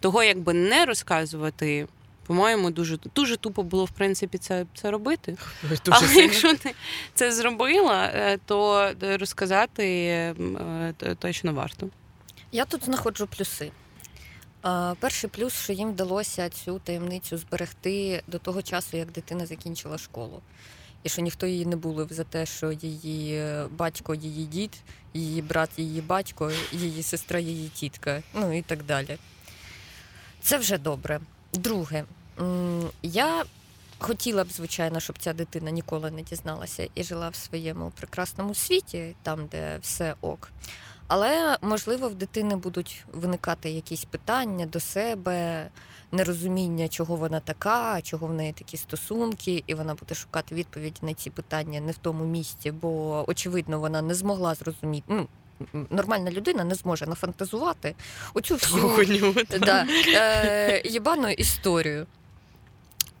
Того, 0.00 0.22
якби 0.22 0.54
не 0.54 0.84
розказувати, 0.84 1.86
по-моєму, 2.26 2.70
дуже 2.70 2.98
дуже 3.14 3.36
тупо 3.36 3.62
було 3.62 3.84
в 3.84 3.90
принципі 3.90 4.38
це, 4.38 4.66
це 4.74 4.90
робити. 4.90 5.36
Дуже 5.62 5.80
Але 5.90 6.08
сильно. 6.08 6.22
якщо 6.22 6.56
ти 6.56 6.74
це 7.14 7.32
зробила, 7.32 8.04
е, 8.14 8.38
то 8.46 8.90
розказати 9.00 9.84
м, 10.40 10.56
е, 11.02 11.14
точно 11.18 11.52
варто. 11.52 11.88
Я 12.52 12.64
тут 12.64 12.84
знаходжу 12.84 13.28
плюси. 13.36 13.70
Перший 15.00 15.30
плюс, 15.30 15.52
що 15.54 15.72
їм 15.72 15.90
вдалося 15.90 16.50
цю 16.50 16.78
таємницю 16.78 17.36
зберегти 17.38 18.22
до 18.26 18.38
того 18.38 18.62
часу, 18.62 18.96
як 18.96 19.12
дитина 19.12 19.46
закінчила 19.46 19.98
школу. 19.98 20.40
І 21.02 21.08
що 21.08 21.22
ніхто 21.22 21.46
її 21.46 21.66
не 21.66 21.76
булив 21.76 22.08
за 22.10 22.24
те, 22.24 22.46
що 22.46 22.72
її 22.72 23.42
батько, 23.70 24.14
її 24.14 24.44
дід, 24.46 24.70
її 25.14 25.42
брат, 25.42 25.70
її 25.76 26.00
батько, 26.00 26.52
її 26.72 27.02
сестра, 27.02 27.38
її 27.38 27.68
тітка, 27.68 28.22
ну 28.34 28.58
і 28.58 28.62
так 28.62 28.84
далі. 28.84 29.18
Це 30.40 30.58
вже 30.58 30.78
добре. 30.78 31.20
Друге, 31.52 32.04
я 33.02 33.44
хотіла 33.98 34.44
б, 34.44 34.48
звичайно, 34.50 35.00
щоб 35.00 35.18
ця 35.18 35.32
дитина 35.32 35.70
ніколи 35.70 36.10
не 36.10 36.22
дізналася 36.22 36.88
і 36.94 37.02
жила 37.02 37.28
в 37.28 37.34
своєму 37.34 37.92
прекрасному 37.96 38.54
світі, 38.54 39.14
там, 39.22 39.46
де 39.46 39.78
все 39.82 40.14
ок. 40.20 40.50
Але, 41.08 41.58
можливо, 41.62 42.08
в 42.08 42.14
дитини 42.14 42.56
будуть 42.56 43.04
виникати 43.12 43.70
якісь 43.70 44.04
питання 44.04 44.66
до 44.66 44.80
себе, 44.80 45.68
нерозуміння, 46.12 46.88
чого 46.88 47.16
вона 47.16 47.40
така, 47.40 48.02
чого 48.02 48.26
в 48.26 48.32
неї 48.32 48.52
такі 48.52 48.76
стосунки, 48.76 49.64
і 49.66 49.74
вона 49.74 49.94
буде 49.94 50.14
шукати 50.14 50.54
відповіді 50.54 50.98
на 51.02 51.14
ці 51.14 51.30
питання 51.30 51.80
не 51.80 51.92
в 51.92 51.98
тому 51.98 52.24
місці, 52.24 52.70
бо, 52.70 53.24
очевидно, 53.28 53.80
вона 53.80 54.02
не 54.02 54.14
змогла 54.14 54.54
зрозуміти. 54.54 55.06
Ну, 55.08 55.28
Нормальна 55.90 56.30
людина 56.30 56.64
не 56.64 56.74
зможе 56.74 57.06
нафантазувати 57.06 57.94
оцю 58.34 58.54
всю 58.54 59.34
да, 59.60 59.86
е, 60.08 60.82
єбану 60.84 61.28
історію. 61.28 62.06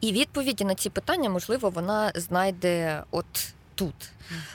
І 0.06 0.12
відповіді 0.12 0.64
на 0.64 0.74
ці 0.74 0.90
питання, 0.90 1.30
можливо, 1.30 1.70
вона 1.70 2.12
знайде 2.14 3.02
от 3.10 3.54
тут. 3.74 3.94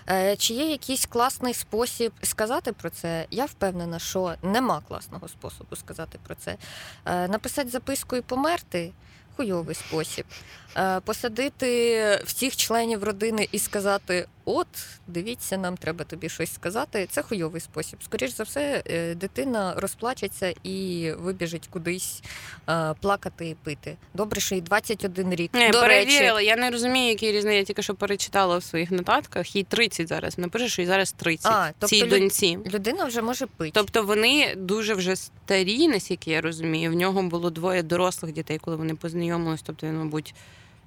Е, 0.09 0.35
Чи 0.35 0.53
є 0.53 0.71
якийсь 0.71 1.05
класний 1.05 1.53
спосіб 1.53 2.13
сказати 2.21 2.71
про 2.73 2.89
це? 2.89 3.25
Я 3.31 3.45
впевнена, 3.45 3.99
що 3.99 4.35
нема 4.43 4.81
класного 4.87 5.27
способу 5.27 5.75
сказати 5.75 6.19
про 6.23 6.35
це. 6.35 6.57
Е, 7.05 7.27
Написати 7.27 7.69
записку 7.69 8.15
і 8.15 8.21
померти 8.21 8.91
хуйовий 9.38 9.75
спосіб. 9.75 10.25
Е, 10.77 10.99
Посадити 10.99 12.19
всіх 12.25 12.55
членів 12.55 13.03
родини 13.03 13.47
і 13.51 13.59
сказати: 13.59 14.25
От, 14.45 14.67
дивіться, 15.07 15.57
нам 15.57 15.77
треба 15.77 16.05
тобі 16.05 16.29
щось 16.29 16.53
сказати. 16.53 17.07
Це 17.11 17.21
хуйовий 17.21 17.61
спосіб. 17.61 17.99
Скоріше 18.03 18.34
за 18.36 18.43
все, 18.43 18.84
е, 18.88 19.15
дитина 19.15 19.73
розплачеться 19.77 20.53
і 20.63 21.11
вибіжить 21.19 21.67
кудись 21.67 22.21
е, 22.69 22.93
плакати 23.01 23.49
і 23.49 23.55
пити. 23.55 23.97
Добре, 24.13 24.41
що 24.41 24.55
їй 24.55 24.61
21 24.61 25.36
рік. 25.36 25.53
Не, 25.53 25.69
До 25.69 25.82
перевірила. 25.82 26.34
речі, 26.39 26.45
Я 26.47 26.55
не 26.55 26.69
розумію, 26.71 27.09
які 27.09 27.32
різні. 27.32 27.55
Я 27.55 27.63
тільки 27.63 27.82
що 27.84 27.95
перечитала 27.95 28.57
в 28.57 28.63
своїх 28.63 28.91
нотатках. 28.91 29.55
Їй 29.55 29.63
30 29.63 30.07
зараз. 30.07 30.38
Вона 30.38 30.49
пише, 30.49 30.67
що 30.69 30.82
їй 30.82 30.88
зараз 30.88 31.11
30. 31.11 31.51
А, 31.51 31.67
тобто 31.79 31.88
цій 31.95 32.03
лю- 32.03 32.09
доньці. 32.09 32.59
людина 32.73 33.05
вже 33.05 33.21
може 33.21 33.45
пити. 33.47 33.71
Тобто 33.73 34.03
вони 34.03 34.53
дуже 34.57 34.93
вже 34.93 35.15
старі, 35.15 35.88
наскільки 35.88 36.32
я 36.32 36.41
розумію. 36.41 36.91
В 36.91 36.93
нього 36.93 37.23
було 37.23 37.49
двоє 37.49 37.84
дорослих 37.84 38.34
дітей, 38.34 38.57
коли 38.57 38.77
вони 38.77 38.95
познайомились. 39.22 39.61
Тобто 39.61 39.88
він, 39.88 39.97
мабуть, 39.97 40.36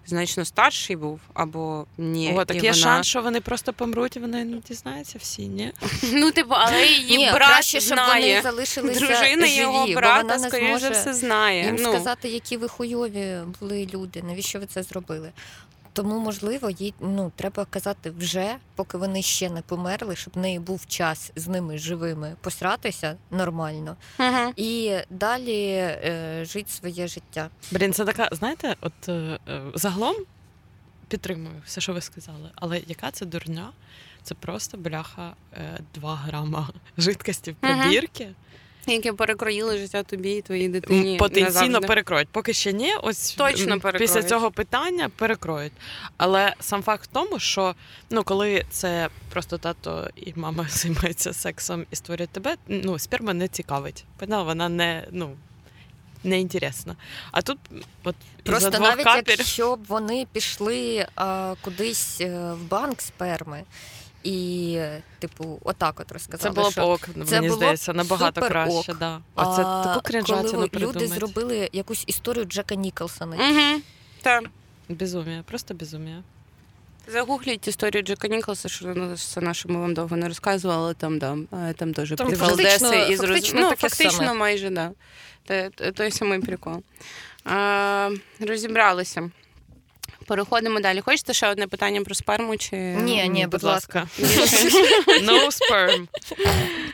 значно 0.07 0.45
старший 0.45 0.97
був 0.97 1.20
або 1.35 1.87
ні. 1.99 2.35
О, 2.37 2.45
так 2.45 2.57
і 2.57 2.61
є 2.61 2.70
вона... 2.70 2.82
шанс, 2.82 3.07
що 3.07 3.22
вони 3.22 3.41
просто 3.41 3.72
помруть, 3.72 4.16
і 4.16 4.20
вони 4.20 4.45
не 4.45 4.59
дізнаються 4.59 5.18
всі, 5.18 5.49
ні? 5.49 5.72
Ну, 6.12 6.30
типу, 6.30 6.55
але 6.55 6.87
її 6.87 7.16
Ні, 7.16 7.30
брат 7.32 7.49
краще, 7.49 7.80
щоб 7.80 7.99
знає. 7.99 8.28
вони 8.28 8.43
залишилися 8.43 9.01
Дружина 9.01 9.47
живі, 9.47 9.61
його 9.61 9.87
бо 9.87 9.95
брата, 9.95 10.37
вона 10.37 10.49
не 10.61 10.78
за 10.78 10.91
все, 10.91 11.14
знає. 11.14 11.64
їм 11.64 11.76
ну, 11.80 11.93
сказати, 11.93 12.28
які 12.28 12.57
ви 12.57 12.68
хуйові 12.68 13.39
були 13.61 13.89
люди, 13.95 14.22
навіщо 14.22 14.61
ви 14.61 14.66
це 14.66 14.82
зробили. 14.82 15.32
Тому, 15.95 16.18
можливо, 16.20 16.70
їй 16.70 16.95
ну, 17.01 17.32
треба 17.36 17.64
казати 17.64 18.11
вже, 18.11 18.57
поки 18.74 18.99
вони 18.99 19.22
ще 19.22 19.51
не 19.51 19.62
померли, 19.62 20.16
щоб 20.16 20.34
в 20.34 20.38
неї 20.38 20.59
був 20.59 20.86
час 20.86 21.32
з 21.36 21.49
ними 21.49 21.78
живими 21.78 22.36
посратися 22.40 23.16
нормально 23.30 23.97
угу. 24.18 24.53
і 24.57 24.97
далі 25.11 25.62
е, 25.66 26.45
жити 26.45 26.70
своє 26.70 27.09
життя. 27.09 27.49
Блін, 27.72 27.92
це 27.92 28.05
така, 28.05 28.28
знаєте, 28.32 28.76
от 28.80 29.09
е, 29.09 29.38
е, 29.49 29.62
загалом 29.74 30.16
підтримую 31.09 31.62
все, 31.66 31.80
що 31.80 31.92
ви 31.92 32.01
сказали, 32.01 32.51
але 32.55 32.82
яка 32.86 33.11
це 33.11 33.26
дурня? 33.26 33.72
Це 34.22 34.34
просто 34.34 34.78
бляха 34.78 35.32
е, 35.53 35.78
2 35.95 36.16
грама 36.16 36.68
жидкості 36.99 37.51
в 37.51 37.55
пробірки. 37.55 38.28
Які 38.87 39.12
перекроїли 39.12 39.78
життя 39.78 40.03
тобі 40.03 40.30
і 40.30 40.43
твоїй 40.43 40.68
дитині. 40.68 41.16
Потенційно 41.16 41.62
назавжди. 41.62 41.87
перекроють. 41.87 42.28
Поки 42.28 42.53
ще 42.53 42.72
ні, 42.72 42.95
ось 43.03 43.35
Точно 43.35 43.80
перекроють. 43.80 43.99
після 43.99 44.22
цього 44.22 44.51
питання 44.51 45.11
перекроють. 45.16 45.72
Але 46.16 46.55
сам 46.61 46.82
факт 46.82 47.05
в 47.05 47.07
тому, 47.07 47.39
що 47.39 47.74
ну, 48.11 48.24
коли 48.24 48.64
це 48.70 49.09
просто 49.30 49.59
тато 49.59 50.11
і 50.16 50.32
мама 50.37 50.66
займаються 50.70 51.32
сексом 51.32 51.87
і 51.91 51.97
створюють 51.97 52.30
тебе, 52.30 52.57
ну, 52.68 52.99
сперма 52.99 53.35
не 53.35 53.49
цікавить. 53.49 54.05
Поняла, 54.18 54.43
вона 54.43 54.68
не, 54.68 55.05
ну, 55.11 55.37
не 56.24 56.41
інтересна. 56.41 56.97
А 57.32 57.43
тут 57.43 57.59
от 58.05 58.16
Просто 58.43 58.70
двох 58.70 58.89
навіть 58.89 59.05
капель... 59.05 59.35
якщо 59.39 59.76
б 59.76 59.85
вони 59.89 60.26
пішли 60.32 61.07
а, 61.16 61.55
кудись 61.61 62.20
е, 62.20 62.53
в 62.53 62.68
банк 62.68 63.01
сперми 63.01 63.62
і, 64.25 64.79
типу, 65.18 65.59
отак 65.64 66.01
от 66.01 66.12
розказали, 66.12 66.55
Це 66.55 66.61
було 66.61 66.70
що 66.70 66.83
ок, 66.83 67.01
це 67.01 67.35
мені 67.35 67.49
було 67.49 67.57
здається, 67.57 67.93
набагато 67.93 68.41
супер 68.41 68.51
краще. 68.51 68.93
ок. 68.93 68.99
Да. 68.99 69.20
Оце 69.35 69.62
А 69.64 69.85
таку 69.85 70.25
коли 70.27 70.70
люди 70.75 71.07
зробили 71.07 71.68
якусь 71.72 72.05
історію 72.07 72.45
Джека 72.45 72.75
Ніколсона. 72.75 73.37
Угу. 73.37 73.83
Так. 74.22 74.45
Безумія, 74.89 75.43
просто 75.47 75.75
безумія. 75.75 76.22
Загугліть 77.07 77.68
історію 77.68 78.03
Джека 78.03 78.29
Ніколса, 78.29 78.68
що 78.68 78.87
ну, 78.97 79.16
це 79.16 79.41
наше 79.41 79.68
ми 79.68 79.81
вам 79.81 79.95
довго 79.95 80.16
не 80.16 80.29
розказували, 80.29 80.83
але 80.83 80.95
там, 80.95 81.18
да, 81.18 81.37
там 81.72 81.95
теж 81.95 82.14
фактично- 82.14 83.09
і 83.09 83.16
зроз... 83.16 83.53
ну, 83.55 83.70
фактично 83.77 84.11
саме. 84.11 84.35
майже, 84.35 84.70
да. 84.70 84.91
Той 85.95 86.11
самий 86.11 86.41
прикол. 86.41 86.83
А, 87.45 88.11
розібралися. 88.41 89.31
Переходимо 90.27 90.81
далі. 90.81 91.01
Хочете 91.01 91.33
ще 91.33 91.49
одне 91.49 91.66
питання 91.66 92.03
про 92.03 92.14
сперму? 92.14 92.57
Чи... 92.57 92.77
Ні, 92.77 93.29
ні, 93.29 93.47
будь 93.47 93.62
ласка. 93.62 94.09
No 95.22 95.51
sperm. 95.51 96.09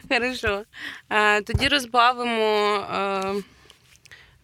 Хорошо. 0.08 0.62
Тоді 1.46 1.68
розбавимо 1.68 2.76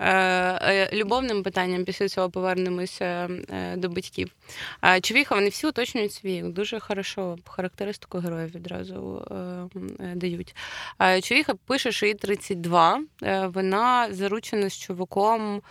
е, 0.00 0.90
любовним 0.92 1.42
питанням, 1.42 1.84
після 1.84 2.08
цього 2.08 2.30
повернемося 2.30 3.28
е, 3.50 3.76
до 3.76 3.88
батьків. 3.88 4.30
Човіха, 5.02 5.34
вони 5.34 5.48
всі 5.48 5.66
уточнюють 5.66 6.12
свій 6.12 6.42
вік. 6.42 6.44
Дуже 6.44 6.80
хорошо 6.80 7.38
характеристику 7.48 8.18
героїв 8.18 8.54
відразу 8.54 9.26
е, 10.00 10.14
дають. 10.14 10.54
Човіха 11.22 11.54
пише, 11.54 11.92
що 11.92 12.06
їй 12.06 12.14
32. 12.14 13.00
Е, 13.22 13.46
Вона 13.46 14.08
заручена 14.10 14.70
з 14.70 14.78
чуваком 14.78 15.62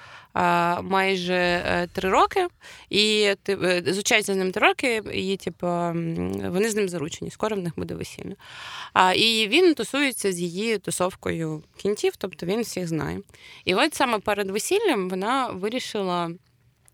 майже 0.81 1.33
е, 1.33 1.87
три 1.93 2.09
роки, 2.09 2.47
і 2.89 3.33
е, 3.49 3.83
з 4.21 4.29
ним 4.29 4.51
три 4.51 4.67
роки, 4.67 5.01
і 5.13 5.37
типу, 5.37 5.67
вони 6.49 6.69
з 6.69 6.75
ним 6.75 6.89
заручені. 6.89 7.31
Скоро 7.31 7.55
в 7.55 7.59
них 7.59 7.73
буде 7.77 7.95
весілля. 7.95 8.35
А, 8.93 9.13
і 9.13 9.47
він 9.47 9.73
тусується 9.73 10.31
з 10.31 10.39
її 10.39 10.77
тусовкою 10.77 11.63
кінців, 11.77 12.13
тобто 12.17 12.45
він 12.45 12.61
всіх 12.61 12.87
знає. 12.87 13.19
І 13.65 13.75
от 13.75 13.93
саме 13.93 14.19
перед 14.19 14.49
весіллям 14.51 15.09
вона 15.09 15.47
вирішила. 15.47 16.31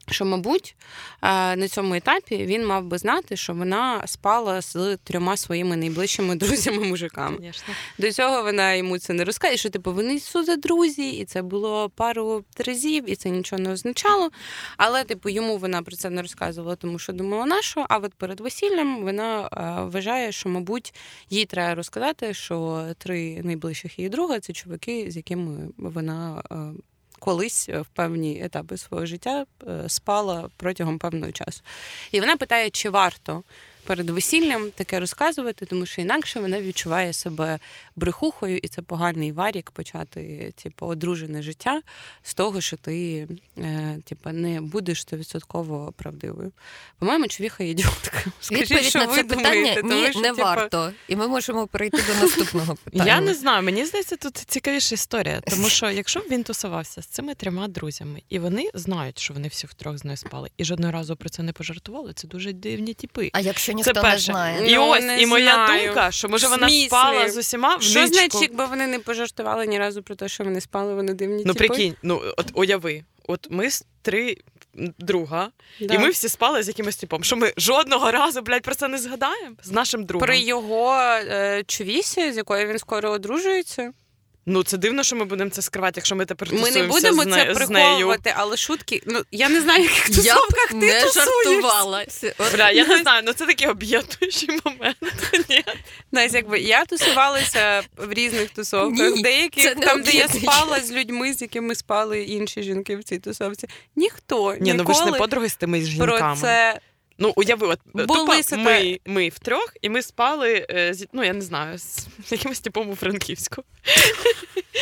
Що, 0.09 0.25
мабуть, 0.25 0.75
е, 1.21 1.55
на 1.55 1.67
цьому 1.67 1.93
етапі 1.93 2.45
він 2.45 2.67
мав 2.67 2.83
би 2.83 2.97
знати, 2.97 3.37
що 3.37 3.53
вона 3.53 4.07
спала 4.07 4.61
з 4.61 4.97
трьома 4.97 5.37
своїми 5.37 5.75
найближчими 5.75 6.35
друзями-мужиками. 6.41 7.37
Звісно. 7.39 7.73
До 7.97 8.11
цього 8.11 8.43
вона 8.43 8.73
йому 8.73 8.99
це 8.99 9.13
не 9.13 9.23
розкаже, 9.23 9.57
що 9.57 9.69
типу 9.69 9.93
вони 9.93 10.19
суто 10.19 10.55
друзі, 10.55 11.09
і 11.09 11.25
це 11.25 11.41
було 11.41 11.89
пару 11.89 12.43
разів, 12.57 13.09
і 13.09 13.15
це 13.15 13.29
нічого 13.29 13.61
не 13.61 13.71
означало. 13.71 14.29
Але, 14.77 15.03
типу, 15.03 15.29
йому 15.29 15.57
вона 15.57 15.81
про 15.81 15.95
це 15.95 16.09
не 16.09 16.21
розказувала, 16.21 16.75
тому 16.75 16.99
що 16.99 17.13
думала 17.13 17.45
на 17.45 17.61
що. 17.61 17.85
А 17.89 17.97
от 17.97 18.13
перед 18.13 18.39
весіллям 18.39 19.03
вона 19.03 19.45
е, 19.45 19.83
вважає, 19.83 20.31
що, 20.31 20.49
мабуть, 20.49 20.93
їй 21.29 21.45
треба 21.45 21.75
розказати, 21.75 22.33
що 22.33 22.85
три 22.97 23.41
найближчих 23.43 23.99
її 23.99 24.09
друга 24.09 24.39
це 24.39 24.53
чуваки, 24.53 25.11
з 25.11 25.15
якими 25.15 25.69
вона. 25.77 26.43
Е, 27.21 27.25
Колись 27.25 27.69
в 27.69 27.85
певні 27.93 28.41
етапи 28.43 28.77
свого 28.77 29.05
життя 29.05 29.45
е, 29.67 29.89
спала 29.89 30.49
протягом 30.57 30.99
певного 30.99 31.31
часу. 31.31 31.61
І 32.11 32.19
вона 32.19 32.37
питає, 32.37 32.69
чи 32.69 32.89
варто 32.89 33.43
перед 33.81 34.09
весіллям 34.09 34.71
таке 34.75 34.99
розказувати, 34.99 35.65
тому 35.65 35.85
що 35.85 36.01
інакше 36.01 36.39
вона 36.39 36.61
відчуває 36.61 37.13
себе 37.13 37.59
брехухою, 37.95 38.57
і 38.57 38.67
це 38.67 38.81
поганий 38.81 39.31
варік 39.31 39.71
почати, 39.71 40.53
типу, 40.63 40.85
одружене 40.85 41.41
життя 41.41 41.81
з 42.23 42.33
того, 42.33 42.61
що 42.61 42.77
ти 42.77 43.27
е, 43.57 43.97
типу, 44.05 44.29
не 44.29 44.61
будеш 44.61 45.01
стовідсотково 45.01 45.93
правдивою. 45.97 46.51
По-моєму, 46.99 47.27
човіха 47.27 47.63
ідіотка. 47.63 48.23
Скажіть, 48.41 48.71
Відповідь 48.71 48.89
що 48.89 48.99
на 48.99 49.05
ви 49.05 49.15
це 49.15 49.23
думаєте, 49.23 49.35
питання 49.35 49.75
тому 49.75 49.93
ні, 49.93 50.11
що, 50.11 50.19
не 50.19 50.29
типу, 50.29 50.41
варто. 50.41 50.93
І 51.07 51.15
ми 51.15 51.27
можемо 51.27 51.67
перейти 51.67 51.97
до 51.97 52.21
наступного 52.21 52.75
питання. 52.75 53.05
Я 53.05 53.21
не 53.21 53.33
знаю, 53.33 53.63
мені 53.63 53.85
здається, 53.85 54.15
тут 54.15 54.37
цікавіша 54.37 54.95
історія. 54.95 55.41
Тому 55.41 55.69
що 55.69 55.89
якщо 55.89 56.19
б 56.19 56.23
він 56.31 56.43
тусувався 56.43 57.01
з 57.01 57.05
цими 57.05 57.35
трьома 57.35 57.67
друзями, 57.67 58.21
і 58.29 58.39
вони 58.39 58.69
знають, 58.73 59.19
що 59.19 59.33
вони 59.33 59.47
всіх 59.47 59.73
трьох 59.73 59.97
з 59.97 60.05
нею 60.05 60.17
спали, 60.17 60.49
і 60.57 60.65
жодного 60.65 60.91
разу 60.91 61.15
про 61.15 61.29
це 61.29 61.43
не 61.43 61.53
пожартували, 61.53 62.13
це 62.13 62.27
дуже 62.27 62.53
дивні 62.53 62.93
тіпи. 62.93 63.29
А 63.33 63.39
якщо 63.39 63.70
що 63.71 63.75
ніхто 63.77 63.93
не 63.93 64.01
перше. 64.01 64.25
знає. 64.31 64.71
І 64.71 64.75
Ну, 64.75 64.87
ось 64.89 65.03
не 65.03 65.21
і 65.21 65.25
моя 65.25 65.53
знаю. 65.53 65.85
думка, 65.85 66.11
що 66.11 66.29
може 66.29 66.47
вона 66.47 66.67
смислі? 66.69 66.85
спала 66.87 67.29
з 67.29 67.37
усіма 67.37 67.75
в 67.75 67.81
Що 67.81 68.07
значить, 68.07 68.41
якби 68.41 68.65
вони 68.65 68.87
не 68.87 68.99
пожартували 68.99 69.67
ні 69.67 69.79
разу 69.79 70.03
про 70.03 70.15
те, 70.15 70.27
що 70.29 70.43
вони 70.43 70.61
спали, 70.61 70.95
вони 70.95 71.13
дивні 71.13 71.43
Ну 71.45 71.53
тіпи? 71.53 71.67
прикинь, 71.67 71.95
ну 72.03 72.21
от 72.37 72.45
уяви, 72.53 73.03
от 73.27 73.47
ми 73.49 73.67
три 74.01 74.37
друга, 74.99 75.49
Да. 75.81 75.93
і 75.93 75.97
ми 75.99 76.09
всі 76.09 76.29
спали 76.29 76.63
з 76.63 76.67
якимось 76.67 76.95
типом. 76.95 77.23
Що 77.23 77.35
ми 77.35 77.53
жодного 77.57 78.11
разу, 78.11 78.41
блядь, 78.41 78.61
про 78.61 78.75
це 78.75 78.87
не 78.87 78.97
згадаємо 78.97 79.55
з 79.63 79.71
нашим 79.71 80.05
другом. 80.05 80.25
При 80.27 80.39
його 80.39 80.95
е, 80.97 81.63
чувісі, 81.67 82.31
з 82.31 82.37
якою 82.37 82.67
він 82.67 82.79
скоро 82.79 83.09
одружується. 83.11 83.91
Ну 84.45 84.63
це 84.63 84.77
дивно, 84.77 85.03
що 85.03 85.15
ми 85.15 85.25
будемо 85.25 85.49
це 85.49 85.61
скривати, 85.61 85.93
якщо 85.95 86.15
ми 86.15 86.25
тепер 86.25 86.47
Ми 86.51 86.59
не 86.59 86.65
тусуємося 86.65 87.11
будемо 87.11 87.23
з, 87.23 87.35
це 87.35 87.45
не- 87.45 87.53
приховувати, 87.53 88.33
але 88.37 88.57
шутки. 88.57 89.01
Ну 89.05 89.21
я 89.31 89.49
не 89.49 89.61
знаю, 89.61 89.81
в 89.81 89.85
яких 89.85 90.05
тусовках 90.05 90.67
ти 90.69 90.75
не 90.75 91.01
тусуєшся. 91.01 92.33
Бля, 92.53 92.71
я 92.71 92.87
не 92.87 92.97
знаю, 92.97 93.23
ну 93.25 93.33
це 93.33 93.45
такий 93.45 93.67
об'єднуючий 93.67 94.49
момент. 94.65 94.97
Знаєш, 96.11 96.31
якби 96.33 96.59
я 96.59 96.85
тусувалася 96.85 97.83
в 97.97 98.13
різних 98.13 98.49
тусовках, 98.49 99.15
Ні, 99.15 99.21
деяких 99.21 99.75
там, 99.75 100.01
де 100.01 100.11
я 100.11 100.27
спала 100.27 100.79
з 100.79 100.91
людьми, 100.91 101.33
з 101.33 101.41
якими 101.41 101.75
спали 101.75 102.23
інші 102.23 102.63
жінки 102.63 102.97
в 102.97 103.03
цій 103.03 103.19
тусовці. 103.19 103.67
Ніхто 103.95 104.55
Ні, 104.59 104.73
ну 104.73 104.83
ви 104.83 104.93
ж 104.93 105.05
не 105.05 105.11
подруги 105.11 105.49
з 105.49 105.55
тими 105.55 105.79
про 105.79 105.87
жінками. 105.87 106.41
це 106.41 106.79
Ну, 107.17 107.33
уяви, 107.35 107.67
от 107.67 107.79
Були 107.93 108.41
тупо 108.41 108.57
ми, 108.57 108.99
ми 109.05 109.29
втрьох, 109.29 109.73
і 109.81 109.89
ми 109.89 110.01
спали, 110.01 110.65
е, 110.69 110.93
з, 110.93 111.07
ну 111.13 111.23
я 111.23 111.33
не 111.33 111.41
знаю, 111.41 111.77
з 111.77 112.07
якимось 112.31 112.59
типом 112.59 112.89
у 112.89 112.95
Франківську. 112.95 113.63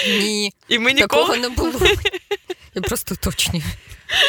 Ні, 0.07 0.53
І 0.67 0.80
ми 0.80 0.93
такого 0.93 1.36
не 1.36 1.49
було. 1.49 1.80
Я 2.75 2.82
просто 2.82 3.15
уточнюю. 3.15 3.63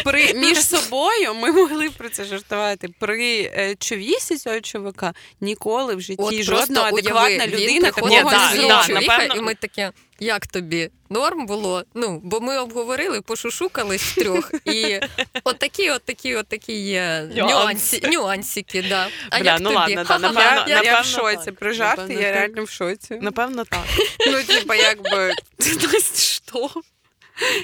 при 0.05 0.35
між 0.35 0.59
собою 0.59 1.35
ми 1.35 1.53
могли 1.53 1.91
про 1.91 2.09
це 2.09 2.25
жартувати. 2.25 2.89
При 3.01 3.41
е, 3.43 3.77
чувісі 3.79 4.37
цього 4.37 4.61
чувака 4.61 5.15
ніколи 5.41 5.95
в 5.95 6.01
житті 6.01 6.23
От 6.23 6.43
жодна 6.43 6.83
адекватна 6.83 7.45
уяви, 7.45 7.47
людина 7.47 7.91
такого 7.91 8.09
не 8.09 8.23
да, 8.23 8.31
да, 8.31 8.87
чоловіка, 8.87 9.17
напевно. 9.19 9.35
і 9.35 9.41
ми 9.41 9.55
таке, 9.55 9.93
як 10.21 10.47
тобі 10.47 10.91
норм 11.11 11.47
було? 11.47 11.85
Ну, 11.95 12.21
бо 12.25 12.41
ми 12.41 12.59
обговорили, 12.59 13.21
пошушукались 13.21 14.03
в 14.03 14.15
трьох, 14.15 14.53
і 14.65 15.01
отакі, 15.45 15.91
отакі, 15.91 16.35
отакі 16.37 16.73
є 16.73 17.29
Нюанси. 17.37 17.55
нюанси, 17.55 18.01
нюансики, 18.09 18.85
да. 18.89 19.09
А 19.31 19.41
Бля, 19.41 19.51
як 19.53 19.61
ну 19.61 19.65
тобі? 19.65 19.77
ладно, 19.77 19.95
да, 19.97 20.05
Ха-ха-ха. 20.05 20.33
напевно, 20.33 20.65
Я, 20.69 20.81
в 20.81 20.85
напевно, 20.85 21.05
шоці. 21.05 21.45
так. 21.45 21.55
Про 21.57 21.73
жарти 21.73 22.03
Напевно, 22.03 22.23
я 22.23 22.29
так. 22.33 22.37
реально 22.41 22.65
в 22.65 22.71
шоці. 22.71 23.19
Напевно, 23.23 23.65
так. 23.65 23.85
Ну, 24.27 24.43
типа, 24.43 24.75
якби 24.75 25.33
що? 26.15 26.71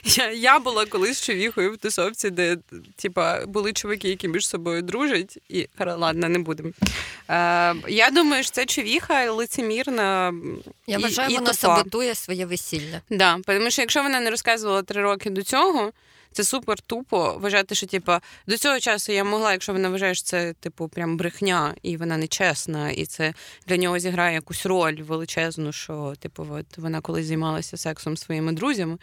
Я, 0.04 0.30
я 0.32 0.58
була 0.58 0.86
колись 0.86 1.22
човіхою 1.22 1.72
в 1.72 1.76
тусовці, 1.76 2.30
де 2.30 2.56
типа, 2.96 3.46
були 3.46 3.72
чуваки, 3.72 4.08
які 4.08 4.28
між 4.28 4.48
собою 4.48 4.82
дружать, 4.82 5.38
і 5.48 5.68
ладно, 5.78 6.28
не 6.28 6.38
будемо. 6.38 6.68
Е, 7.30 7.74
я 7.88 8.10
думаю, 8.12 8.42
що 8.42 8.52
це 8.52 8.66
човіха 8.66 9.30
лицемірна. 9.30 10.34
Я 10.86 10.98
і- 10.98 11.00
і 11.12 11.14
вона 11.34 11.38
тупа. 11.38 11.52
саботує 11.54 12.14
своє 12.14 12.46
весілля. 12.46 13.00
Да, 13.10 13.38
тому 13.46 13.70
що 13.70 13.82
якщо 13.82 14.02
вона 14.02 14.20
не 14.20 14.30
розказувала 14.30 14.82
три 14.82 15.02
роки 15.02 15.30
до 15.30 15.42
цього, 15.42 15.92
це 16.36 16.44
супер 16.44 16.80
тупо 16.80 17.36
вважати, 17.40 17.74
що 17.74 17.86
типа 17.86 18.20
до 18.46 18.56
цього 18.56 18.80
часу 18.80 19.12
я 19.12 19.24
могла, 19.24 19.52
якщо 19.52 19.72
вона 19.72 19.88
вважає, 19.88 20.14
що 20.14 20.24
це 20.24 20.52
типу 20.52 20.88
прям 20.88 21.16
брехня, 21.16 21.74
і 21.82 21.96
вона 21.96 22.16
нечесна, 22.16 22.90
і 22.90 23.06
це 23.06 23.34
для 23.66 23.76
нього 23.76 23.98
зіграє 23.98 24.34
якусь 24.34 24.66
роль 24.66 25.02
величезну, 25.02 25.72
що 25.72 26.14
типу, 26.18 26.46
от 26.50 26.78
вона 26.78 27.00
колись 27.00 27.26
займалася 27.26 27.76
сексом 27.76 28.16
зі 28.16 28.24
своїми 28.24 28.52
друзями, 28.52 28.98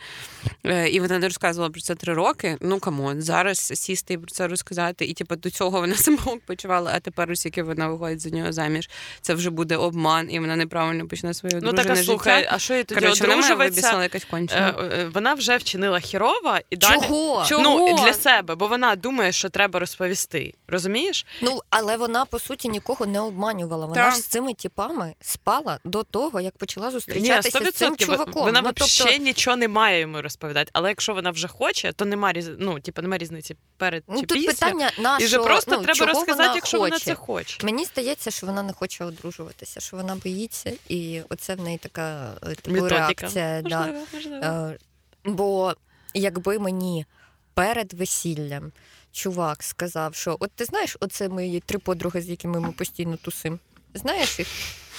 е, 0.63 0.89
і 0.89 0.99
вона 0.99 1.19
не 1.19 1.27
розказувала 1.27 1.69
про 1.71 1.81
це 1.81 1.95
три 1.95 2.13
роки. 2.13 2.57
Ну 2.61 2.79
come 2.79 3.03
on, 3.03 3.21
зараз 3.21 3.59
сісти 3.59 4.13
і 4.13 4.17
про 4.17 4.31
це 4.31 4.47
розказати, 4.47 5.05
і 5.05 5.13
типу 5.13 5.35
до 5.35 5.49
цього 5.49 5.79
вона 5.79 5.95
себе 5.95 6.17
почувала, 6.45 6.91
а 6.95 6.99
тепер 6.99 7.31
оскільки 7.31 7.63
вона 7.63 7.87
виходить 7.87 8.19
за 8.19 8.29
нього 8.29 8.51
заміж, 8.51 8.89
це 9.21 9.33
вже 9.33 9.49
буде 9.49 9.77
обман, 9.77 10.31
і 10.31 10.39
вона 10.39 10.55
неправильно 10.55 11.07
почне 11.07 11.33
своє 11.33 11.59
Ну 11.61 11.73
так, 11.73 11.89
а 11.89 11.95
слухай, 11.95 12.47
а 12.51 12.59
що 12.59 12.73
їй 12.73 12.83
тоді 12.83 13.01
Коротше, 13.01 13.23
вона 13.23 13.35
мене 13.35 13.55
вибісила 13.55 14.03
якась 14.03 14.27
Е, 14.33 14.75
е, 14.79 15.09
Вона 15.13 15.33
вже 15.33 15.57
вчинила 15.57 15.99
хірова 15.99 16.61
і 16.69 16.75
далі. 16.77 16.93
Чого? 16.93 17.22
Чого? 17.47 17.63
Ну, 17.63 17.97
для 18.05 18.13
себе, 18.13 18.55
бо 18.55 18.67
вона 18.67 18.95
думає, 18.95 19.31
що 19.31 19.49
треба 19.49 19.79
розповісти. 19.79 20.53
Розумієш? 20.67 21.25
Ну, 21.41 21.59
але 21.69 21.97
вона 21.97 22.25
по 22.25 22.39
суті 22.39 22.69
нікого 22.69 23.05
не 23.05 23.19
обманювала. 23.19 23.85
Вона 23.85 24.03
Так. 24.03 24.13
ж 24.13 24.19
з 24.19 24.27
цими 24.27 24.53
типами 24.53 25.13
спала 25.21 25.79
до 25.83 26.03
того, 26.03 26.41
як 26.41 26.57
почала 26.57 26.87
Ні, 26.87 26.93
зустрічатися 26.93 27.59
з 27.59 27.71
цим 27.71 27.97
чуваком. 27.97 28.43
Вона 28.43 28.61
ну, 28.61 28.71
тобто, 28.73 29.17
нічого 29.19 29.57
не 29.57 29.67
має 29.67 29.99
йому 29.99 30.21
розповідати. 30.21 30.69
Але 30.73 30.89
якщо 30.89 31.13
вона 31.13 31.31
вже 31.31 31.47
хоче, 31.47 31.93
то 31.93 32.05
нема 32.05 32.33
ну, 32.59 32.79
типу, 32.79 33.01
нема 33.01 33.17
різниці 33.17 33.55
перед 33.77 34.03
ну, 34.07 34.19
чи 34.19 34.25
тут 34.25 34.37
після. 34.37 34.51
питання 34.51 34.91
І 35.19 35.25
вже 35.25 35.39
просто 35.39 35.71
ну, 35.71 35.83
треба 35.83 36.05
розказати, 36.05 36.33
вона 36.33 36.55
якщо 36.55 36.77
хоче. 36.77 36.89
вона 36.89 36.99
це 36.99 37.15
хоче. 37.15 37.65
Мені 37.65 37.85
здається, 37.85 38.31
що 38.31 38.47
вона 38.47 38.63
не 38.63 38.73
хоче 38.73 39.05
одружуватися, 39.05 39.79
що 39.79 39.97
вона 39.97 40.15
боїться, 40.15 40.71
і 40.89 41.21
оце 41.29 41.55
в 41.55 41.61
неї 41.61 41.77
така 41.77 42.33
е, 42.43 42.55
типу, 42.55 42.71
Методика. 42.71 42.95
реакція. 42.95 43.61
Да. 43.61 43.77
Можливо, 43.79 44.05
можливо. 44.13 44.45
Е, 44.45 44.77
Бо 45.25 45.75
якби 46.13 46.59
мені 46.59 47.05
перед 47.53 47.93
весіллям 47.93 48.71
чувак 49.11 49.63
сказав, 49.63 50.15
що 50.15 50.37
от 50.39 50.51
ти 50.51 50.65
знаєш, 50.65 50.97
оце 50.99 51.29
мої 51.29 51.59
три 51.59 51.79
подруги, 51.79 52.21
з 52.21 52.29
якими 52.29 52.59
ми 52.59 52.71
постійно 52.71 53.17
тусим. 53.17 53.59
Знаєш 53.93 54.39
їх? 54.39 54.47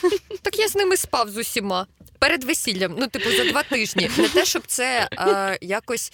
Так 0.42 0.58
я 0.58 0.68
з 0.68 0.74
ними 0.74 0.96
спав 0.96 1.28
з 1.30 1.36
усіма. 1.36 1.86
Перед 2.18 2.44
весіллям, 2.44 2.96
ну, 2.98 3.08
типу, 3.08 3.30
за 3.30 3.44
два 3.44 3.62
тижні. 3.62 4.10
Не 4.18 4.28
те, 4.28 4.44
щоб 4.44 4.62
це 4.66 5.08
а, 5.16 5.56
якось. 5.60 6.12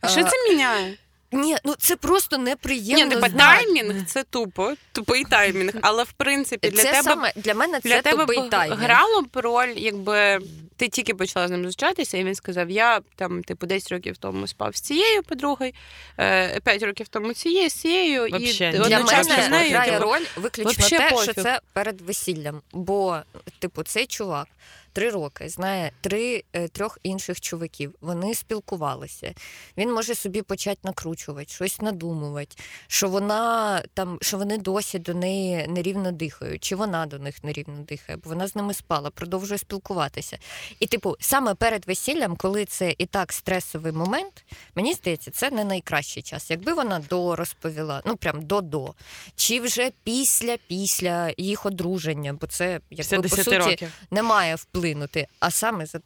А 0.00 0.08
що 0.08 0.24
це 0.24 0.50
міняє? 0.50 0.96
Ні, 1.32 1.56
ну 1.64 1.74
це 1.78 1.96
просто 1.96 2.38
неприємно. 2.38 3.04
Ні, 3.04 3.10
типа 3.10 3.28
таймінг 3.28 4.06
це 4.06 4.24
тупо, 4.24 4.74
тупий 4.92 5.24
таймінг. 5.24 5.72
Але 5.82 6.02
в 6.04 6.12
принципі 6.12 6.70
для 6.70 6.82
це 6.82 6.90
тебе 6.90 7.02
саме 7.02 7.32
для 7.36 7.54
мене 7.54 7.80
для 7.80 7.90
це 7.90 8.02
тебе 8.02 8.26
тупий 8.26 8.48
таймінг. 8.48 8.80
грало 8.80 9.22
б 9.22 9.28
роль, 9.34 9.72
якби 9.76 10.38
ти 10.76 10.88
тільки 10.88 11.14
почала 11.14 11.48
з 11.48 11.50
ним 11.50 11.64
зустрічатися, 11.64 12.18
і 12.18 12.24
він 12.24 12.34
сказав: 12.34 12.70
я 12.70 13.00
там, 13.16 13.42
типу, 13.42 13.66
10 13.66 13.92
років 13.92 14.16
тому 14.16 14.46
спав 14.46 14.76
з 14.76 14.80
цією 14.80 15.22
подругою, 15.22 15.72
5 16.16 16.82
років 16.82 17.08
тому 17.08 17.34
цією, 17.34 17.70
з 17.70 17.74
цією, 17.74 18.26
і. 18.26 18.52
Для 18.58 19.00
мене 19.00 19.24
з 19.24 19.48
нею. 19.48 19.70
грає 19.70 19.92
типу, 19.92 20.04
роль 20.04 20.24
виключно 20.36 20.98
те, 20.98 21.16
що 21.22 21.34
це 21.34 21.60
перед 21.72 22.00
весіллям. 22.00 22.60
Бо, 22.72 23.18
типу, 23.58 23.82
цей 23.82 24.06
чувак 24.06 24.46
три 24.92 25.10
роки 25.10 25.48
знає 25.48 25.92
три 26.00 26.44
е, 26.52 26.68
трьох 26.68 26.98
інших 27.02 27.40
чуваків. 27.40 27.94
Вони 28.00 28.34
спілкувалися. 28.34 29.34
Він 29.76 29.92
може 29.92 30.14
собі 30.14 30.42
почати 30.42 30.80
накручувати, 30.84 31.52
щось 31.52 31.80
надумувати, 31.80 32.56
що 32.86 33.08
вона 33.08 33.82
там, 33.94 34.18
що 34.22 34.38
вони 34.38 34.58
досі 34.58 34.98
до 34.98 35.14
неї 35.14 35.66
нерівно 35.68 36.12
дихають, 36.12 36.64
чи 36.64 36.76
вона 36.76 37.06
до 37.06 37.18
них 37.18 37.44
нерівно 37.44 37.82
дихає, 37.88 38.18
бо 38.24 38.30
вона 38.30 38.46
з 38.46 38.56
ними 38.56 38.74
спала, 38.74 39.10
продовжує 39.10 39.58
спілкуватися. 39.58 40.38
І, 40.78 40.86
типу, 40.86 41.16
саме 41.20 41.54
перед 41.54 41.86
весіллям, 41.86 42.36
коли 42.36 42.64
це 42.64 42.94
і 42.98 43.06
так 43.06 43.32
стресовий 43.32 43.92
момент, 43.92 44.44
мені 44.74 44.94
здається, 44.94 45.30
це 45.30 45.50
не 45.50 45.64
найкращий 45.64 46.22
час. 46.22 46.50
Якби 46.50 46.72
вона 46.72 46.98
до 47.10 47.36
розповіла, 47.36 48.02
ну 48.04 48.16
прям 48.16 48.42
до-до, 48.42 48.94
чи 49.34 49.60
вже 49.60 49.90
після 50.04 50.56
після 50.68 51.32
їх 51.36 51.66
одруження, 51.66 52.32
бо 52.32 52.46
це 52.46 52.80
якби, 52.90 53.16
по 53.16 53.22
10 53.22 53.44
суті 53.44 53.58
років. 53.58 53.92
не 54.10 54.22
має 54.22 54.56
вплинути. 54.80 55.26
А 55.40 55.50
саме 55.50 55.86
за 55.86 56.00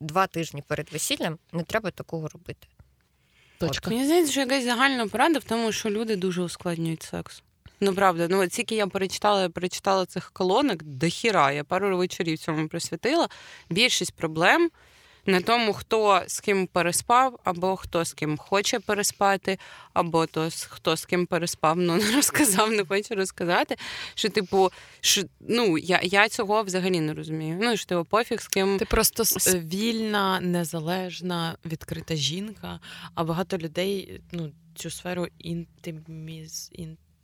два 0.00 0.26
тижні 0.26 0.62
перед 0.66 0.92
весіллям 0.92 1.38
не 1.52 1.62
треба 1.62 1.90
такого 1.90 2.28
робити. 2.28 2.66
Точка. 3.58 3.90
Мені 3.90 4.04
здається, 4.04 4.32
що 4.32 4.40
якась 4.40 4.64
загальна 4.64 5.06
порада 5.06 5.38
в 5.38 5.44
тому, 5.44 5.72
що 5.72 5.90
люди 5.90 6.16
дуже 6.16 6.42
ускладнюють 6.42 7.02
секс. 7.02 7.42
Ну 7.80 7.94
правда, 7.94 8.26
ну 8.30 8.42
от 8.42 8.50
тільки 8.50 8.74
я 8.74 8.86
перечитала, 8.86 9.42
я 9.42 9.48
перечитала 9.48 10.06
цих 10.06 10.30
колонок 10.30 10.82
до 10.82 11.06
хіра. 11.06 11.52
Я 11.52 11.64
пару 11.64 11.96
вечорів 11.96 12.38
цьому 12.38 12.68
присвятила. 12.68 13.28
Більшість 13.70 14.14
проблем 14.14 14.70
на 15.30 15.40
тому, 15.40 15.72
хто 15.72 16.22
з 16.26 16.40
ким 16.40 16.66
переспав, 16.66 17.40
або 17.44 17.76
хто 17.76 18.04
з 18.04 18.12
ким 18.12 18.36
хоче 18.36 18.80
переспати, 18.80 19.58
або 19.92 20.26
то 20.26 20.48
хто 20.68 20.96
з 20.96 21.04
ким 21.04 21.26
переспав, 21.26 21.76
ну 21.76 21.96
не 22.04 22.16
розказав, 22.16 22.70
не 22.70 22.84
хоче 22.84 23.14
розказати. 23.14 23.76
Що, 24.14 24.28
типу, 24.28 24.70
що 25.00 25.22
ну 25.40 25.78
я, 25.78 26.00
я 26.02 26.28
цього 26.28 26.62
взагалі 26.62 27.00
не 27.00 27.14
розумію. 27.14 27.58
Ну 27.62 27.76
що 27.76 27.86
типу, 27.86 28.04
пофіг 28.04 28.40
з 28.40 28.48
ким. 28.48 28.78
Ти 28.78 28.84
просто 28.84 29.22
вільна, 29.58 30.40
незалежна, 30.40 31.56
відкрита 31.64 32.16
жінка, 32.16 32.80
а 33.14 33.24
багато 33.24 33.58
людей 33.58 34.20
ну, 34.32 34.52
цю 34.74 34.90
сферу 34.90 35.26
інтиміз... 35.38 36.70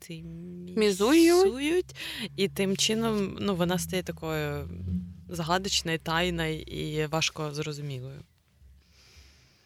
інтимізують, 0.09 1.97
і 2.37 2.49
тим 2.49 2.77
чином 2.77 3.37
ну, 3.41 3.55
вона 3.55 3.79
стає 3.79 4.03
такою 4.03 4.69
загадочною, 5.29 5.99
тайною 5.99 6.61
і 6.61 7.07
важко 7.07 7.55
зрозумілою. 7.55 8.21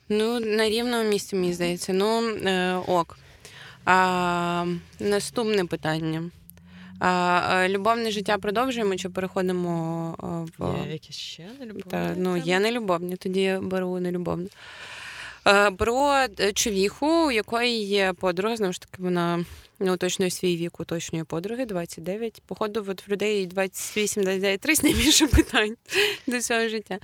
Ну, 0.08 0.40
на 0.40 0.68
рівному 0.68 1.10
місці, 1.10 1.36
мені 1.36 1.52
здається. 1.52 1.92
Ну, 1.92 2.28
е, 2.28 2.74
ок. 2.74 3.18
А, 3.84 4.66
наступне 5.00 5.64
питання. 5.64 6.30
А, 6.98 7.66
любовне 7.68 8.10
життя 8.10 8.38
продовжуємо 8.38 8.96
чи 8.96 9.08
переходимо 9.08 10.14
е, 10.22 10.52
в. 10.58 10.86
Є 10.86 10.92
якісь 10.92 11.16
ще 11.16 11.46
нелюбовні 11.60 11.90
Та, 11.90 12.14
ну, 12.16 12.36
є 12.36 12.60
нелюбовні, 12.60 13.16
тоді 13.16 13.40
я 13.40 13.60
беру 13.60 14.00
нелюбовне. 14.00 14.46
Е, 15.46 15.70
Про 15.70 16.12
е, 16.40 16.52
човіху, 16.52 17.26
у 17.26 17.30
якої 17.30 17.84
є 17.84 18.12
подруга, 18.12 18.56
знову 18.56 18.72
ж 18.72 18.80
таки, 18.80 19.02
вона 19.02 19.44
не 19.80 19.92
уточнює 19.92 20.30
свій 20.30 20.56
вік, 20.56 20.80
уточнює 20.80 21.24
подруги 21.24 21.66
29. 21.66 22.42
Походу, 22.46 22.84
от 22.88 23.08
в 23.08 23.12
людей 23.12 23.46
28 23.46 24.22
29 24.22 24.60
30 24.60 24.84
найбільше 24.84 25.26
питань 25.26 25.76
до 26.26 26.40
цього 26.40 26.68
життя. 26.68 26.98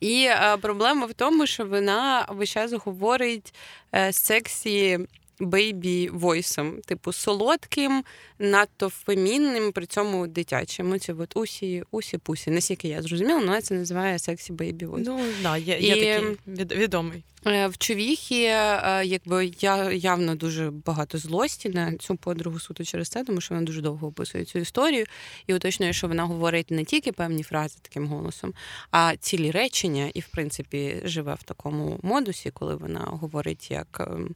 І 0.00 0.26
е, 0.28 0.56
проблема 0.60 1.06
в 1.06 1.14
тому, 1.14 1.46
що 1.46 1.66
вона 1.66 2.26
весь 2.30 2.50
час 2.50 2.72
говорить 2.72 3.54
е, 3.94 4.12
сексі 4.12 4.98
бейбі 5.40 6.08
войсом, 6.08 6.80
типу 6.86 7.12
солодким, 7.12 8.04
надто 8.38 8.88
фемінним, 8.88 9.72
при 9.72 9.86
цьому 9.86 10.26
дитячим. 10.26 10.92
Оці 10.92 11.12
от 11.12 11.36
усі, 11.36 11.82
усі 11.90 12.18
пусі. 12.18 12.50
Наскільки 12.50 12.88
я 12.88 13.02
зрозуміла, 13.02 13.38
вона 13.38 13.60
це 13.62 13.74
називає 13.74 14.18
сексі 14.18 14.52
бейбі 14.52 14.86
войс. 14.86 15.06
Ну, 15.06 15.20
да, 15.42 15.56
є, 15.56 15.78
є 15.78 15.96
І- 15.96 16.16
такий 16.16 16.36
від, 16.46 16.72
відомий. 16.72 17.22
Е, 17.46 17.68
В 17.68 17.78
Човіхі, 17.78 18.42
е, 18.42 19.02
якби 19.04 19.52
я 19.60 19.92
явно 19.92 20.34
дуже 20.34 20.70
багато 20.70 21.18
злості 21.18 21.68
на 21.68 21.96
цю 21.96 22.16
подругу 22.16 22.60
суто 22.60 22.84
через 22.84 23.08
це, 23.08 23.24
тому 23.24 23.40
що 23.40 23.54
вона 23.54 23.66
дуже 23.66 23.80
довго 23.80 24.06
описує 24.06 24.44
цю 24.44 24.58
історію 24.58 25.04
і 25.46 25.54
уточнює, 25.54 25.92
що 25.92 26.08
вона 26.08 26.24
говорить 26.24 26.70
не 26.70 26.84
тільки 26.84 27.12
певні 27.12 27.42
фрази 27.42 27.78
таким 27.82 28.06
голосом, 28.06 28.54
а 28.90 29.16
цілі 29.16 29.50
речення, 29.50 30.10
і 30.14 30.20
в 30.20 30.26
принципі 30.26 31.02
живе 31.04 31.34
в 31.34 31.42
такому 31.42 31.98
модусі, 32.02 32.50
коли 32.50 32.76
вона 32.76 33.00
говорить 33.00 33.70
як 33.70 34.00
ем, 34.00 34.34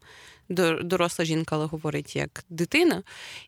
доросла 0.83 1.25
жінка, 1.25 1.57
але 1.57 1.67
говорить 1.67 2.17
як 2.17 2.45
дитина, 2.49 3.03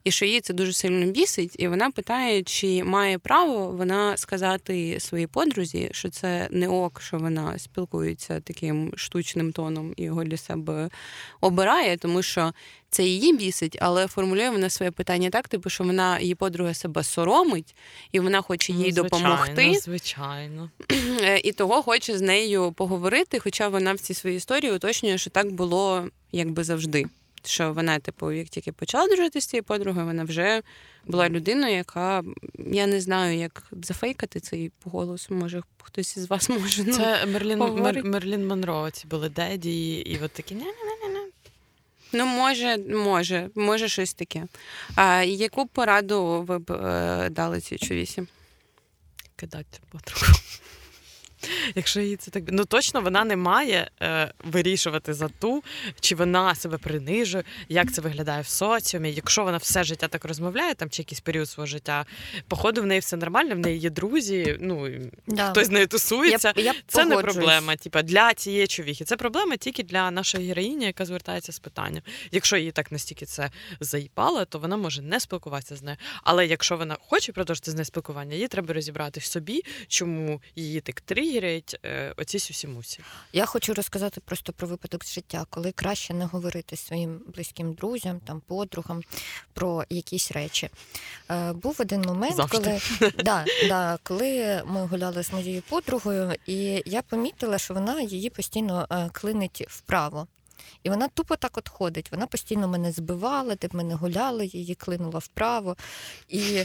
і 0.05 0.11
що 0.11 0.25
її 0.25 0.41
це 0.41 0.55
дуже 0.55 0.73
сильно 0.73 1.07
бісить, 1.07 1.57
і 1.59 1.69
вона 1.69 1.91
питає, 1.91 2.43
чи 2.43 2.85
має 2.85 3.19
право 3.19 3.71
вона 3.71 4.17
сказати 4.17 5.01
своїй 5.01 5.27
подрузі, 5.27 5.89
що 5.93 6.11
це 6.11 6.49
не 6.51 6.69
ок, 6.69 7.01
що 7.01 7.19
вона 7.19 7.59
спілкується 7.59 8.41
таким 8.41 8.93
штучним 8.97 9.52
тоном 9.53 9.95
і 9.97 10.03
його 10.03 10.25
для 10.25 10.37
себе 10.37 10.89
обирає, 11.41 11.97
тому 11.97 12.23
що 12.23 12.53
це 12.91 13.05
її 13.05 13.37
бісить, 13.37 13.79
але 13.81 14.07
формулює 14.07 14.51
вона 14.51 14.71
своє 14.71 14.91
питання 14.91 15.31
так, 15.31 15.49
типу, 15.49 15.71
що 15.71 15.85
вона 15.85 16.19
її 16.19 16.35
подруга 16.35 16.75
себе 16.75 17.05
соромить, 17.05 17.75
і 18.13 18.21
вона 18.21 18.43
хоче 18.43 18.73
їй 18.73 18.93
ну, 18.97 19.03
допомогти. 19.03 19.53
Звичайно, 19.55 19.81
звичайно. 19.81 20.71
Е, 21.23 21.39
і 21.39 21.53
того 21.53 21.83
хоче 21.83 22.19
з 22.19 22.21
нею 22.21 22.73
поговорити, 22.73 23.39
хоча 23.39 23.69
вона 23.69 23.93
в 23.93 23.99
цій 23.99 24.15
своїй 24.15 24.37
історії 24.37 24.73
уточнює, 24.73 25.19
що 25.19 25.31
так 25.31 25.53
було 25.53 26.09
якби 26.33 26.65
завжди. 26.65 27.07
Що 27.45 27.73
вона, 27.73 27.99
типу, 27.99 28.33
як 28.33 28.49
тільки 28.49 28.73
почала 28.73 29.09
дружити 29.09 29.41
з 29.41 29.47
цією 29.47 29.65
подругою, 29.65 30.07
вона 30.07 30.25
вже 30.25 30.63
була 31.07 31.29
людиною, 31.29 31.75
яка 31.75 32.23
я 32.59 32.87
не 32.87 33.01
знаю, 33.01 33.39
як 33.39 33.63
зафейкати 33.73 34.41
цей 34.41 34.73
голос. 34.85 35.31
Може, 35.31 35.63
хтось 35.83 36.17
із 36.17 36.31
вас 36.31 36.49
може. 36.49 36.85
Ну, 36.87 36.93
Це 36.93 37.27
Мерлін. 37.27 37.59
Мер, 37.59 38.05
Мерлін 38.05 38.47
Монро, 38.47 38.91
ці 38.91 39.07
були 39.07 39.29
деді, 39.29 39.95
і 39.95 40.19
от 40.23 40.33
такі 40.33 40.55
ня 40.55 40.65
ня 40.65 41.03
ну 42.13 42.27
може, 42.27 42.79
може, 42.79 43.49
може 43.55 43.89
щось 43.89 44.15
таке. 44.15 44.47
А 44.95 45.23
яку 45.23 45.67
пораду 45.67 46.43
ви 46.43 46.59
б 46.59 46.71
е, 46.71 47.29
дали 47.31 47.61
цій 47.61 47.79
човісі? 47.79 48.23
кидати 49.37 49.79
подругу. 49.91 50.33
Якщо 51.75 52.01
їй 52.01 52.17
це 52.17 52.31
так. 52.31 52.43
Ну 52.49 52.65
точно 52.65 53.01
вона 53.01 53.25
не 53.25 53.37
має 53.37 53.91
е, 54.03 54.33
вирішувати 54.45 55.15
за 55.15 55.29
ту, 55.29 55.63
чи 56.01 56.15
вона 56.15 56.55
себе 56.55 56.79
принижує, 56.79 57.45
як 57.69 57.93
це 57.93 58.01
виглядає 58.01 58.43
в 58.43 58.47
соціумі. 58.47 59.13
Якщо 59.13 59.45
вона 59.45 59.57
все 59.57 59.85
життя 59.85 60.09
так 60.09 60.25
розмовляє, 60.25 60.75
там 60.75 60.91
чи 60.91 61.03
якийсь 61.03 61.21
період 61.21 61.49
свого 61.49 61.67
життя, 61.67 62.07
походу 62.49 62.83
в 62.83 62.87
неї 62.87 63.01
все 63.01 63.17
нормально, 63.17 63.55
в 63.55 63.59
неї 63.59 63.79
є 63.79 63.91
друзі, 63.91 64.57
ну 64.61 64.89
Да. 65.27 65.51
хтось 65.51 65.67
з 65.67 65.71
нею 65.71 65.87
тусується. 65.87 66.53
Я, 66.57 66.63
я 66.63 66.75
Це 66.87 67.05
не 67.05 67.17
проблема, 67.17 67.77
типа 67.77 68.03
для 68.03 68.35
цієї 68.35 68.67
човіхи. 68.67 69.05
Це 69.05 69.17
проблема 69.17 69.57
тільки 69.57 69.83
для 69.83 70.11
нашої 70.11 70.49
героїні, 70.49 70.85
яка 70.85 71.05
звертається 71.05 71.53
з 71.53 71.59
питанням. 71.59 72.03
Якщо 72.31 72.57
її 72.57 72.71
так 72.71 72.93
настільки 72.93 73.27
це 73.27 73.51
заїпало, 73.81 74.45
то 74.45 74.59
вона 74.59 74.77
може 74.77 75.03
не 75.03 75.21
спілкуватися 75.21 75.77
з 75.77 75.83
нею. 75.83 75.97
Але 76.23 76.47
якщо 76.47 76.77
вона 76.77 76.97
хоче 77.01 77.33
продовжити 77.33 77.71
з 77.71 77.75
нею 77.75 77.85
спілкування, 77.85 78.37
їй 78.37 78.49
треба 78.49 78.75
розібрати 78.75 79.21
в 79.21 79.25
собі, 79.25 79.63
чому 79.89 80.43
її 80.57 80.81
так 80.81 81.01
тригерять 81.33 81.81
е, 81.85 82.15
оці 82.17 82.39
сюсі-мусі. 82.39 83.01
Я 83.33 83.47
хочу 83.47 83.75
розказати 83.75 84.21
просто 84.21 84.53
про 84.53 84.69
випадок 84.69 85.05
з 85.05 85.15
життя, 85.15 85.47
коли 85.51 85.73
краще 85.73 86.15
не 86.15 86.25
говорити 86.25 86.77
своїм 86.77 87.21
близьким 87.35 87.73
друзям, 87.73 88.21
там 88.21 88.41
подругам 88.41 89.03
про 89.53 89.85
якісь 89.91 90.33
речі. 90.33 90.69
Е, 91.31 91.53
був 91.53 91.77
один 91.79 92.03
момент, 92.03 92.37
Завжди. 92.37 92.59
коли 92.59 93.13
да, 93.25 93.45
да, 93.69 93.99
коли 94.03 94.63
ми 94.67 94.87
гуляли 94.87 95.25
з 95.25 95.33
моєю 95.33 95.63
подругою, 95.63 96.33
і 96.47 96.83
я 96.87 97.03
помітила, 97.03 97.59
що 97.59 97.75
вона 97.75 98.01
її 98.01 98.31
постійно 98.31 98.87
е, 98.91 99.11
клинить 99.13 99.65
вправо. 99.69 100.27
І 100.83 100.91
вона 100.91 101.09
тупо 101.09 101.37
так 101.37 101.59
от 101.59 101.69
ходить. 101.69 102.13
Вона 102.13 102.27
постійно 102.27 102.69
мене 102.69 102.93
збивала, 102.93 103.55
де 103.55 103.69
б 103.69 103.75
ми 103.75 103.85
не 103.85 103.95
гуляли, 103.95 104.47
її 104.47 104.75
клинула 104.75 105.19
вправо. 105.19 105.77
І 106.29 106.65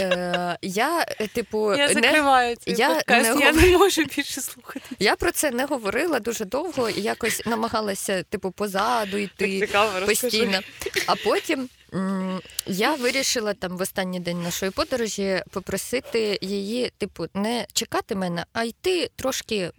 е, 0.00 0.58
я, 0.62 1.06
е, 1.20 1.26
типу, 1.28 1.74
Я 1.74 1.88
не, 1.88 1.94
закриваю 1.94 2.56
цей 2.56 2.74
я 2.74 2.88
подкаст, 2.88 3.34
не 3.34 3.40
я 3.40 3.52
не 3.52 3.78
можу 3.78 4.04
більше 4.04 4.40
слухати. 4.40 4.86
я 4.98 5.16
про 5.16 5.32
це 5.32 5.50
не 5.50 5.64
говорила 5.64 6.20
дуже 6.20 6.44
довго 6.44 6.88
і 6.88 7.00
якось 7.00 7.46
намагалася, 7.46 8.22
типу, 8.22 8.50
позаду 8.50 9.16
йти 9.16 9.60
цікаво, 9.60 10.06
постійно. 10.06 10.60
А 11.06 11.14
потім 11.14 11.68
я 12.66 12.94
вирішила 12.94 13.54
там 13.54 13.76
в 13.76 13.80
останній 13.80 14.20
день 14.20 14.42
нашої 14.42 14.70
подорожі 14.70 15.42
попросити 15.50 16.38
її, 16.42 16.92
типу, 16.98 17.26
не 17.34 17.66
чекати 17.72 18.14
мене, 18.14 18.44
а 18.52 18.64
йти 18.64 19.10
трошки 19.16 19.70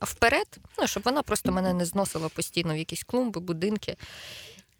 вперед, 0.00 0.46
ну, 0.78 0.86
щоб 0.86 1.02
вона 1.02 1.22
просто 1.22 1.52
мене 1.52 1.72
не 1.72 1.84
зносила 1.84 2.28
постійно 2.28 2.74
в 2.74 2.76
якісь 2.76 3.04
клумби, 3.04 3.40
будинки. 3.40 3.96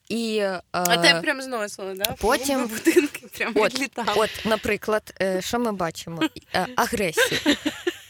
І, 0.08 0.36
е, 0.36 0.60
А 0.72 0.96
те 0.96 1.20
прям 1.20 1.42
зносило, 1.42 1.94
да? 1.94 2.14
потім- 2.20 2.46
Клумби, 2.58 2.74
будинки 2.84 3.26
прям 3.38 3.52
От, 3.56 3.74
відлітали. 3.74 4.08
От, 4.16 4.30
наприклад, 4.44 5.14
е, 5.22 5.42
що 5.42 5.58
ми 5.58 5.72
бачимо? 5.72 6.22
Е, 6.54 6.66
Агресію. 6.76 7.40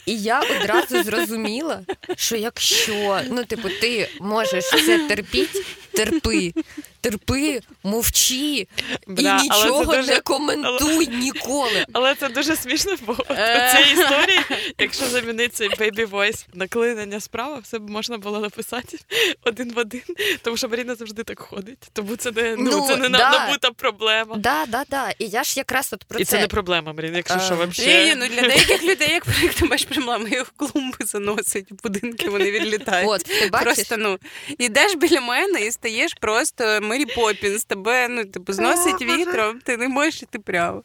І 0.05 0.17
я 0.17 0.39
одразу 0.41 1.03
зрозуміла, 1.03 1.81
що 2.15 2.35
якщо 2.35 3.21
ну, 3.29 3.43
типу, 3.45 3.69
ти 3.69 4.09
можеш 4.21 4.69
це 4.69 5.07
терпіти, 5.07 5.63
терпи, 6.05 6.53
терпи, 7.01 7.59
мовчи 7.83 8.67
Бля, 9.07 9.41
і 9.43 9.47
але 9.49 9.63
нічого 9.65 9.85
дуже- 9.85 10.11
не 10.11 10.19
коментуй 10.19 11.07
ніколи. 11.07 11.85
Але 11.93 12.15
це 12.15 12.29
дуже 12.29 12.55
смішно, 12.55 12.95
бо 13.05 13.15
Е. 13.29 13.71
у 13.73 13.77
цій 13.77 13.93
історії, 14.01 14.39
якщо 14.77 15.05
замінити 15.07 15.47
цей 15.49 15.69
baby 15.69 16.09
voice 16.09 16.45
на 16.53 16.67
клинення 16.67 17.19
справа, 17.19 17.59
все 17.63 17.79
б 17.79 17.89
можна 17.89 18.17
було 18.17 18.39
написати 18.39 18.97
один 19.43 19.73
в 19.73 19.77
один, 19.77 20.01
тому 20.41 20.57
що 20.57 20.69
Маріна 20.69 20.95
завжди 20.95 21.23
так 21.23 21.39
ходить. 21.39 21.77
Тому 21.93 22.15
це 22.15 22.31
не, 22.31 22.55
ну, 22.57 22.71
Ну, 22.71 22.85
це 22.87 22.95
не 22.95 23.09
да. 23.09 23.31
набута 23.31 23.71
проблема. 23.71 24.35
Да, 24.35 24.65
да, 24.65 24.83
да. 24.89 25.09
І 25.19 25.25
я 25.27 25.43
ж 25.43 25.53
якраз 25.57 25.89
от 25.93 26.03
про 26.03 26.19
І 26.19 26.23
це 26.25 26.31
це. 26.31 26.39
не 26.41 26.47
проблема, 26.47 26.93
Маріна, 26.93 27.17
якщо 27.17 27.35
Е, 27.37 27.39
що 27.41 27.53
Ні, 27.53 27.59
вообще. 27.59 28.05
ні, 28.05 28.15
ну 28.17 28.27
для 28.27 28.41
деяких 28.41 28.83
людей, 28.83 29.09
як 29.11 29.25
проєкт, 29.25 29.61
маєш 29.61 29.85
проблеми, 29.85 30.29
їх 30.29 30.53
клумби 30.57 30.97
заносить, 31.05 31.71
в 31.71 31.83
будинки 31.83 32.29
вони 32.29 32.51
відлітають. 32.51 33.09
От, 33.09 33.23
ти 33.23 33.49
бачиш? 33.51 33.65
Просто 33.75 33.97
ну 33.97 34.19
ідеш 34.57 34.95
біля 34.95 35.21
мене 35.21 35.61
і 35.65 35.71
стаєш 35.87 36.13
просто 36.13 36.81
Мері 36.81 37.05
Поппінс, 37.05 37.65
тебе 37.65 38.07
ну 38.07 38.25
типу 38.25 38.53
зносить 38.53 39.01
вітром, 39.01 39.59
ти 39.59 39.77
не 39.77 39.87
можеш 39.87 40.23
іти 40.23 40.39
прямо. 40.39 40.83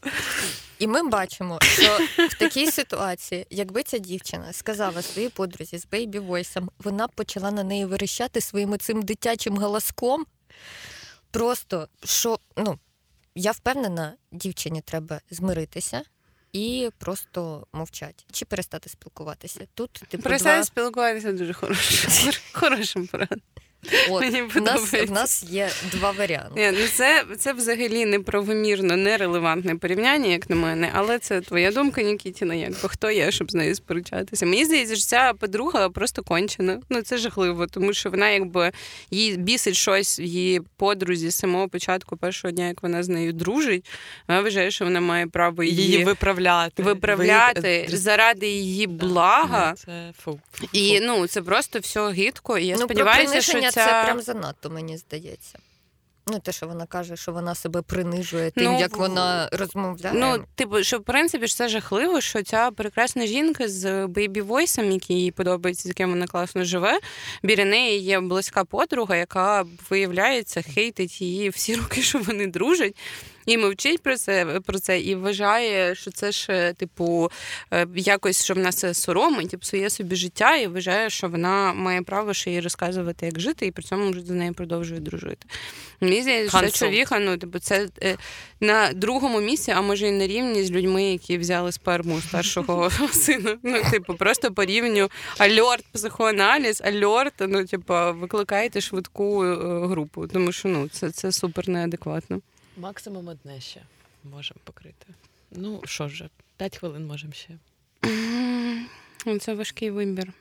І 0.78 0.86
ми 0.86 1.08
бачимо, 1.08 1.58
що 1.62 1.98
в 2.30 2.34
такій 2.34 2.70
ситуації, 2.70 3.46
якби 3.50 3.82
ця 3.82 3.98
дівчина 3.98 4.52
сказала 4.52 5.02
своїй 5.02 5.28
подрузі 5.28 5.78
з 5.78 5.86
бейбі 5.86 6.18
войсом, 6.18 6.70
вона 6.78 7.06
б 7.06 7.10
почала 7.14 7.50
на 7.50 7.64
неї 7.64 7.84
верещати 7.84 8.40
своїм 8.40 8.78
цим 8.78 9.02
дитячим 9.02 9.56
голоском. 9.56 10.26
Просто 11.30 11.88
що, 12.04 12.38
ну, 12.56 12.78
я 13.34 13.50
впевнена, 13.50 14.12
дівчині 14.32 14.80
треба 14.80 15.20
змиритися 15.30 16.02
і 16.52 16.90
просто 16.98 17.66
мовчати 17.72 18.24
чи 18.32 18.44
перестати 18.44 18.88
спілкуватися. 18.88 19.60
Тут 19.74 19.92
типу, 19.92 20.22
Перестань 20.22 20.56
два... 20.56 20.64
спілкуватися 20.64 21.32
дуже 21.32 21.52
хорошим, 21.52 22.32
хорошим 22.52 23.06
порадом. 23.06 23.40
От, 24.10 24.20
Мені 24.20 24.42
в, 24.42 24.60
нас, 24.62 24.92
в 24.94 25.10
нас 25.10 25.44
є 25.50 25.68
два 25.92 26.10
варіанти. 26.10 26.52
Ні, 26.72 26.78
ну 26.80 26.86
це, 26.94 27.24
це 27.38 27.52
взагалі 27.52 28.06
неправомірно, 28.06 28.96
нерелевантне 28.96 29.76
порівняння, 29.76 30.28
як 30.28 30.50
на 30.50 30.56
мене, 30.56 30.90
але 30.94 31.18
це 31.18 31.40
твоя 31.40 31.72
думка, 31.72 32.02
Нікітіна, 32.02 32.54
якби 32.54 32.88
хто 32.88 33.10
я, 33.10 33.30
щоб 33.30 33.50
з 33.50 33.54
нею 33.54 33.74
сперечатися. 33.74 34.46
Мені 34.46 34.64
здається, 34.64 34.96
що 34.96 35.04
ця 35.06 35.32
подруга 35.38 35.88
просто 35.88 36.22
кончена. 36.22 36.80
Ну 36.90 37.02
це 37.02 37.18
жахливо, 37.18 37.66
тому 37.66 37.92
що 37.92 38.10
вона 38.10 38.28
якби 38.30 38.72
їй 39.10 39.36
бісить 39.36 39.76
щось 39.76 40.20
в 40.20 40.22
її 40.22 40.60
подрузі 40.76 41.30
з 41.30 41.34
самого 41.34 41.68
початку 41.68 42.16
першого 42.16 42.52
дня, 42.52 42.68
як 42.68 42.82
вона 42.82 43.02
з 43.02 43.08
нею 43.08 43.32
дружить. 43.32 43.86
Вона 44.28 44.40
вважає, 44.40 44.70
що 44.70 44.84
вона 44.84 45.00
має 45.00 45.26
право 45.26 45.62
її, 45.62 45.82
Її 45.82 46.04
виправляти. 46.04 46.82
виправляти 46.82 47.86
Ви- 47.90 47.96
заради 47.96 48.46
її 48.48 48.86
блага. 48.86 49.74
Це 49.76 50.12
фу. 50.24 50.40
фу, 50.52 50.68
І 50.72 51.00
ну 51.00 51.26
це 51.26 51.42
просто 51.42 51.78
все 51.78 52.10
гидко. 52.10 52.58
І 52.58 52.66
я 52.66 52.76
ну, 52.78 52.82
сподіваюся, 52.84 53.40
що. 53.40 53.71
Це 53.74 54.02
прям 54.04 54.20
занадто, 54.20 54.70
мені 54.70 54.96
здається. 54.96 55.58
Ну, 56.26 56.38
те, 56.38 56.52
що 56.52 56.66
вона 56.66 56.86
каже, 56.86 57.16
що 57.16 57.32
вона 57.32 57.54
себе 57.54 57.82
принижує 57.82 58.50
тим, 58.50 58.64
Ну, 58.64 58.80
як 58.80 58.96
вона 58.96 59.48
розмовляє. 59.52 60.14
Ну, 60.18 60.44
типу, 60.54 60.82
що 60.82 60.98
в 60.98 61.04
принципі 61.04 61.46
ж 61.46 61.56
це 61.56 61.68
жахливо, 61.68 62.20
що 62.20 62.42
ця 62.42 62.70
прекрасна 62.70 63.26
жінка 63.26 63.68
з 63.68 64.06
бейбі 64.06 64.40
войсом, 64.40 64.90
який 64.92 65.16
їй 65.20 65.30
подобається, 65.30 65.82
з 65.82 65.86
яким 65.86 66.10
вона 66.10 66.26
класно 66.26 66.64
живе. 66.64 67.00
Біля 67.42 67.64
неї 67.64 68.00
є 68.00 68.20
близька 68.20 68.64
подруга, 68.64 69.16
яка 69.16 69.64
виявляється, 69.90 70.62
хейтить 70.62 71.20
її 71.20 71.48
всі 71.48 71.74
роки, 71.76 72.02
що 72.02 72.18
вони 72.18 72.46
дружать. 72.46 72.96
І 73.46 73.58
мовчить 73.58 74.02
про 74.02 74.16
це 74.16 74.60
про 74.66 74.78
це, 74.78 75.00
і 75.00 75.14
вважає, 75.14 75.94
що 75.94 76.10
це 76.10 76.32
ж, 76.32 76.74
типу, 76.78 77.30
е, 77.70 77.86
якось, 77.96 78.44
що 78.44 78.54
вона 78.54 78.72
це 78.72 78.94
соромить, 78.94 79.52
і 79.52 79.56
псує 79.56 79.90
собі 79.90 80.16
життя, 80.16 80.56
і 80.56 80.66
вважає, 80.66 81.10
що 81.10 81.28
вона 81.28 81.72
має 81.72 82.02
право 82.02 82.34
ще 82.34 82.50
їй 82.50 82.60
розказувати, 82.60 83.26
як 83.26 83.40
жити, 83.40 83.66
і 83.66 83.70
при 83.70 83.82
цьому 83.82 84.10
вже 84.10 84.20
до 84.20 84.34
неї 84.34 84.52
продовжує 84.52 85.00
дружити. 85.00 85.46
Мені 86.00 86.22
здається, 86.22 86.58
що 86.58 86.70
чоловіка, 86.70 87.18
ну, 87.18 87.36
типу, 87.36 87.58
це 87.58 87.88
е, 88.02 88.16
на 88.60 88.92
другому 88.92 89.40
місці, 89.40 89.70
а 89.70 89.80
може 89.80 90.08
і 90.08 90.10
на 90.10 90.26
рівні 90.26 90.64
з 90.64 90.70
людьми, 90.70 91.04
які 91.04 91.38
взяли 91.38 91.72
сперму 91.72 92.20
з 92.20 92.24
першого 92.24 92.90
сина. 93.12 93.58
Ну, 93.62 93.82
типу, 93.90 94.14
просто 94.14 94.52
по 94.52 94.64
рівню 94.64 95.10
альорт, 95.38 95.84
психоаналіз, 95.92 96.82
альорт, 96.84 97.34
ну, 97.40 97.64
типу, 97.64 97.94
викликайте 98.14 98.80
швидку 98.80 99.44
е, 99.44 99.56
групу, 99.86 100.26
тому 100.26 100.52
що 100.52 100.68
ну, 100.68 100.88
це, 100.88 101.10
це 101.10 101.32
супер 101.32 101.68
неадекватно. 101.68 102.40
Максимум 102.76 103.28
одне 103.28 103.60
ще 103.60 103.82
можемо 104.24 104.60
покрити. 104.64 105.06
Ну 105.50 105.80
що 105.84 106.08
ж, 106.08 106.28
5 106.56 106.78
хвилин 106.78 107.06
можемо 107.06 107.32
ще. 107.32 107.58
Це 109.40 109.54
важкий 109.54 109.90
вибір. 109.90 110.32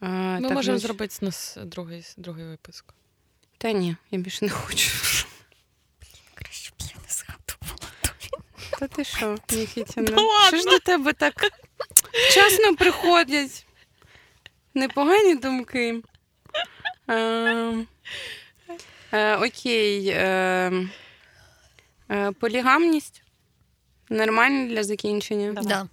А, 0.00 0.08
Ми 0.08 0.48
так, 0.48 0.56
можемо 0.56 0.62
значить- 0.62 0.82
зробити 0.82 1.14
з 1.14 1.22
нас 1.22 1.58
другий, 1.64 2.04
другий 2.16 2.44
випуск. 2.46 2.84
Та 3.58 3.72
ні, 3.72 3.96
я 4.10 4.18
більше 4.18 4.44
не 4.44 4.50
хочу. 4.50 4.90
краще 6.34 6.70
б 6.70 6.74
я 6.80 7.00
не 7.02 7.08
згадувала. 7.08 7.92
Та 8.78 8.88
ти 8.88 9.04
що, 9.04 9.38
Нікітіна? 9.52 10.10
Ну. 10.16 10.28
Що 10.48 10.56
ж 10.56 10.64
до 10.64 10.78
тебе 10.78 11.12
так 11.12 11.34
вчасно 12.30 12.76
приходять? 12.76 13.66
Непогані 14.74 15.34
думки. 15.34 16.02
Е, 17.10 17.86
е, 19.12 19.36
окей. 19.36 20.08
Е, 20.08 20.88
е, 22.10 22.32
полігамність. 22.32 23.22
Нормально 24.10 24.68
для 24.68 24.84
закінчення. 24.84 25.52
Давай. 25.52 25.68
Да. 25.68 25.88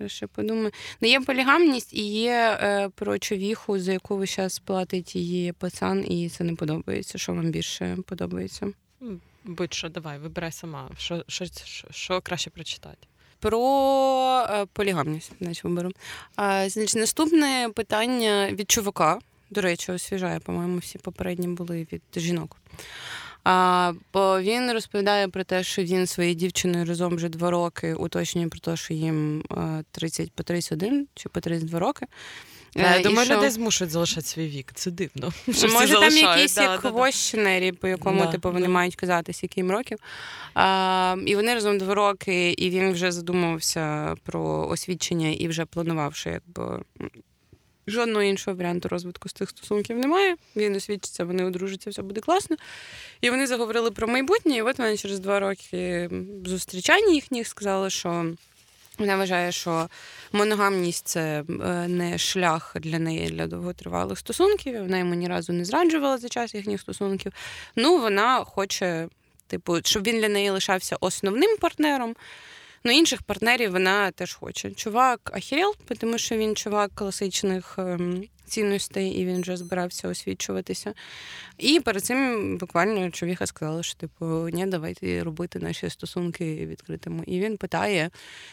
Е, 0.00 0.08
ще 0.08 0.26
подумаю. 0.26 0.70
Ну, 1.00 1.08
є 1.08 1.20
полігамність 1.20 1.94
і 1.94 2.02
є 2.02 2.58
е, 2.60 2.88
про 2.94 3.18
човіху, 3.18 3.78
за 3.78 3.92
яку 3.92 4.16
ви 4.16 4.26
зараз 4.26 4.58
платить 4.58 5.16
її 5.16 5.52
пацан, 5.52 6.12
і 6.12 6.28
це 6.28 6.44
не 6.44 6.54
подобається. 6.54 7.18
Що 7.18 7.34
вам 7.34 7.50
більше 7.50 7.96
подобається? 8.06 8.72
Будь-що, 9.44 9.88
давай, 9.88 10.18
вибирай 10.18 10.52
сама. 10.52 10.90
Що, 10.98 11.24
що, 11.28 11.44
що, 11.64 11.88
що 11.90 12.20
краще 12.20 12.50
прочитати? 12.50 13.06
Про 13.40 14.46
е, 14.50 14.66
полігамність, 14.72 15.32
значить, 15.40 15.64
виберу. 15.64 15.90
А, 16.36 16.68
значить, 16.68 16.96
наступне 16.96 17.70
питання 17.74 18.50
від 18.52 18.70
чувака. 18.70 19.18
До 19.50 19.60
речі, 19.60 19.92
освіжає, 19.92 20.40
по-моєму, 20.40 20.78
всі 20.78 20.98
попередні 20.98 21.48
були 21.48 21.86
від 21.92 22.02
жінок. 22.16 22.56
А, 23.44 23.92
бо 24.12 24.40
він 24.40 24.72
розповідає 24.72 25.28
про 25.28 25.44
те, 25.44 25.62
що 25.64 25.82
він 25.82 26.06
своєю 26.06 26.34
дівчиною 26.34 26.84
разом 26.84 27.16
вже 27.16 27.28
два 27.28 27.50
роки 27.50 27.94
уточнює 27.94 28.48
про 28.48 28.60
те, 28.60 28.76
що 28.76 28.94
їм 28.94 29.40
е, 29.40 29.84
30 29.90 30.32
по 30.32 30.42
31 30.42 31.08
чи 31.14 31.28
по 31.28 31.40
32 31.40 31.78
роки. 31.78 32.06
Е, 32.76 32.96
Я 32.96 33.02
думаю, 33.02 33.26
що- 33.26 33.36
людей 33.36 33.50
змушують 33.50 33.90
залишати 33.90 34.26
свій 34.26 34.48
вік. 34.48 34.72
Це 34.74 34.90
дивно. 34.90 35.32
що 35.52 35.68
Може, 35.68 35.94
там 35.94 36.16
якийсь 36.16 36.54
Да, 36.54 36.62
як 36.62 36.82
да, 36.82 37.72
по 37.80 37.88
якому 37.88 38.20
Да, 38.20 38.32
типу, 38.32 38.52
вони 38.52 38.68
мають 38.68 38.96
казати, 38.96 39.32
скільки 39.32 39.60
їм 39.60 39.70
років. 39.70 39.98
А, 40.54 41.16
і 41.26 41.36
вони 41.36 41.54
разом 41.54 41.78
два 41.78 41.94
роки, 41.94 42.52
і 42.52 42.70
він 42.70 42.92
вже 42.92 43.12
задумувався 43.12 44.14
про 44.22 44.68
освідчення 44.68 45.28
і 45.28 45.48
вже 45.48 45.64
планував, 45.64 46.14
що 46.14 46.30
якби 46.30 46.82
жодного 47.90 48.22
іншого 48.22 48.56
варіанту 48.56 48.88
розвитку 48.88 49.28
з 49.28 49.32
цих 49.32 49.50
стосунків 49.50 49.98
немає. 49.98 50.36
Він 50.56 50.76
освідчиться, 50.76 51.24
вони 51.24 51.44
одружаться, 51.44 51.90
все 51.90 52.02
буде 52.02 52.20
класно. 52.20 52.56
І 53.20 53.30
вони 53.30 53.46
заговорили 53.46 53.90
про 53.90 54.08
майбутнє, 54.08 54.56
і 54.56 54.62
от 54.62 54.78
вона 54.78 54.96
через 54.96 55.20
два 55.20 55.40
роки 55.40 56.10
зустрічання 56.44 57.12
їхніх 57.12 57.48
сказала, 57.48 57.90
що. 57.90 58.26
Вона 58.98 59.16
вважає, 59.16 59.52
що 59.52 59.88
моногамність 60.32 61.08
це 61.08 61.44
е, 61.48 61.88
не 61.88 62.18
шлях 62.18 62.76
для 62.80 62.98
неї 62.98 63.30
для 63.30 63.46
довготривалих 63.46 64.18
стосунків. 64.18 64.82
Вона 64.82 64.98
йому 64.98 65.14
ні 65.14 65.28
разу 65.28 65.52
не 65.52 65.64
зраджувала 65.64 66.18
за 66.18 66.28
час 66.28 66.54
їхніх 66.54 66.80
стосунків. 66.80 67.32
Ну, 67.76 67.98
вона 67.98 68.44
хоче, 68.44 69.08
типу, 69.46 69.76
щоб 69.84 70.02
він 70.02 70.20
для 70.20 70.28
неї 70.28 70.50
лишався 70.50 70.96
основним 71.00 71.56
партнером. 71.56 72.16
Ну, 72.84 72.92
інших 72.92 73.22
партнерів 73.22 73.72
вона 73.72 74.10
теж 74.10 74.34
хоче. 74.34 74.70
Чувак 74.70 75.30
ахірел, 75.34 75.74
тому 75.98 76.18
що 76.18 76.36
він 76.36 76.56
чувак 76.56 76.90
класичних 76.94 77.74
ем, 77.78 78.24
цінностей, 78.48 79.10
і 79.10 79.26
він 79.26 79.40
вже 79.42 79.56
збирався 79.56 80.08
освічуватися. 80.08 80.94
І 81.58 81.80
перед 81.80 82.04
цим 82.04 82.56
буквально 82.58 83.10
човіха 83.10 83.46
сказала, 83.46 83.82
що 83.82 83.94
типу, 83.94 84.48
ні, 84.48 84.66
давайте 84.66 85.24
робити 85.24 85.58
наші 85.58 85.90
стосунки 85.90 86.66
відкритими. 86.66 87.24
І 87.26 87.40
він 87.40 87.56
питає, 87.56 88.10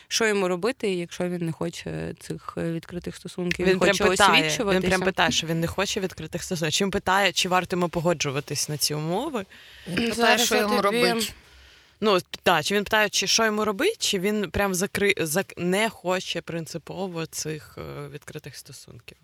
що 0.08 0.28
йому 0.28 0.48
робити, 0.48 0.94
якщо 0.94 1.30
він 1.30 1.46
не 1.46 1.52
хоче 1.52 2.14
цих 2.20 2.54
е, 2.58 2.72
відкритих 2.72 3.16
стосунків, 3.16 3.68
Він 3.68 3.80
прям 3.80 3.92
хоче 3.92 4.04
питає, 4.06 4.58
він 4.60 4.82
прям 4.82 5.02
питає, 5.02 5.32
що 5.32 5.48
він 5.48 5.60
не 5.60 5.68
хоче 5.68 6.00
відкритих 6.00 6.44
стосунків. 6.44 6.74
Чим 6.74 6.92
питає, 6.92 7.32
чи 7.32 7.50
варто 7.50 7.76
йому 7.76 7.90
погоджуватись 7.90 8.70
на 8.70 8.78
ці 8.78 8.94
умови? 8.94 9.46
Він 9.88 10.10
питає, 10.10 10.38
що 10.38 10.56
йому 10.56 10.82
тобі- 10.82 10.82
робити. 10.82 11.28
Ну 12.06 12.20
та 12.44 12.64
чи 12.64 12.76
він 12.76 12.84
питає, 12.84 13.10
чи 13.10 13.28
що 13.28 13.46
йому 13.46 13.66
робить, 13.66 13.98
чи 14.00 14.20
він 14.20 14.52
прям 14.52 14.76
закри... 14.76 15.14
зак... 15.18 15.54
не 15.58 15.90
хоче 15.90 16.42
принципово 16.42 17.26
цих 17.26 17.78
е, 17.78 18.08
відкритих 18.08 18.56
стосунків. 18.56 19.18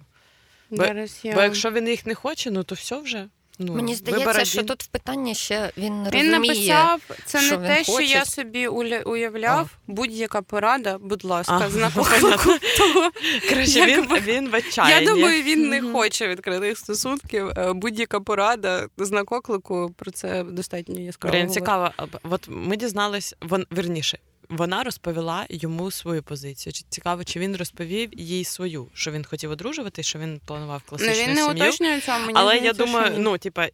Бо- 0.70 0.86
я... 1.24 1.36
Бо 1.36 1.42
якщо 1.42 1.72
він 1.72 1.88
їх 1.88 2.06
не 2.06 2.16
хоче, 2.16 2.52
ну 2.52 2.64
то 2.64 2.76
все 2.76 3.02
вже. 3.02 3.28
Ну, 3.66 3.74
Мені 3.74 3.95
здається, 3.95 4.28
вибір 4.32 4.47
що 4.47 4.64
тут 4.64 4.84
в 4.84 4.88
питанні 4.88 5.36
ще 5.36 5.72
він 5.78 6.03
не 6.03 6.09
Він 6.09 6.30
написав, 6.32 7.01
це 7.26 7.41
що 7.41 7.59
не 7.59 7.68
те, 7.68 7.84
що 7.84 8.01
я 8.01 8.26
собі 8.26 8.68
уля- 8.68 9.03
уявляв. 9.03 9.70
Будь-яка 9.88 10.41
порада, 10.41 10.97
будь 10.97 11.24
ласка, 11.24 11.70
того. 12.78 13.12
Коротше, 13.49 13.86
він, 13.86 14.05
він 14.26 14.49
в. 14.49 14.62
Я 14.89 15.05
думаю, 15.05 15.43
він 15.43 15.70
не 15.70 15.82
хоче 15.82 16.28
відкритих 16.28 16.78
стосунків. 16.78 17.47
Е, 17.57 17.74
Будь-яка 17.74 18.20
порада, 18.20 18.88
знак 18.97 19.32
оклику 19.32 19.93
про 19.97 20.12
це 20.12 20.43
достатньо 20.43 20.99
яскраво. 20.99 21.38
Блін, 21.38 21.49
цікаво. 21.49 21.91
От 22.24 22.47
ми 22.49 22.78
дізнались, 22.78 23.36
вон, 23.41 23.66
верніше, 23.70 24.20
вона 24.52 24.84
розповіла 24.84 25.45
йому 25.49 25.91
свою 25.91 26.24
позицію. 26.24 26.74
Чи 26.74 26.86
цікаво, 26.89 27.24
чи 27.24 27.39
він 27.39 27.56
розповів 27.58 28.10
їй 28.20 28.43
свою, 28.43 28.88
що 28.93 29.12
він 29.12 29.26
хотів 29.26 29.52
одружувати, 29.52 30.04
що 30.04 30.20
він 30.20 30.41
планував 30.45 30.82
Ну, 30.91 30.97
він 30.97 31.08
не 31.36 31.41
сім'ю. 31.41 31.52
уточнює 31.66 32.02
цього, 32.02 32.20
мені 32.20 32.34
Але 32.36 32.58
я 32.58 32.74
що 32.74 32.86
думаю, 32.86 33.12
ні. 33.12 33.18
ну, 33.20 33.38
типа, 33.38 33.68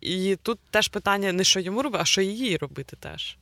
і 0.00 0.36
тут 0.42 0.58
теж 0.70 0.88
питання 0.88 1.32
не 1.32 1.44
що 1.44 1.60
йому 1.60 1.82
робити, 1.82 2.02
а 2.02 2.04
що 2.04 2.22
їй 2.22 2.56
робити 2.56 2.96
теж. 3.00 3.36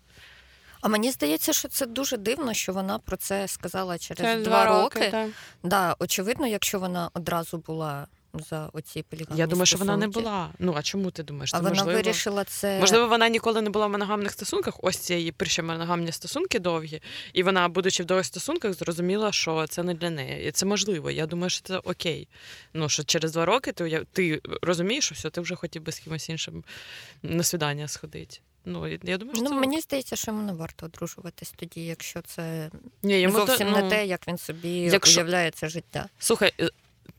А 0.81 0.89
мені 0.89 1.11
здається, 1.11 1.53
що 1.53 1.69
це 1.69 1.87
дуже 1.87 2.17
дивно, 2.17 2.55
що 2.55 2.73
вона 2.73 2.99
про 2.99 3.17
це 3.17 3.49
сказала 3.49 3.99
через 3.99 4.23
це 4.23 4.37
два 4.37 4.65
роки. 4.65 5.09
так. 5.11 5.31
Да, 5.63 5.97
очевидно, 5.99 6.47
якщо 6.47 6.79
вона 6.79 7.11
одразу 7.15 7.59
була 7.59 8.07
за 8.35 8.71
оці 8.73 9.03
полігамні 9.03 9.41
Я 9.41 9.47
думаю, 9.47 9.67
що 9.67 9.77
вона 9.79 9.97
не 9.97 10.09
була. 10.09 10.51
Ну, 10.59 10.75
а 10.77 10.83
чому 10.83 11.11
ти 11.11 11.23
думаєш? 11.23 11.55
А 11.55 11.57
Це 11.57 11.63
вона 11.63 11.75
можливо... 11.75 11.93
вирішила 12.03 12.45
це. 12.45 12.81
Можливо, 12.81 13.09
вона 13.09 13.29
ніколи 13.29 13.63
не 13.63 13.71
була 13.71 13.87
в 13.87 13.91
моногамних 13.91 14.33
стосунках. 14.33 14.75
Ось 14.83 14.97
ці 14.97 15.15
її 15.15 15.33
перші 15.33 15.63
моногамні 15.63 16.13
стосунки 16.13 16.59
довгі, 16.59 17.03
і 17.33 17.43
вона, 17.43 17.69
будучи 17.69 18.03
в 18.03 18.07
довгих 18.07 18.27
стосунках, 18.27 18.73
зрозуміла, 18.75 19.33
що 19.33 19.67
це 19.67 19.83
не 19.83 19.95
для 19.95 20.11
неї. 20.11 20.49
І 20.49 20.53
це 20.53 20.67
можливо. 20.67 21.11
Я 21.11 21.27
думаю, 21.27 21.51
що 21.51 21.63
це 21.63 21.79
окей. 21.79 22.29
Ну 22.75 22.89
що 22.89 23.05
через 23.05 23.33
два 23.33 23.45
роки 23.45 23.73
ти, 23.73 24.07
ти 24.13 24.41
розумієш, 24.63 25.05
що 25.05 25.15
все, 25.15 25.31
ти 25.31 25.41
вже 25.41 25.55
хотів 25.55 25.83
би 25.83 25.93
з 25.93 25.99
кимось 26.01 26.29
іншим 26.29 26.65
на 27.23 27.43
свідання 27.43 27.89
сходити. 27.89 28.39
Ну, 28.65 28.87
я 28.89 29.19
думаю, 29.19 29.35
що 29.35 29.45
Ну, 29.45 29.49
це 29.51 29.55
мені 29.55 29.81
здається, 29.81 30.17
що 30.17 30.31
йому 30.31 30.43
не 30.43 30.53
варто 30.53 30.87
одружуватись 30.87 31.53
тоді, 31.57 31.85
якщо 31.85 32.23
це 32.23 32.71
Ні, 33.03 33.21
йому 33.21 33.39
то- 33.39 33.47
зовсім 33.47 33.71
ну, 33.71 33.77
не 33.77 33.91
те, 33.91 34.07
як 34.07 34.29
він 34.29 34.39
собі 34.39 34.69
якщо- 34.71 35.21
уявляє 35.21 35.51
це 35.51 35.69
життя. 35.69 36.09
Слухай, 36.19 36.53
е, 36.61 36.69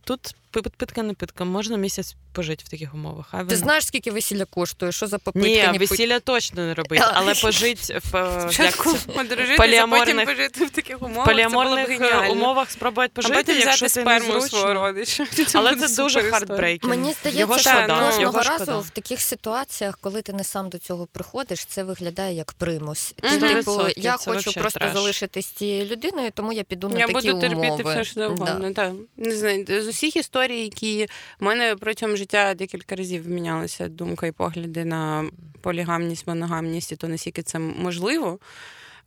тут 0.04 0.36
пи- 0.52 0.62
питка 0.78 1.04
не 1.04 1.14
питка, 1.14 1.46
можна 1.46 1.78
місяць 1.78 2.16
пожити 2.34 2.64
в 2.68 2.70
таких 2.70 2.94
умовах. 2.94 3.28
Хай 3.32 3.46
Ти 3.46 3.56
знаєш, 3.56 3.86
скільки 3.86 4.12
весілля 4.12 4.46
коштує? 4.46 4.92
Що 4.92 5.08
за 5.08 5.18
попитка? 5.18 5.50
Ні, 5.50 5.68
не 5.72 5.78
весілля 5.78 6.20
точно 6.20 6.62
не 6.66 6.74
робити, 6.74 7.04
але 7.14 7.36
пожити 7.42 8.00
в 8.12 8.16
е, 8.18 8.20
як 8.20 8.42
Спочатку 8.42 8.94
це? 8.94 9.12
одружитися, 9.20 9.58
потім 9.58 9.74
поліаморних- 9.76 10.26
пожити 10.26 10.66
в 10.66 10.70
таких 10.70 11.02
умовах. 11.02 11.26
поліаморних 11.26 11.88
це 11.88 11.94
е, 11.94 11.98
було 12.22 12.36
б 12.36 12.38
умовах 12.38 12.72
спробувати 12.72 13.12
а 13.16 13.22
пожити, 13.22 13.54
якщо 13.54 13.86
взяти 13.86 13.94
ти 13.94 14.02
сперму 14.02 14.42
свого 14.42 14.74
родича. 14.74 15.28
Але 15.54 15.76
це 15.76 16.04
дуже 16.04 16.24
heartbreaking. 16.24 16.90
Мені 16.90 17.04
Його 17.04 17.14
здається, 17.22 17.60
що 17.60 17.70
шкода, 17.70 18.00
кожного 18.00 18.22
його 18.22 18.38
разу 18.38 18.54
шкода. 18.64 18.78
в 18.78 18.90
таких 18.90 19.22
ситуаціях, 19.22 19.98
коли 20.02 20.22
ти 20.22 20.34
не 20.34 20.44
сам 20.44 20.70
до 20.70 20.78
цього 20.78 21.06
приходиш, 21.12 21.66
це 21.66 21.84
виглядає 21.84 22.36
як 22.36 22.54
примус. 22.54 23.14
Ти, 23.22 23.28
Мгм. 23.28 23.40
типу, 23.40 23.82
я 23.98 24.18
це 24.18 24.32
хочу 24.32 24.54
просто 24.54 24.90
залишитись 24.94 25.46
з 25.46 25.52
цією 25.52 25.86
людиною, 25.86 26.32
тому 26.34 26.54
я 26.54 26.64
піду 26.64 26.90
на 26.90 27.00
Я 27.00 27.08
такі 27.08 27.32
буду 27.32 27.42
терпіти 27.42 27.84
все, 27.84 28.04
що 28.04 28.14
завгодно. 28.14 28.94
Не 29.18 29.36
знаю, 29.36 29.66
з 29.82 29.88
усіх 29.88 30.16
історій, 30.16 30.62
які 30.62 31.08
в 31.40 31.44
мене 31.44 31.76
протягом 31.76 32.18
життя 32.18 32.54
декілька 32.54 32.96
разів 32.96 33.28
мінялася 33.28 33.88
думка 33.88 34.28
і 34.28 34.32
погляди 34.32 34.86
на 34.86 35.30
полігамність, 35.62 36.28
моногамність, 36.28 36.92
і 36.92 36.96
то 36.96 37.08
наскільки 37.08 37.42
це 37.42 37.60
можливо. 37.60 38.40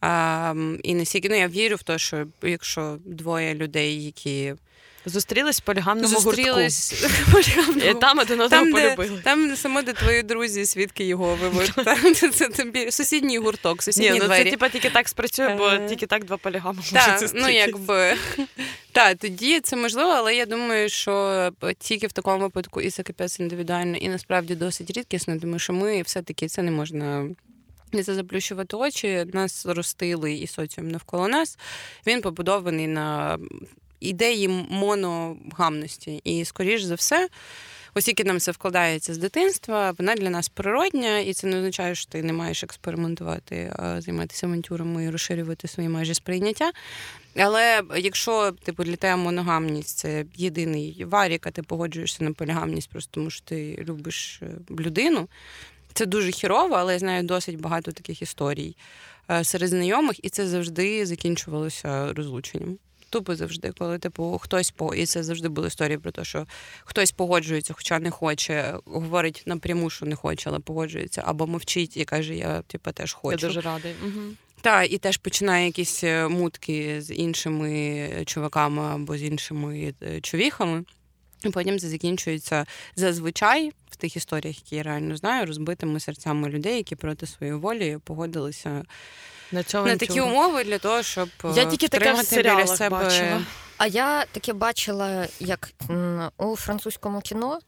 А, 0.01 0.55
І 0.83 0.95
наскільки 0.95 1.29
ну, 1.29 1.35
я 1.35 1.49
вірю 1.49 1.77
в 1.77 1.83
те, 1.83 1.99
що 1.99 2.27
якщо 2.43 2.99
двоє 3.05 3.55
людей, 3.55 4.05
які 4.05 4.55
Зустрілись 5.07 5.59
в 5.61 5.63
полігамному 5.63 6.21
зустрілись 6.21 7.05
гуртку. 7.33 7.81
І 7.91 7.95
там 7.95 8.19
один 8.19 8.41
одного 8.41 8.63
полюбили. 8.63 9.21
Там 9.25 9.57
саме 9.57 9.83
де 9.83 9.93
твої 9.93 10.23
друзі, 10.23 10.67
свідки 10.67 11.05
Єгови. 11.05 11.69
Там 11.85 12.15
це 12.15 12.49
тобі 12.49 12.91
сусідній 12.91 13.39
гурток, 13.39 13.83
сусідні 13.83 14.11
Ні, 14.11 14.19
ну 14.19 14.25
двері. 14.25 14.45
це 14.45 14.51
типа 14.51 14.69
тільки 14.69 14.91
так 14.91 15.09
спрацює, 15.09 15.55
бо 15.59 15.77
Е, 15.77 15.89
тільки 15.89 16.07
так 16.07 16.25
два 16.25 16.37
полігами 16.37 16.83
можуть 16.93 17.33
ну 17.35 17.49
якби 17.49 18.15
так, 18.93 19.19
тоді 19.19 19.61
це 19.61 19.77
можливо, 19.77 20.11
але 20.11 20.35
я 20.35 20.47
думаю, 20.47 20.89
що 20.89 21.51
тільки 21.79 22.07
в 22.07 22.13
такому 22.13 22.39
випадку 22.39 22.81
і 22.81 22.91
це 22.91 23.03
капець 23.03 23.41
індивідуально, 23.41 23.97
і 23.97 24.09
насправді 24.09 24.55
досить 24.55 24.91
рідкісно, 24.91 25.39
тому 25.41 25.59
що 25.59 25.73
ми 25.73 26.03
все-таки 26.03 26.49
це 26.49 26.63
не 26.63 26.71
можна. 26.71 27.29
Не 27.93 28.03
заплющувати 28.03 28.77
очі, 28.77 29.27
нас 29.33 29.67
ростили 29.67 30.33
і 30.33 30.47
соціум 30.47 30.89
навколо 30.89 31.29
нас. 31.29 31.59
Він 32.07 32.21
побудований 32.21 32.87
на 32.87 33.39
ідеї 34.09 34.49
моногамності. 34.69 36.21
І, 36.25 36.45
скоріш 36.45 36.83
за 36.83 36.95
все, 36.95 37.29
оскільки 37.95 38.25
нам 38.25 38.41
це 38.41 38.53
вкладається 38.53 39.15
з 39.15 39.19
дитинства, 39.19 39.95
вона 39.99 40.15
для 40.15 40.31
нас 40.31 40.49
природня, 40.49 41.19
і 41.19 41.33
це 41.33 41.47
не 41.47 41.57
означає, 41.57 41.95
що 41.95 42.11
ти 42.11 42.23
не 42.23 42.33
маєш 42.33 42.65
експериментувати, 42.65 43.73
а 43.77 44.01
займатися 44.01 44.47
авантюрами 44.47 45.05
і 45.05 45.11
розширювати 45.11 45.69
свої 45.69 45.89
межі 45.89 46.15
сприйняття. 46.15 46.73
Але 47.37 47.83
якщо 47.97 48.53
типу 48.53 48.85
для 48.85 48.97
тебе 48.97 49.17
моногамність 49.17 49.99
це 49.99 50.25
єдиний 50.37 51.05
варік, 51.05 51.47
а 51.47 51.51
ти 51.51 51.63
погоджуєшся 51.63 52.25
на 52.25 52.33
полігамність, 52.33 52.91
просто 52.91 53.11
тому 53.15 53.31
що 53.31 53.45
ти 53.45 53.85
любиш 53.89 54.41
е, 54.43 54.47
людину. 54.81 55.29
Це 55.95 56.07
дуже 56.07 56.31
хірово, 56.31 56.75
але 56.75 56.93
я 56.93 56.99
знаю 56.99 57.23
досить 57.23 57.61
багато 57.61 57.93
таких 57.93 58.23
історій 58.23 58.77
е, 59.31 59.45
серед 59.45 59.69
знайомих, 59.69 60.25
і 60.25 60.29
це 60.29 60.47
завжди 60.47 61.07
закінчувалося 61.07 62.13
розлученням. 62.13 62.79
Тупо 63.11 63.37
завжди, 63.37 63.73
коли 63.79 63.99
типу 63.99 64.41
хтось 64.43 64.71
по 64.71 64.95
і 64.95 65.07
це 65.07 65.23
завжди 65.23 65.49
були 65.49 65.69
історії 65.69 65.99
про 65.99 66.11
те, 66.11 66.25
що 66.25 66.47
хтось 66.85 67.13
погоджується, 67.13 67.75
хоча 67.75 67.99
не 67.99 68.11
хоче, 68.11 68.75
говорить 68.85 69.43
напряму, 69.47 69.91
що 69.91 70.07
не 70.07 70.17
хоче, 70.17 70.51
але 70.51 70.59
погоджується, 70.59 71.23
або 71.27 71.47
мовчить 71.47 71.97
і 71.97 72.05
каже, 72.05 72.35
я 72.35 72.63
типу, 72.63 72.93
теж 72.93 73.13
хочу. 73.13 73.47
Я 73.47 73.49
дуже 73.49 73.61
радий. 73.61 73.95
Угу. 74.03 74.23
Так, 74.61 74.93
і 74.93 74.99
теж 74.99 75.17
починає 75.17 75.67
якісь 75.67 76.05
е, 76.05 76.29
мутки 76.29 77.03
з 77.03 77.15
іншими 77.15 78.11
чуваками 78.27 78.83
або 78.83 79.17
з 79.17 79.23
іншими 79.23 79.95
е, 80.03 80.21
човіхами. 80.21 80.85
І 81.45 81.51
потім 81.51 81.79
це 81.79 81.89
закінчується 81.89 82.67
зазвичай 82.97 83.73
в 83.91 83.97
тих 83.97 84.17
історіях, 84.17 84.57
які 84.57 84.77
я 84.77 84.83
реально 84.83 85.17
знаю, 85.17 85.47
розбитими 85.47 86.01
серцями 86.01 86.49
людей, 86.49 86.77
які 86.77 86.97
проти 86.97 87.27
своєї 87.27 87.59
волі 87.59 87.99
погодилися 88.05 88.85
на, 89.53 89.63
цьому 89.63 89.87
на 89.87 89.97
такі 89.97 90.21
умови 90.21 90.65
для 90.65 90.79
того, 90.79 91.03
щоб 91.03 91.29
я 91.55 91.65
тільки 91.65 91.89
таке 91.89 92.13
в 92.13 92.25
серіалах 92.25 92.69
себе. 92.69 92.91
бачила. 92.91 93.43
А 93.79 93.87
я 93.87 94.25
таке 94.25 94.53
бачила, 94.53 95.27
як 95.41 95.71
у 96.37 96.57
французькому 96.57 97.21
кіно, 97.21 97.59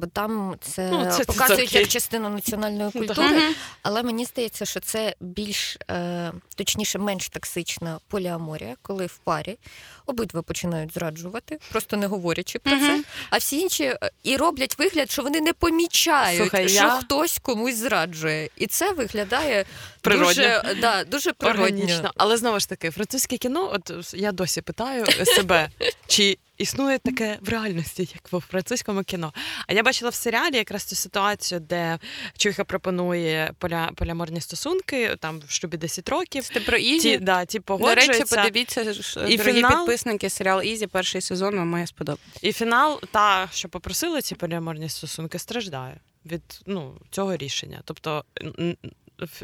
бо 0.00 0.06
там 0.06 0.56
це, 0.60 0.90
Ну, 0.92 1.04
це- 1.04 1.10
це 1.16 1.24
показують 1.24 1.68
окей. 1.68 1.80
як 1.80 1.88
частину 1.88 2.28
національної 2.28 2.90
Ну, 2.94 3.00
культури, 3.06 3.42
але 3.82 4.02
мені 4.02 4.24
здається, 4.24 4.64
що 4.66 4.80
це 4.80 5.14
більш 5.20 5.78
е, 5.90 6.32
точніше, 6.56 6.98
менш 6.98 7.28
токсична 7.28 7.98
поліаморія, 8.08 8.76
коли 8.82 9.06
в 9.06 9.16
парі 9.18 9.58
обидва 10.06 10.42
починають 10.42 10.94
зраджувати, 10.94 11.58
просто 11.72 11.96
не 11.96 12.06
говорячи 12.06 12.58
про 12.58 12.78
це. 12.78 13.02
А 13.30 13.36
всі 13.38 13.58
інші 13.60 13.84
е, 13.84 13.98
і 14.22 14.36
роблять 14.36 14.78
вигляд, 14.78 15.10
що 15.10 15.22
вони 15.22 15.40
не 15.40 15.52
помічають, 15.52 16.40
Слухай, 16.40 16.68
що 16.68 16.76
я- 16.76 16.90
хтось 16.90 17.38
комусь 17.38 17.76
зраджує. 17.76 18.48
І 18.56 18.66
це 18.66 18.92
виглядає 18.92 19.64
Природньо. 20.00 20.26
дуже, 20.28 20.76
да, 20.80 21.04
дуже 21.04 21.32
природньо. 21.32 21.62
Органічно. 21.64 22.10
Але 22.16 22.36
знову 22.36 22.60
ж 22.60 22.68
таки, 22.68 22.90
французьке 22.90 23.36
кіно, 23.36 23.70
от 23.74 24.14
я 24.14 24.32
досі 24.32 24.60
питаю 24.62 25.06
себе, 25.06 25.70
чи 26.06 26.38
існує 26.60 26.98
таке 26.98 27.38
в 27.40 27.48
реальності, 27.48 28.08
як 28.14 28.32
в 28.32 28.46
французькому 28.50 29.02
кіно. 29.02 29.32
А 29.66 29.72
я 29.72 29.82
бачила 29.82 30.10
в 30.10 30.14
серіалі 30.14 30.56
якраз 30.56 30.84
цю 30.84 30.96
ситуацію, 30.96 31.60
де 31.60 31.98
чоловіка 32.36 32.64
пропонує 32.64 33.52
поля, 33.58 33.90
поліаморні 33.94 34.40
стосунки, 34.40 35.16
там 35.20 35.42
в 35.46 35.50
шлюбі 35.50 35.76
10 35.76 36.08
років. 36.08 36.44
Це 36.44 36.60
про 36.60 36.76
Easy. 36.76 37.10
Ті, 37.10 37.18
да, 37.18 37.44
ті 37.44 37.58
До 37.58 37.94
речі, 37.94 38.24
подивіться, 38.30 38.92
ж, 38.92 39.26
І 39.28 39.36
дорогі 39.36 39.62
фінал- 39.62 39.78
підписники, 39.78 40.30
серіал 40.30 40.62
Easy, 40.62 40.86
перший 40.86 41.20
сезон 41.20 41.56
вам 41.56 41.68
має 41.68 41.86
сподобатися. 41.86 42.38
І 42.42 42.52
фінал, 42.52 43.00
та, 43.12 43.48
що 43.52 43.68
попросила 43.68 44.22
ці 44.22 44.34
поліаморні 44.34 44.88
стосунки, 44.88 45.38
страждає 45.38 46.00
від 46.26 46.42
ну, 46.66 46.92
цього 47.10 47.36
рішення. 47.36 47.80
Тобто 47.84 48.24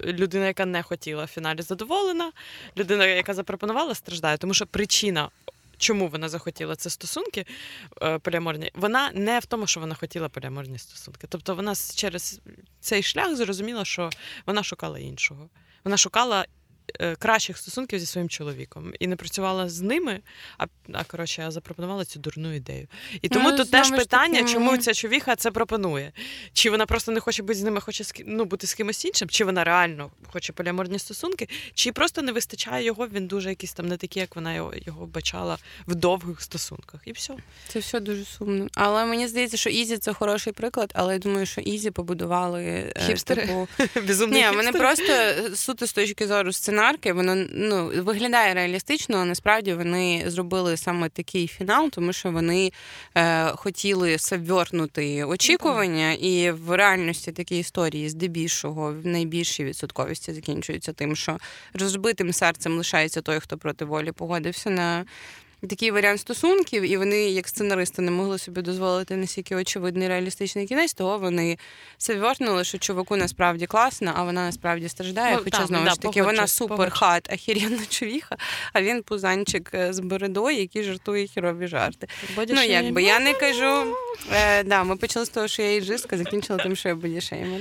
людина, 0.04 0.46
яка 0.46 0.66
не 0.66 0.82
хотіла 0.82 1.24
в 1.24 1.26
фіналі, 1.26 1.62
задоволена, 1.62 2.32
людина, 2.76 3.06
яка 3.06 3.34
запропонувала, 3.34 3.94
страждає, 3.94 4.36
тому 4.36 4.54
що 4.54 4.66
причина. 4.66 5.30
Чому 5.78 6.08
вона 6.08 6.28
захотіла 6.28 6.76
це 6.76 6.90
стосунки 6.90 7.46
е, 8.02 8.18
поліаморні? 8.18 8.70
Вона 8.74 9.10
не 9.14 9.38
в 9.38 9.46
тому, 9.46 9.66
що 9.66 9.80
вона 9.80 9.94
хотіла 9.94 10.28
поліаморні 10.28 10.78
стосунки. 10.78 11.26
Тобто 11.30 11.54
вона 11.54 11.74
через 11.94 12.40
цей 12.80 13.02
шлях 13.02 13.36
зрозуміла, 13.36 13.84
що 13.84 14.10
вона 14.46 14.62
шукала 14.62 14.98
іншого. 14.98 15.48
Вона 15.84 15.96
шукала 15.96 16.46
кращих 17.18 17.58
стосунків 17.58 17.98
зі 18.00 18.06
своїм 18.06 18.28
чоловіком 18.28 18.92
і 19.00 19.06
не 19.06 19.16
працювала 19.16 19.68
з 19.68 19.80
ними, 19.80 20.20
а, 20.58 20.66
а 20.92 21.04
коротше, 21.04 21.42
я 21.42 21.50
запропонувала 21.50 22.04
цю 22.04 22.18
дурну 22.18 22.54
ідею. 22.54 22.86
І 23.22 23.28
тому 23.28 23.50
Ну, 23.50 23.56
тут 23.56 23.70
теж 23.70 23.90
питання, 23.90 24.40
таки, 24.40 24.52
чому 24.52 24.76
ця 24.76 24.94
чувіха 24.94 25.36
це 25.36 25.50
пропонує? 25.50 26.12
Чи 26.52 26.70
вона 26.70 26.86
просто 26.86 27.12
не 27.12 27.20
хоче 27.20 27.42
бути 27.42 27.58
з 27.58 27.62
ними, 27.62 27.80
хоче 27.80 28.04
ну, 28.26 28.44
бути 28.44 28.66
з 28.66 28.74
кимось 28.74 29.04
іншим, 29.04 29.28
чи 29.28 29.44
вона 29.44 29.64
реально 29.64 30.10
хоче 30.26 30.52
поліаморні 30.52 30.98
стосунки, 30.98 31.48
чи 31.74 31.92
просто 31.92 32.22
не 32.22 32.32
вистачає 32.32 32.84
його, 32.84 33.08
він 33.08 33.26
дуже 33.26 33.48
якийсь 33.48 33.72
там 33.72 33.88
не 33.88 33.96
такий, 33.96 34.20
як 34.20 34.36
вона 34.36 34.54
його, 34.54 34.72
його 34.86 35.06
бачила 35.06 35.58
в 35.86 35.94
довгих 35.94 36.42
стосунках. 36.42 37.00
І 37.04 37.12
все. 37.12 37.34
Це 37.68 37.78
все 37.78 38.00
дуже 38.00 38.24
сумно. 38.24 38.68
Але 38.74 39.04
мені 39.04 39.28
здається, 39.28 39.56
що 39.56 39.70
Easy 39.70 39.98
це 39.98 40.12
хороший 40.12 40.52
приклад, 40.52 40.92
але 40.94 41.12
я 41.12 41.18
думаю, 41.18 41.46
що 41.46 41.60
Easy 41.60 41.90
побудували 41.90 42.62
е, 42.64 42.92
Хіпстери? 43.06 43.42
типу, 43.46 43.68
Безумний 44.06 44.40
Ні, 44.40 44.46
хіпстер. 44.48 44.64
вони 44.72 44.78
просто 44.78 45.12
е, 45.12 45.50
суто 45.56 45.86
з 45.86 45.92
точки 45.92 46.26
зору 46.26 46.52
сценарки, 46.76 47.12
воно 47.12 47.46
ну 47.52 47.90
виглядає 48.02 48.54
реалістично, 48.54 49.16
а 49.16 49.24
насправді 49.24 49.74
вони 49.74 50.24
зробили 50.26 50.76
саме 50.76 51.08
такий 51.08 51.46
фінал, 51.46 51.90
тому 51.90 52.12
що 52.12 52.30
вони 52.30 52.72
е, 53.14 53.46
хотіли 53.46 54.18
сабвернути 54.18 55.24
очікування, 55.24 56.12
і 56.12 56.50
в 56.50 56.76
реальності 56.76 57.32
такі 57.32 57.58
історії 57.58 58.08
здебільшого 58.08 58.94
в 59.02 59.06
найбільшій 59.06 59.64
відсотковості 59.64 60.32
закінчуються 60.32 60.92
тим, 60.92 61.16
що 61.16 61.38
розбитим 61.74 62.32
серцем 62.32 62.76
лишається 62.76 63.22
той, 63.22 63.40
хто 63.40 63.58
проти 63.58 63.84
волі 63.84 64.12
погодився 64.12 64.70
на. 64.70 65.04
Такий 65.70 65.90
варіант 65.90 66.20
стосунків, 66.20 66.82
і 66.82 66.96
вони, 66.96 67.30
як 67.30 67.48
сценаристи, 67.48 68.02
не 68.02 68.10
могли 68.10 68.38
собі 68.38 68.62
дозволити 68.62 69.16
настільки 69.16 69.56
очевидний 69.56 70.08
реалістичний 70.08 70.66
кінець, 70.66 70.94
того 70.94 71.18
вони 71.18 71.58
савернули, 71.98 72.64
що 72.64 72.78
чуваку 72.78 73.16
насправді 73.16 73.66
класно, 73.66 74.12
а 74.16 74.24
вона 74.24 74.44
насправді 74.46 74.88
страждає. 74.88 75.34
Ну, 75.36 75.40
Хоча 75.44 75.58
так, 75.58 75.66
знову 75.66 75.84
да, 75.84 75.90
ж 75.90 76.00
таки 76.00 76.22
вона 76.22 76.46
супер 76.46 76.76
погоджуюсь. 76.76 76.98
хат, 76.98 77.32
ахіренна 77.32 77.86
човіха, 77.88 78.36
а 78.72 78.82
він 78.82 79.02
пузанчик 79.02 79.70
е, 79.74 79.92
з 79.92 79.98
бородою, 80.00 80.56
який 80.56 80.82
жартує 80.82 81.26
хірові 81.26 81.66
жарти. 81.66 82.08
Ну 82.48 82.62
якби 82.62 83.02
я 83.02 83.20
не 83.20 83.34
кажу. 83.34 83.94
Е, 84.32 84.64
да, 84.64 84.84
ми 84.84 84.96
почали 84.96 85.26
з 85.26 85.28
того, 85.28 85.48
що 85.48 85.62
я 85.62 85.74
іджистка, 85.74 86.18
закінчила 86.18 86.58
тим, 86.58 86.76
що 86.76 86.88
я 86.88 86.94
бодішеймер. 86.94 87.60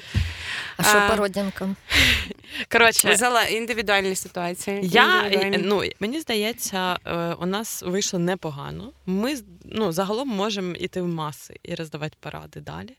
А 0.78 0.84
що 0.84 0.98
А, 0.98 1.10
по 1.10 1.16
родинкам? 1.16 1.76
Коротше, 2.72 3.18
індивідуальні 3.52 4.16
ситуації. 4.16 4.80
Я 4.84 5.24
Індивідуальні. 5.26 5.58
ну 5.68 5.84
мені 6.00 6.20
здається, 6.20 6.98
е, 7.06 7.34
у 7.40 7.46
нас 7.46 7.84
вийшло 7.96 8.20
непогано. 8.20 8.92
Ми 9.06 9.36
ну 9.66 9.92
загалом 9.92 10.28
можемо 10.28 10.76
йти 10.76 11.02
в 11.02 11.08
маси 11.08 11.60
і 11.64 11.76
роздавати 11.76 12.18
поради 12.20 12.60
далі. 12.62 12.98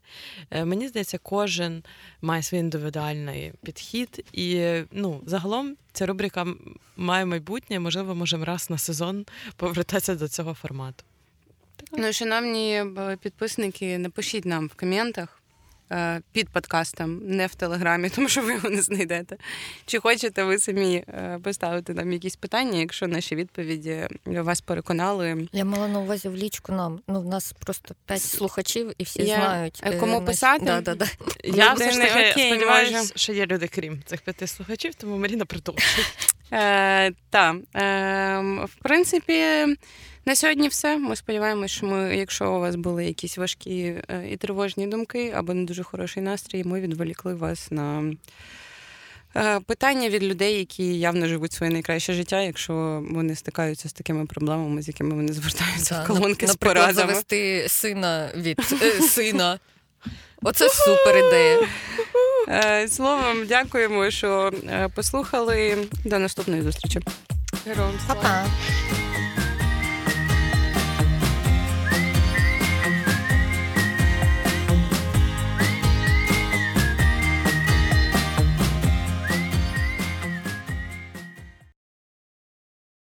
Е, 0.51 0.64
Мені 0.64 0.88
здається, 0.88 1.18
кожен 1.18 1.82
має 2.22 2.42
свій 2.42 2.59
індивідуальний 2.59 3.53
підхід, 3.64 4.24
і 4.32 4.72
ну 4.92 5.20
загалом 5.26 5.76
ця 5.92 6.07
рубрика 6.07 6.47
має 6.97 7.24
майбутнє. 7.26 7.80
Можливо, 7.80 8.14
можемо 8.14 8.44
раз 8.44 8.70
на 8.70 8.78
сезон 8.78 9.26
повертатися 9.57 10.14
до 10.14 10.28
цього 10.28 10.55
формату. 10.55 11.05
Ну, 11.92 12.12
шановні 12.12 12.72
е, 12.74 13.16
підписники, 13.22 13.99
напишіть 13.99 14.44
нам 14.44 14.66
в 14.66 14.74
коментах 14.74 15.42
під 16.32 16.49
подкастом, 16.49 17.20
не 17.24 17.47
в 17.47 17.55
телеграмі, 17.55 18.11
тому 18.14 18.28
що 18.28 18.43
ви 18.43 18.53
його 18.53 18.70
не 18.70 18.82
знайдете. 18.82 19.37
Чи 19.87 19.99
хочете 19.99 20.45
ви 20.45 20.59
самі 20.59 21.05
е, 21.09 21.39
поставити 21.43 21.95
нам 21.95 22.12
якісь 22.12 22.37
питання, 22.37 22.78
якщо 22.78 23.07
наші 23.09 23.37
відповіді 23.37 24.09
вас 24.24 24.61
переконали? 24.61 25.49
Я 25.53 25.64
мала 25.64 25.89
на 25.89 25.99
увазі 25.99 26.28
в 26.28 26.37
лічку 26.37 26.72
нам. 26.72 27.01
Ну, 27.09 27.20
в 27.20 27.26
нас 27.26 27.53
просто 27.53 27.95
п'ять 28.07 28.22
слухачів, 28.22 28.93
і 28.99 29.05
всі 29.05 29.22
Я- 29.22 29.37
знають. 29.37 29.82
Кому 30.01 30.12
наші- 30.12 30.26
писати? 30.26 30.64
Да, 30.64 30.80
да, 30.80 30.95
да. 30.95 31.07
Я 31.45 31.72
все 31.72 31.91
ж 31.91 31.99
таки 31.99 32.30
окей, 32.30 32.51
сподіваюся, 32.51 33.12
що 33.16 33.32
є 33.32 33.47
люди, 33.47 33.68
крім 33.68 34.03
цих 34.07 34.20
п'яти 34.20 34.47
слухачів, 34.47 34.95
тому 34.95 35.16
Маріна 35.16 35.45
продовжує. 35.45 36.07
Е, 36.53 37.12
та, 37.30 37.55
е, 37.76 38.64
в 38.64 38.74
принципі, 38.82 39.43
На 40.27 40.37
сьогодні 40.37 40.68
все. 40.68 40.99
Ми 40.99 41.16
сподіваємося, 41.16 41.74
що 41.74 41.87
ми, 41.87 42.16
якщо 42.16 42.53
у 42.53 42.61
вас 42.61 42.77
були 42.77 43.05
якісь 43.05 43.39
важкі 43.39 43.95
е, 44.09 44.29
і 44.31 44.37
тривожні 44.37 44.87
думки 44.87 45.33
або 45.37 45.55
не 45.55 45.64
дуже 45.64 45.83
хороший 45.83 46.22
настрій, 46.22 46.64
ми 46.64 46.81
відволікли 46.81 47.35
вас 47.35 47.70
на 47.70 48.12
е, 49.37 49.61
питання 49.61 50.09
від 50.09 50.22
людей, 50.22 50.59
які 50.59 50.99
явно 50.99 51.27
живуть 51.27 51.53
своє 51.53 51.72
найкраще 51.72 52.12
життя, 52.12 52.43
якщо 52.43 53.05
вони 53.11 53.35
стикаються 53.37 53.89
з 53.89 53.93
такими 53.93 54.27
проблемами, 54.27 54.83
з 54.83 54.89
якими 54.89 55.14
вони 55.14 55.33
звертаються 55.33 55.95
Да, 55.95 56.05
в 56.05 56.07
колонки 56.07 56.47
з 56.47 56.49
Наприклад, 56.49 56.77
порадами. 56.87 57.12
завести 57.12 57.66
сина 57.68 58.31
від 58.37 58.61
е, 58.83 59.01
сина. 59.03 59.59
Оце 60.43 60.68
супер 60.68 61.16
ідея. 61.27 61.68
Е, 62.49 62.89
Словом, 62.89 63.47
дякуємо, 63.47 64.11
що 64.11 64.53
послухали. 64.95 65.79
До 66.05 66.18
наступної 66.18 66.62
зустрічі. 66.62 67.01
Героям 67.66 67.93
слава. 68.07 68.22
Па-па. 68.22 69.05